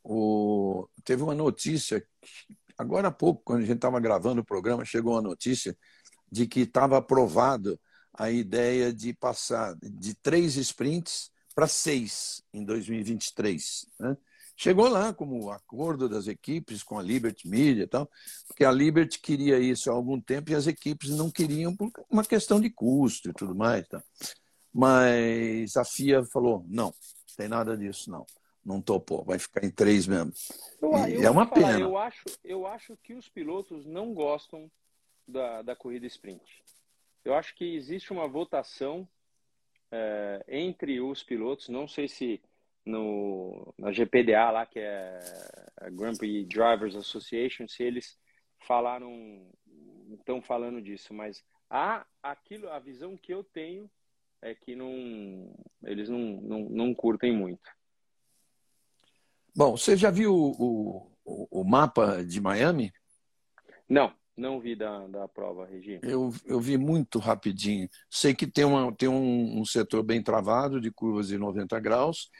O... 0.03 0.89
Teve 1.05 1.23
uma 1.23 1.37
notícia, 1.37 2.05
agora 2.77 3.07
há 3.07 3.13
pouco, 3.13 3.45
quando 3.45 3.63
a 3.63 3.65
gente 3.65 3.77
estava 3.77 4.01
gravando 4.01 4.41
o 4.41 4.45
programa, 4.45 4.85
chegou 4.85 5.13
uma 5.13 5.23
notícia 5.23 5.79
de 6.29 6.49
que 6.49 6.63
estava 6.63 6.99
aprovado 6.99 7.81
a 8.13 8.29
ideia 8.29 8.93
de 8.93 9.15
passar 9.15 9.77
de 9.81 10.17
três 10.17 10.57
sprints 10.57 11.31
para 11.55 11.69
seis 11.69 12.43
em 12.53 12.65
2023. 12.65 13.87
Né? 14.01 14.17
Chegou 14.63 14.89
lá 14.89 15.13
como 15.13 15.51
acordo 15.51 16.09
das 16.09 16.29
equipes 16.29 16.85
com 16.85 16.97
a 16.97 17.03
Liberty 17.03 17.49
Media 17.49 17.83
e 17.83 17.87
tal, 17.89 18.09
porque 18.47 18.65
a 18.65 18.71
Liberty 18.71 19.19
queria 19.19 19.59
isso 19.59 19.91
há 19.91 19.93
algum 19.93 20.21
tempo 20.21 20.53
e 20.53 20.55
as 20.55 20.69
equipes 20.69 21.11
não 21.11 21.29
queriam 21.29 21.75
por 21.75 21.91
uma 22.09 22.25
questão 22.25 22.61
de 22.61 22.71
custo 22.71 23.31
e 23.31 23.33
tudo 23.33 23.57
mais. 23.57 23.89
Tá? 23.89 24.01
Mas 24.73 25.77
a 25.77 25.85
FIA 25.85 26.25
falou, 26.27 26.65
não, 26.69 26.95
tem 27.37 27.49
nada 27.49 27.77
disso 27.77 28.09
não. 28.09 28.25
Não 28.65 28.81
topou, 28.81 29.25
vai 29.25 29.37
ficar 29.37 29.65
em 29.65 29.71
três 29.73 30.07
mesmo. 30.07 30.33
Eu, 30.81 30.93
eu 30.93 31.23
é 31.25 31.31
uma 31.31 31.45
falar, 31.45 31.67
pena. 31.67 31.81
Eu 31.81 31.99
acho, 31.99 32.25
eu 32.45 32.65
acho 32.65 32.97
que 33.03 33.15
os 33.15 33.29
pilotos 33.29 33.85
não 33.85 34.15
gostam 34.15 34.71
da, 35.27 35.63
da 35.63 35.75
corrida 35.75 36.07
sprint. 36.07 36.63
Eu 37.25 37.35
acho 37.35 37.53
que 37.57 37.75
existe 37.75 38.13
uma 38.13 38.29
votação 38.29 39.09
é, 39.91 40.45
entre 40.47 41.01
os 41.01 41.21
pilotos, 41.25 41.69
não 41.69 41.89
sei 41.89 42.07
se 42.07 42.41
no, 42.85 43.75
na 43.79 43.93
GPDA 43.93 44.51
lá, 44.51 44.67
que 44.67 44.79
é 44.79 45.19
a 45.79 45.91
Grand 45.91 46.17
Prix 46.17 46.49
Drivers 46.49 46.97
Association, 46.97 47.69
se 47.69 47.83
eles 47.83 48.19
falaram, 48.67 49.51
estão 50.19 50.43
falando 50.43 50.81
disso, 50.81 51.15
mas 51.15 51.43
a, 51.71 52.05
aquilo, 52.23 52.69
a 52.71 52.79
visão 52.79 53.17
que 53.17 53.33
eu 53.33 53.43
tenho 53.43 53.91
é 54.41 54.55
que 54.55 54.75
não, 54.75 55.55
eles 55.85 56.09
não, 56.09 56.19
não, 56.19 56.59
não 56.69 56.95
curtem 56.95 57.35
muito. 57.35 57.71
Bom, 59.55 59.77
você 59.77 59.97
já 59.97 60.11
viu 60.11 60.35
o, 60.35 61.13
o, 61.25 61.61
o 61.61 61.65
mapa 61.65 62.25
de 62.25 62.41
Miami? 62.41 62.93
Não, 63.89 64.13
não 64.37 64.59
vi 64.59 64.75
da, 64.75 65.07
da 65.09 65.29
prova, 65.29 65.67
Regi. 65.67 66.01
Eu, 66.03 66.33
eu 66.47 66.59
vi 66.59 66.79
muito 66.79 67.19
rapidinho. 67.19 67.89
Sei 68.11 68.35
que 68.35 68.47
tem, 68.47 68.65
uma, 68.65 68.93
tem 68.95 69.09
um, 69.09 69.61
um 69.61 69.65
setor 69.65 70.03
bem 70.03 70.23
travado, 70.23 70.81
de 70.81 70.91
curvas 70.91 71.29
de 71.29 71.39
90 71.39 71.79
graus, 71.81 72.31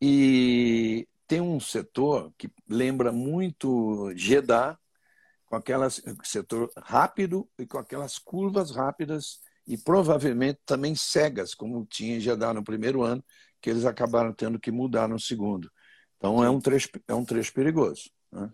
e 0.00 1.08
tem 1.26 1.40
um 1.40 1.58
setor 1.58 2.32
que 2.36 2.50
lembra 2.68 3.12
muito 3.12 4.12
Jeddah, 4.14 4.78
com 5.46 5.56
aquelas 5.56 6.02
setor 6.24 6.70
rápido 6.76 7.48
e 7.58 7.66
com 7.66 7.78
aquelas 7.78 8.18
curvas 8.18 8.74
rápidas 8.74 9.40
e 9.66 9.76
provavelmente 9.76 10.60
também 10.64 10.94
cegas, 10.94 11.54
como 11.54 11.84
tinha 11.86 12.16
em 12.16 12.20
Jeddah 12.20 12.54
no 12.54 12.64
primeiro 12.64 13.02
ano, 13.02 13.24
que 13.60 13.70
eles 13.70 13.84
acabaram 13.84 14.32
tendo 14.32 14.60
que 14.60 14.70
mudar 14.70 15.08
no 15.08 15.18
segundo. 15.18 15.70
Então 16.16 16.42
é 16.42 16.50
um 16.50 16.60
trecho, 16.60 16.88
é 17.08 17.14
um 17.14 17.24
trecho 17.24 17.52
perigoso. 17.52 18.10
Né? 18.30 18.50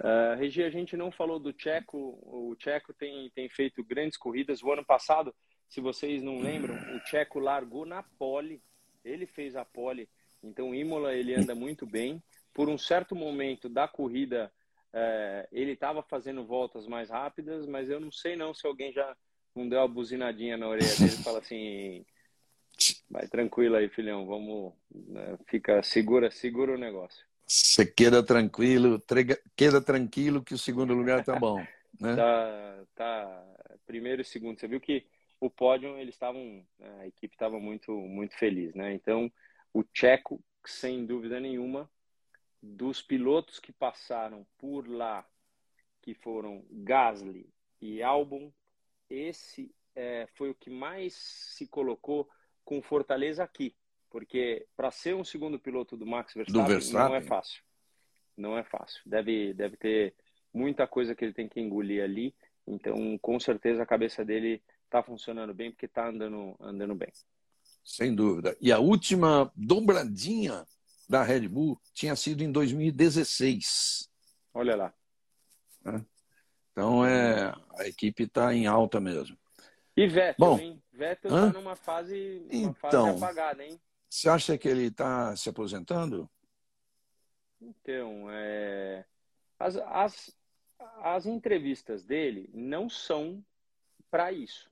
Uh, 0.00 0.36
Regi, 0.38 0.62
a 0.62 0.70
gente 0.70 0.96
não 0.96 1.10
falou 1.10 1.38
do 1.38 1.52
Tcheco. 1.52 2.18
O 2.22 2.54
Tcheco 2.56 2.92
tem, 2.94 3.30
tem 3.30 3.48
feito 3.48 3.84
grandes 3.84 4.16
corridas. 4.16 4.62
O 4.62 4.72
ano 4.72 4.84
passado, 4.84 5.34
se 5.68 5.80
vocês 5.80 6.22
não 6.22 6.38
lembram, 6.38 6.74
o 6.74 7.00
Tcheco 7.04 7.38
largou 7.38 7.84
na 7.86 8.02
pole. 8.18 8.62
Ele 9.04 9.26
fez 9.26 9.56
a 9.56 9.64
pole 9.64 10.08
então, 10.42 10.70
o 10.70 10.74
Imola 10.74 11.14
ele 11.14 11.34
anda 11.34 11.54
muito 11.54 11.86
bem. 11.86 12.22
Por 12.52 12.68
um 12.68 12.76
certo 12.76 13.14
momento 13.14 13.68
da 13.68 13.86
corrida, 13.86 14.52
é, 14.92 15.48
ele 15.52 15.72
estava 15.72 16.02
fazendo 16.02 16.44
voltas 16.44 16.86
mais 16.86 17.08
rápidas, 17.10 17.66
mas 17.66 17.88
eu 17.88 18.00
não 18.00 18.10
sei 18.10 18.36
não 18.36 18.52
se 18.52 18.66
alguém 18.66 18.92
já 18.92 19.16
não 19.54 19.68
deu 19.68 19.78
uma 19.80 19.88
buzinadinha 19.88 20.56
na 20.56 20.68
orelha 20.68 20.94
dele 20.96 21.14
e 21.14 21.22
fala 21.22 21.38
assim, 21.38 22.04
vai 23.10 23.26
tranquilo 23.28 23.76
aí, 23.76 23.88
filhão, 23.88 24.26
vamos, 24.26 24.72
né, 24.90 25.38
fica 25.46 25.82
segura, 25.82 26.30
segura 26.30 26.74
o 26.74 26.78
negócio. 26.78 27.24
Você 27.46 27.84
queda 27.84 28.22
tranquilo, 28.22 29.02
queda 29.56 29.80
tranquilo 29.80 30.42
que 30.42 30.54
o 30.54 30.58
segundo 30.58 30.94
lugar 30.94 31.24
tá 31.24 31.38
bom, 31.38 31.58
né? 32.00 32.16
tá, 32.16 32.84
tá, 32.94 33.44
primeiro 33.86 34.22
e 34.22 34.24
segundo. 34.24 34.58
Você 34.58 34.66
viu 34.66 34.80
que 34.80 35.04
o 35.38 35.50
pódio 35.50 35.98
eles 35.98 36.14
estavam, 36.14 36.64
a 37.00 37.06
equipe 37.06 37.34
estava 37.34 37.58
muito, 37.58 37.92
muito 37.92 38.38
feliz, 38.38 38.74
né? 38.74 38.94
Então 38.94 39.30
o 39.72 39.84
Checo, 39.92 40.42
sem 40.64 41.04
dúvida 41.06 41.40
nenhuma, 41.40 41.90
dos 42.62 43.02
pilotos 43.02 43.58
que 43.58 43.72
passaram 43.72 44.46
por 44.58 44.88
lá, 44.88 45.26
que 46.00 46.14
foram 46.14 46.64
Gasly 46.70 47.52
e 47.80 48.02
Albon, 48.02 48.52
esse 49.10 49.74
é, 49.94 50.26
foi 50.34 50.50
o 50.50 50.54
que 50.54 50.70
mais 50.70 51.14
se 51.14 51.66
colocou 51.66 52.28
com 52.64 52.80
fortaleza 52.80 53.42
aqui. 53.42 53.74
Porque 54.08 54.66
para 54.76 54.90
ser 54.90 55.14
um 55.14 55.24
segundo 55.24 55.58
piloto 55.58 55.96
do 55.96 56.06
Max 56.06 56.34
Verstappen, 56.34 56.62
do 56.62 56.68
Verstappen, 56.68 57.08
não 57.08 57.16
é 57.16 57.22
fácil. 57.22 57.62
Não 58.36 58.58
é 58.58 58.62
fácil. 58.62 59.00
Deve, 59.06 59.54
deve 59.54 59.76
ter 59.76 60.14
muita 60.52 60.86
coisa 60.86 61.14
que 61.14 61.24
ele 61.24 61.32
tem 61.32 61.48
que 61.48 61.60
engolir 61.60 62.02
ali. 62.02 62.34
Então, 62.66 63.18
com 63.18 63.40
certeza, 63.40 63.82
a 63.82 63.86
cabeça 63.86 64.24
dele 64.24 64.62
está 64.84 65.02
funcionando 65.02 65.54
bem, 65.54 65.70
porque 65.70 65.86
está 65.86 66.08
andando, 66.08 66.54
andando 66.60 66.94
bem. 66.94 67.10
Sem 67.84 68.14
dúvida. 68.14 68.56
E 68.60 68.70
a 68.70 68.78
última 68.78 69.50
dobradinha 69.56 70.66
da 71.08 71.22
Red 71.22 71.48
Bull 71.48 71.80
tinha 71.92 72.16
sido 72.16 72.42
em 72.42 72.50
2016. 72.50 74.08
Olha 74.54 74.76
lá. 74.76 74.94
É. 75.84 76.00
Então 76.70 77.04
é 77.04 77.52
a 77.78 77.86
equipe 77.86 78.24
está 78.24 78.54
em 78.54 78.66
alta 78.66 79.00
mesmo. 79.00 79.36
E 79.96 80.06
Vettel, 80.06 80.34
Bom, 80.38 80.58
hein? 80.58 80.82
Vettel 80.90 81.30
está 81.30 81.52
numa 81.52 81.76
fase, 81.76 82.46
uma 82.50 82.70
então, 82.70 83.06
fase 83.06 83.24
apagada, 83.24 83.64
hein? 83.64 83.78
Você 84.08 84.28
acha 84.28 84.56
que 84.56 84.68
ele 84.68 84.86
está 84.86 85.36
se 85.36 85.48
aposentando? 85.48 86.30
Então, 87.60 88.30
é... 88.30 89.04
as, 89.58 89.76
as, 89.76 90.36
as 91.02 91.26
entrevistas 91.26 92.04
dele 92.04 92.48
não 92.54 92.88
são 92.88 93.44
para 94.10 94.32
isso. 94.32 94.70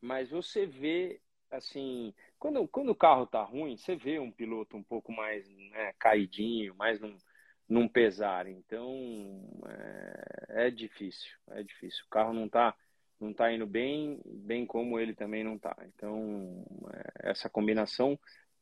Mas 0.00 0.28
você 0.30 0.66
vê, 0.66 1.21
assim, 1.52 2.14
quando, 2.38 2.66
quando 2.68 2.90
o 2.90 2.94
carro 2.94 3.26
tá 3.26 3.42
ruim, 3.42 3.76
você 3.76 3.94
vê 3.94 4.18
um 4.18 4.32
piloto 4.32 4.76
um 4.76 4.82
pouco 4.82 5.12
mais 5.12 5.48
né, 5.48 5.92
caidinho, 5.98 6.74
mais 6.74 7.00
num, 7.00 7.16
num 7.68 7.88
pesar. 7.88 8.46
Então 8.46 9.60
é, 9.68 10.66
é, 10.66 10.70
difícil, 10.70 11.30
é 11.50 11.62
difícil. 11.62 12.04
O 12.06 12.10
carro 12.10 12.32
não 12.32 12.48
tá, 12.48 12.74
não 13.20 13.32
tá 13.32 13.52
indo 13.52 13.66
bem, 13.66 14.20
bem 14.24 14.66
como 14.66 14.98
ele 14.98 15.14
também 15.14 15.44
não 15.44 15.58
tá. 15.58 15.76
Então 15.86 16.64
é, 16.92 17.30
essa 17.30 17.48
combinação 17.48 18.18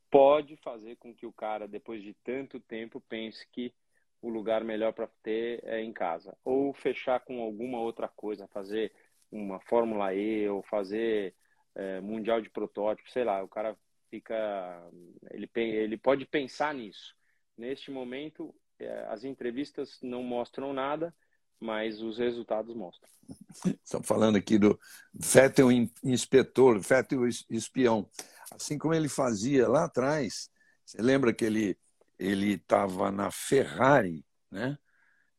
pode 0.09 0.57
fazer 0.57 0.97
com 0.97 1.13
que 1.13 1.25
o 1.25 1.31
cara, 1.33 1.67
depois 1.67 2.03
de 2.03 2.13
tanto 2.23 2.59
tempo, 2.59 2.99
pense 3.01 3.47
que 3.49 3.73
o 4.21 4.29
lugar 4.29 4.63
melhor 4.63 4.93
para 4.93 5.07
ter 5.23 5.61
é 5.63 5.81
em 5.81 5.93
casa. 5.93 6.37
Ou 6.43 6.73
fechar 6.73 7.21
com 7.21 7.41
alguma 7.41 7.79
outra 7.79 8.07
coisa, 8.07 8.47
fazer 8.49 8.91
uma 9.31 9.59
Fórmula 9.61 10.13
E 10.13 10.47
ou 10.49 10.61
fazer 10.63 11.33
é, 11.75 12.01
Mundial 12.01 12.41
de 12.41 12.49
Protótipo, 12.49 13.09
sei 13.09 13.23
lá, 13.23 13.43
o 13.43 13.47
cara 13.47 13.77
fica. 14.09 14.89
Ele, 15.31 15.49
ele 15.55 15.97
pode 15.97 16.25
pensar 16.25 16.73
nisso. 16.73 17.15
Neste 17.57 17.91
momento, 17.91 18.53
é, 18.79 19.05
as 19.09 19.23
entrevistas 19.23 19.99
não 20.01 20.23
mostram 20.23 20.73
nada, 20.73 21.13
mas 21.59 22.01
os 22.01 22.17
resultados 22.17 22.75
mostram. 22.75 23.09
Estamos 23.83 24.07
falando 24.07 24.35
aqui 24.35 24.57
do 24.57 24.79
Vettel 25.13 25.71
inspetor, 26.03 26.79
Vettel 26.79 27.27
espião. 27.49 28.09
Assim 28.51 28.77
como 28.77 28.93
ele 28.93 29.07
fazia 29.07 29.67
lá 29.67 29.85
atrás, 29.85 30.49
você 30.85 31.01
lembra 31.01 31.33
que 31.33 31.45
ele 31.45 31.77
ele 32.19 32.53
estava 32.53 33.11
na 33.11 33.31
Ferrari, 33.31 34.23
né? 34.51 34.77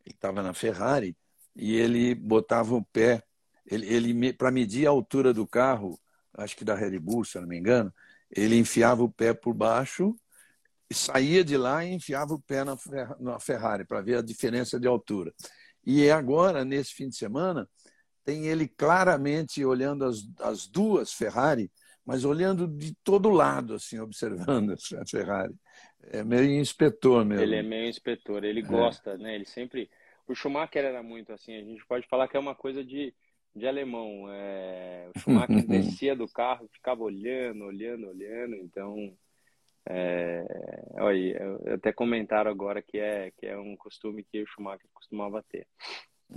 Ele 0.04 0.14
estava 0.14 0.42
na 0.42 0.52
Ferrari 0.52 1.16
e 1.54 1.76
ele 1.76 2.12
botava 2.12 2.74
o 2.74 2.84
pé, 2.84 3.22
ele, 3.64 3.86
ele 3.86 4.32
para 4.32 4.50
medir 4.50 4.86
a 4.86 4.90
altura 4.90 5.32
do 5.32 5.46
carro, 5.46 5.96
acho 6.42 6.56
que 6.56 6.64
da 6.64 6.74
Red 6.74 6.98
Bull, 6.98 7.24
se 7.24 7.38
eu 7.38 7.42
não 7.42 7.48
me 7.48 7.58
engano, 7.58 7.92
ele 8.30 8.56
enfiava 8.58 9.02
o 9.02 9.10
pé 9.10 9.32
por 9.34 9.54
baixo 9.54 10.16
e 10.90 10.94
saía 10.94 11.44
de 11.44 11.56
lá 11.56 11.84
e 11.84 11.92
enfiava 11.92 12.34
o 12.34 12.40
pé 12.40 12.64
na, 12.64 12.76
na 13.18 13.40
Ferrari 13.40 13.84
para 13.84 14.00
ver 14.00 14.18
a 14.18 14.22
diferença 14.22 14.78
de 14.78 14.86
altura. 14.86 15.32
E 15.84 16.10
agora, 16.10 16.64
nesse 16.64 16.94
fim 16.94 17.08
de 17.08 17.16
semana, 17.16 17.68
tem 18.24 18.46
ele 18.46 18.68
claramente 18.68 19.64
olhando 19.64 20.04
as, 20.04 20.18
as 20.40 20.66
duas 20.66 21.12
Ferrari, 21.12 21.70
mas 22.04 22.24
olhando 22.24 22.66
de 22.66 22.94
todo 23.02 23.30
lado, 23.30 23.74
assim, 23.74 23.98
observando 23.98 24.74
a 25.00 25.06
Ferrari. 25.06 25.54
É 26.10 26.22
meio 26.24 26.52
inspetor 26.52 27.24
mesmo. 27.24 27.44
Ele 27.44 27.56
é 27.56 27.62
meio 27.62 27.88
inspetor, 27.88 28.44
ele 28.44 28.60
é. 28.60 28.62
gosta, 28.62 29.16
né? 29.16 29.34
Ele 29.34 29.44
sempre. 29.44 29.88
O 30.26 30.34
Schumacher 30.34 30.84
era 30.84 31.02
muito 31.02 31.32
assim, 31.32 31.54
a 31.56 31.64
gente 31.64 31.84
pode 31.86 32.06
falar 32.06 32.28
que 32.28 32.36
é 32.36 32.40
uma 32.40 32.54
coisa 32.54 32.84
de, 32.84 33.12
de 33.54 33.66
alemão. 33.66 34.26
É... 34.30 35.10
O 35.14 35.18
Schumacher 35.18 35.66
descia 35.66 36.16
do 36.16 36.28
carro, 36.28 36.68
ficava 36.72 37.02
olhando, 37.02 37.64
olhando, 37.64 38.08
olhando, 38.08 38.56
então. 38.56 39.16
É... 39.88 40.44
Olha, 40.94 41.58
até 41.74 41.92
comentaram 41.92 42.50
agora 42.50 42.80
que 42.82 42.98
é, 42.98 43.30
que 43.32 43.46
é 43.46 43.58
um 43.58 43.76
costume 43.76 44.24
que 44.24 44.42
o 44.42 44.46
Schumacher 44.46 44.88
costumava 44.92 45.44
ter. 45.48 45.66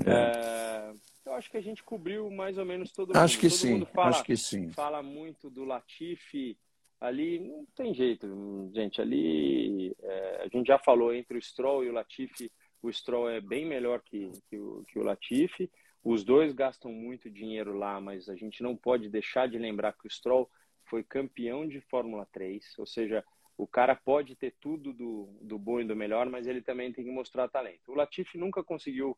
É. 0.05 0.11
é 0.11 0.93
eu 1.25 1.33
acho 1.33 1.49
que 1.49 1.57
a 1.57 1.61
gente 1.61 1.83
cobriu 1.83 2.29
mais 2.29 2.57
ou 2.57 2.65
menos 2.65 2.91
todo 2.91 3.07
mundo. 3.07 3.17
Acho 3.17 3.39
que 3.39 3.49
todo 3.49 3.57
sim, 3.57 3.85
fala, 3.85 4.09
acho 4.09 4.23
que 4.23 4.37
sim. 4.37 4.69
Fala 4.69 5.01
muito 5.01 5.49
do 5.49 5.65
Latifi, 5.65 6.55
ali 7.01 7.39
não 7.39 7.65
tem 7.75 7.93
jeito, 7.93 8.69
gente. 8.73 9.01
Ali 9.01 9.95
é, 9.99 10.43
a 10.43 10.47
gente 10.47 10.67
já 10.67 10.77
falou 10.77 11.13
entre 11.13 11.37
o 11.37 11.41
Stroll 11.41 11.83
e 11.83 11.89
o 11.89 11.93
Latifi, 11.93 12.51
o 12.81 12.93
Stroll 12.93 13.29
é 13.29 13.41
bem 13.41 13.65
melhor 13.65 14.01
que, 14.03 14.31
que, 14.47 14.57
o, 14.57 14.83
que 14.87 14.99
o 14.99 15.03
Latifi. 15.03 15.69
Os 16.05 16.23
dois 16.23 16.53
gastam 16.53 16.91
muito 16.91 17.31
dinheiro 17.31 17.73
lá, 17.73 17.99
mas 17.99 18.29
a 18.29 18.35
gente 18.35 18.61
não 18.61 18.77
pode 18.77 19.09
deixar 19.09 19.49
de 19.49 19.57
lembrar 19.57 19.91
que 19.93 20.05
o 20.05 20.09
Stroll 20.09 20.47
foi 20.83 21.03
campeão 21.03 21.67
de 21.67 21.81
Fórmula 21.81 22.27
3, 22.31 22.77
ou 22.77 22.85
seja, 22.85 23.25
o 23.57 23.65
cara 23.65 23.95
pode 23.95 24.35
ter 24.35 24.53
tudo 24.61 24.93
do, 24.93 25.35
do 25.41 25.57
bom 25.57 25.79
e 25.79 25.83
do 25.83 25.95
melhor, 25.95 26.29
mas 26.29 26.45
ele 26.45 26.61
também 26.61 26.93
tem 26.93 27.03
que 27.03 27.09
mostrar 27.09 27.49
talento. 27.49 27.91
O 27.91 27.95
Latifi 27.95 28.37
nunca 28.37 28.63
conseguiu 28.63 29.17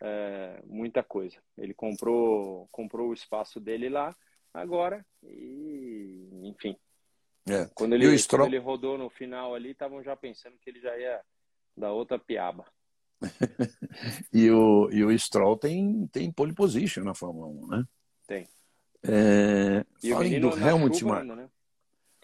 é, 0.00 0.62
muita 0.64 1.02
coisa. 1.02 1.42
Ele 1.56 1.74
comprou, 1.74 2.68
comprou 2.70 3.08
o 3.08 3.14
espaço 3.14 3.58
dele 3.58 3.88
lá 3.88 4.14
agora 4.54 5.04
e, 5.24 6.28
enfim. 6.44 6.76
É. 7.48 7.68
Quando, 7.74 7.94
ele, 7.94 8.16
Stroll... 8.16 8.44
quando 8.44 8.54
ele 8.54 8.62
rodou 8.62 8.96
no 8.96 9.10
final 9.10 9.56
ali, 9.56 9.70
estavam 9.70 10.04
já 10.04 10.14
pensando 10.14 10.56
que 10.60 10.70
ele 10.70 10.80
já 10.80 10.96
ia 10.96 11.20
dar 11.76 11.90
outra 11.90 12.16
piaba. 12.16 12.64
e, 14.32 14.50
o, 14.50 14.90
e 14.90 15.04
o 15.04 15.18
Stroll 15.18 15.56
tem, 15.56 16.06
tem 16.08 16.30
pole 16.30 16.54
position 16.54 17.04
na 17.04 17.14
Fórmula 17.14 17.46
1, 17.46 17.66
né? 17.68 17.84
Tem. 18.26 18.48
É, 19.02 19.84
falem 20.10 20.40
do 20.40 20.58
Helmut 20.58 21.04
Marko. 21.04 21.34
Né? 21.34 21.48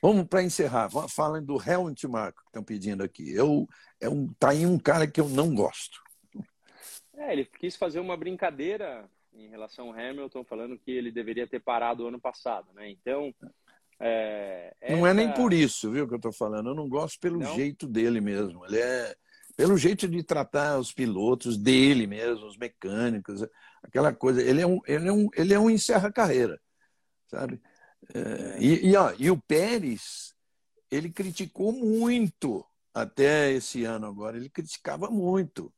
Vamos 0.02 0.26
para 0.26 0.42
encerrar. 0.42 0.90
Falem 1.08 1.42
do 1.42 1.56
Helmut 1.60 2.06
Marko 2.08 2.42
que 2.42 2.48
estão 2.48 2.62
pedindo 2.62 3.02
aqui. 3.02 3.32
Eu, 3.32 3.66
é 4.00 4.08
um, 4.08 4.32
tá 4.34 4.50
aí 4.50 4.66
um 4.66 4.78
cara 4.78 5.06
que 5.06 5.20
eu 5.20 5.28
não 5.28 5.54
gosto. 5.54 6.02
É, 7.16 7.32
ele 7.32 7.44
quis 7.44 7.76
fazer 7.76 8.00
uma 8.00 8.16
brincadeira 8.16 9.08
em 9.32 9.48
relação 9.48 9.88
ao 9.88 9.92
Hamilton, 9.92 10.44
falando 10.44 10.78
que 10.78 10.90
ele 10.90 11.10
deveria 11.10 11.46
ter 11.46 11.60
parado 11.60 12.04
o 12.04 12.08
ano 12.08 12.20
passado, 12.20 12.72
né? 12.74 12.90
Então. 12.90 13.34
É, 14.00 14.74
essa... 14.80 14.96
Não 14.96 15.06
é 15.06 15.14
nem 15.14 15.32
por 15.32 15.52
isso, 15.52 15.90
viu, 15.90 16.06
que 16.06 16.14
eu 16.14 16.18
estou 16.18 16.32
falando. 16.32 16.70
Eu 16.70 16.74
não 16.74 16.88
gosto 16.88 17.18
pelo 17.20 17.38
não? 17.38 17.54
jeito 17.54 17.86
dele 17.86 18.20
mesmo. 18.20 18.64
Ele 18.66 18.78
é. 18.78 19.14
Pelo 19.56 19.78
jeito 19.78 20.08
de 20.08 20.22
tratar 20.22 20.78
os 20.78 20.92
pilotos 20.92 21.56
dele 21.56 22.06
mesmo, 22.06 22.46
os 22.46 22.56
mecânicos, 22.56 23.46
aquela 23.82 24.12
coisa. 24.12 24.42
Ele 24.42 24.60
é 24.60 24.66
um, 24.66 24.80
ele 24.86 25.08
é 25.08 25.12
um, 25.12 25.28
ele 25.34 25.54
é 25.54 25.58
um 25.58 25.70
encerra-carreira, 25.70 26.60
sabe? 27.28 27.60
É, 28.12 28.58
e, 28.60 28.90
e, 28.90 28.96
ó, 28.96 29.14
e 29.18 29.30
o 29.30 29.40
Pérez, 29.40 30.34
ele 30.90 31.10
criticou 31.10 31.72
muito 31.72 32.64
até 32.92 33.52
esse 33.52 33.84
ano 33.84 34.06
agora. 34.06 34.36
Ele 34.36 34.50
criticava 34.50 35.08
muito. 35.08 35.72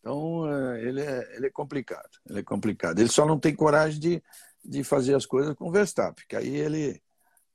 Então, 0.00 0.48
é, 0.48 0.82
ele 0.84 1.00
é, 1.00 1.36
ele 1.36 1.46
é 1.46 1.50
complicado. 1.50 2.10
Ele 2.28 2.40
é 2.40 2.42
complicado. 2.42 2.98
Ele 3.00 3.08
só 3.08 3.26
não 3.26 3.38
tem 3.38 3.54
coragem 3.54 4.00
de, 4.00 4.22
de 4.64 4.84
fazer 4.84 5.14
as 5.14 5.26
coisas 5.26 5.54
com 5.54 5.68
o 5.68 5.72
Verstappen, 5.72 6.24
que 6.28 6.36
aí 6.36 6.54
ele, 6.54 7.02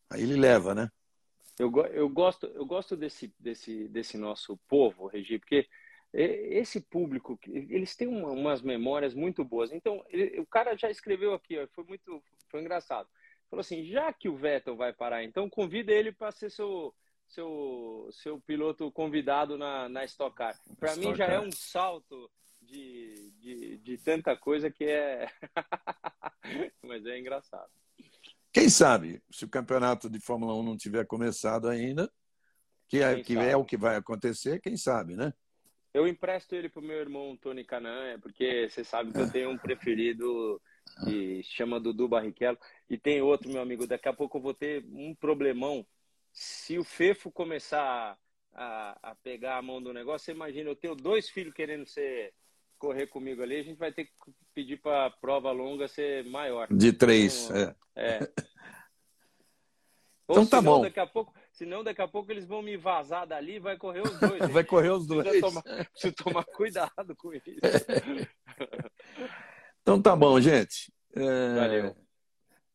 aí 0.10 0.24
ele 0.24 0.36
leva, 0.36 0.76
né? 0.76 0.90
Eu, 1.60 1.72
eu, 1.88 2.10
gosto, 2.10 2.48
eu 2.48 2.66
gosto 2.66 2.98
desse, 2.98 3.34
desse, 3.40 3.88
desse 3.88 4.18
nosso 4.18 4.58
povo, 4.68 5.08
Regi, 5.08 5.38
porque 5.38 5.68
esse 6.14 6.80
público, 6.80 7.40
eles 7.48 7.96
têm 7.96 8.08
uma, 8.08 8.30
umas 8.30 8.62
memórias 8.62 9.16
muito 9.16 9.44
boas. 9.44 9.72
Então, 9.72 10.04
ele, 10.10 10.40
o 10.40 10.46
cara 10.46 10.76
já 10.76 10.90
escreveu 10.90 11.34
aqui, 11.34 11.58
ó, 11.58 11.68
foi 11.68 11.84
muito 11.86 12.24
foi 12.50 12.62
engraçado. 12.62 13.10
Falou 13.50 13.62
assim: 13.62 13.84
já 13.84 14.14
que 14.14 14.30
o 14.30 14.36
Vettel 14.36 14.76
vai 14.76 14.94
parar, 14.94 15.24
então 15.24 15.50
convida 15.50 15.92
ele 15.92 16.12
para 16.12 16.32
ser 16.32 16.52
seu, 16.52 16.94
seu, 17.28 18.10
seu 18.12 18.40
piloto 18.42 18.92
convidado 18.92 19.58
na, 19.58 19.90
na 19.90 20.06
Stock 20.06 20.36
Car. 20.36 20.56
Para 20.80 20.96
mim 20.96 21.16
já 21.16 21.26
é 21.26 21.40
um 21.40 21.52
salto 21.52 22.30
de, 22.62 23.32
de, 23.40 23.78
de 23.78 23.98
tanta 23.98 24.38
coisa 24.38 24.70
que 24.70 24.86
é. 24.86 25.28
Mas 26.84 27.04
é 27.08 27.20
engraçado. 27.20 27.70
Quem 28.54 28.70
sabe, 28.70 29.20
se 29.32 29.46
o 29.46 29.50
campeonato 29.50 30.08
de 30.08 30.20
Fórmula 30.20 30.54
1 30.54 30.64
não 30.64 30.78
tiver 30.78 31.08
começado 31.08 31.68
ainda, 31.68 32.08
que 32.88 33.00
é, 33.00 33.20
que 33.24 33.36
é 33.36 33.58
o 33.58 33.66
que 33.66 33.76
vai 33.76 33.96
acontecer, 33.96 34.62
quem 34.62 34.78
sabe, 34.78 35.16
né? 35.16 35.34
Eu 35.92 36.08
empresto 36.08 36.56
ele 36.56 36.70
pro 36.70 36.82
meu 36.82 36.98
irmão 36.98 37.36
Tony 37.36 37.64
Canan, 37.64 38.20
porque 38.20 38.70
você 38.70 38.84
sabe 38.84 39.12
que 39.12 39.20
eu 39.20 39.32
tenho 39.32 39.50
um 39.50 39.58
preferido 39.58 40.62
que 41.04 41.42
chama 41.44 41.80
Dudu 41.80 42.08
Barrichello. 42.08 42.58
E 42.88 42.98
tem 42.98 43.22
outro, 43.22 43.52
meu 43.52 43.62
amigo, 43.62 43.88
daqui 43.88 44.08
a 44.08 44.14
pouco 44.14 44.38
eu 44.38 44.42
vou 44.42 44.54
ter 44.54 44.86
um 44.92 45.16
problemão. 45.16 45.86
Se 46.32 46.78
o 46.78 46.84
Fefo 46.84 47.32
começar 47.32 48.18
a, 48.54 49.12
a 49.12 49.16
pegar 49.16 49.58
a 49.58 49.62
mão 49.62 49.82
do 49.82 49.94
negócio, 49.94 50.26
você 50.26 50.32
imagina, 50.32 50.70
eu 50.70 50.76
tenho 50.76 50.96
dois 50.96 51.30
filhos 51.30 51.54
querendo 51.54 51.88
ser 51.88 52.34
correr 52.84 53.08
comigo 53.08 53.42
ali, 53.42 53.56
a 53.56 53.64
gente 53.64 53.78
vai 53.78 53.94
ter 53.94 54.04
que 54.04 54.12
pedir 54.54 54.76
para 54.76 55.06
a 55.06 55.10
prova 55.10 55.54
longa 55.54 55.88
ser 55.88 56.26
maior. 56.26 56.68
De 56.70 56.92
três, 56.92 57.46
então, 57.46 57.76
é. 57.96 57.96
é. 57.96 58.20
então 60.30 60.46
tá 60.46 60.62
bom. 60.62 60.82
Daqui 60.82 61.00
a 61.00 61.08
pouco, 61.08 61.34
senão 61.54 61.82
daqui 61.82 62.02
a 62.02 62.08
pouco 62.10 62.30
eles 62.30 62.46
vão 62.46 62.62
me 62.62 62.76
vazar 62.76 63.26
dali 63.26 63.56
e 63.56 63.60
vai 63.60 63.78
correr 63.78 64.02
os 64.02 64.20
dois. 64.20 64.40
vai 64.52 64.66
correr 64.66 64.90
os 64.90 65.08
dois. 65.08 65.24
Preciso 65.24 65.48
tomar, 65.48 65.64
preciso 65.64 66.16
tomar 66.16 66.44
cuidado 66.44 67.16
com 67.16 67.34
isso. 67.34 67.46
então 69.82 70.02
tá 70.02 70.14
bom, 70.14 70.42
gente. 70.42 70.94
É... 71.16 71.56
Valeu. 71.56 71.96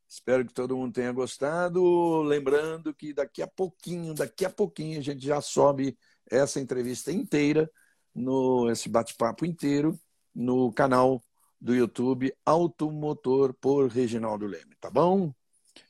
Espero 0.09 0.47
que 0.47 0.55
todo 0.55 0.75
mundo 0.75 0.95
tenha 0.95 1.13
gostado. 1.13 2.23
Lembrando 2.23 2.95
que 2.95 3.13
daqui 3.13 3.43
a 3.43 3.47
pouquinho, 3.47 4.15
daqui 4.15 4.47
a 4.47 4.51
pouquinho, 4.51 4.99
a 4.99 5.03
gente 5.03 5.27
já 5.27 5.43
sobe 5.43 5.99
essa 6.31 6.59
entrevista 6.59 7.13
inteira 7.13 7.71
no 8.19 8.71
esse 8.71 8.89
bate-papo 8.89 9.47
inteiro 9.47 9.99
no 10.35 10.73
canal 10.73 11.23
do 11.61 11.75
YouTube 11.75 12.33
Automotor 12.45 13.55
por 13.55 13.89
Reginaldo 13.89 14.47
Leme, 14.47 14.75
tá 14.81 14.91
bom? 14.91 15.33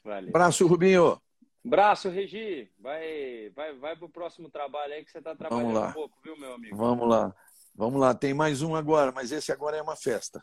Valeu. 0.04 0.32
Braço, 0.32 0.66
Rubinho. 0.66 1.20
Braço, 1.64 2.08
Regi. 2.08 2.70
Vai, 2.78 3.50
vai, 3.54 3.74
vai 3.74 3.96
pro 3.96 4.08
próximo 4.08 4.48
trabalho 4.50 4.94
aí 4.94 5.04
que 5.04 5.10
você 5.10 5.20
tá 5.20 5.34
trabalhando 5.34 5.66
Vamos 5.66 5.80
lá. 5.80 5.88
um 5.90 5.92
pouco, 5.92 6.18
viu, 6.22 6.38
meu 6.38 6.54
amigo? 6.54 6.76
Vamos 6.76 7.08
lá. 7.08 7.34
Vamos 7.74 8.00
lá, 8.00 8.14
tem 8.14 8.34
mais 8.34 8.60
um 8.60 8.74
agora, 8.74 9.12
mas 9.12 9.30
esse 9.30 9.52
agora 9.52 9.76
é 9.76 9.82
uma 9.82 9.94
festa. 9.94 10.42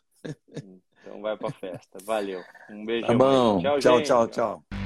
Então 1.01 1.21
vai 1.21 1.37
pra 1.37 1.51
festa. 1.51 1.99
Valeu. 2.03 2.41
Um 2.69 2.85
beijo. 2.85 3.07
Tá 3.07 3.13
bom. 3.13 3.61
Tchau, 3.61 3.79
tchau, 3.79 4.01
tchau, 4.01 4.27
tchau. 4.27 4.84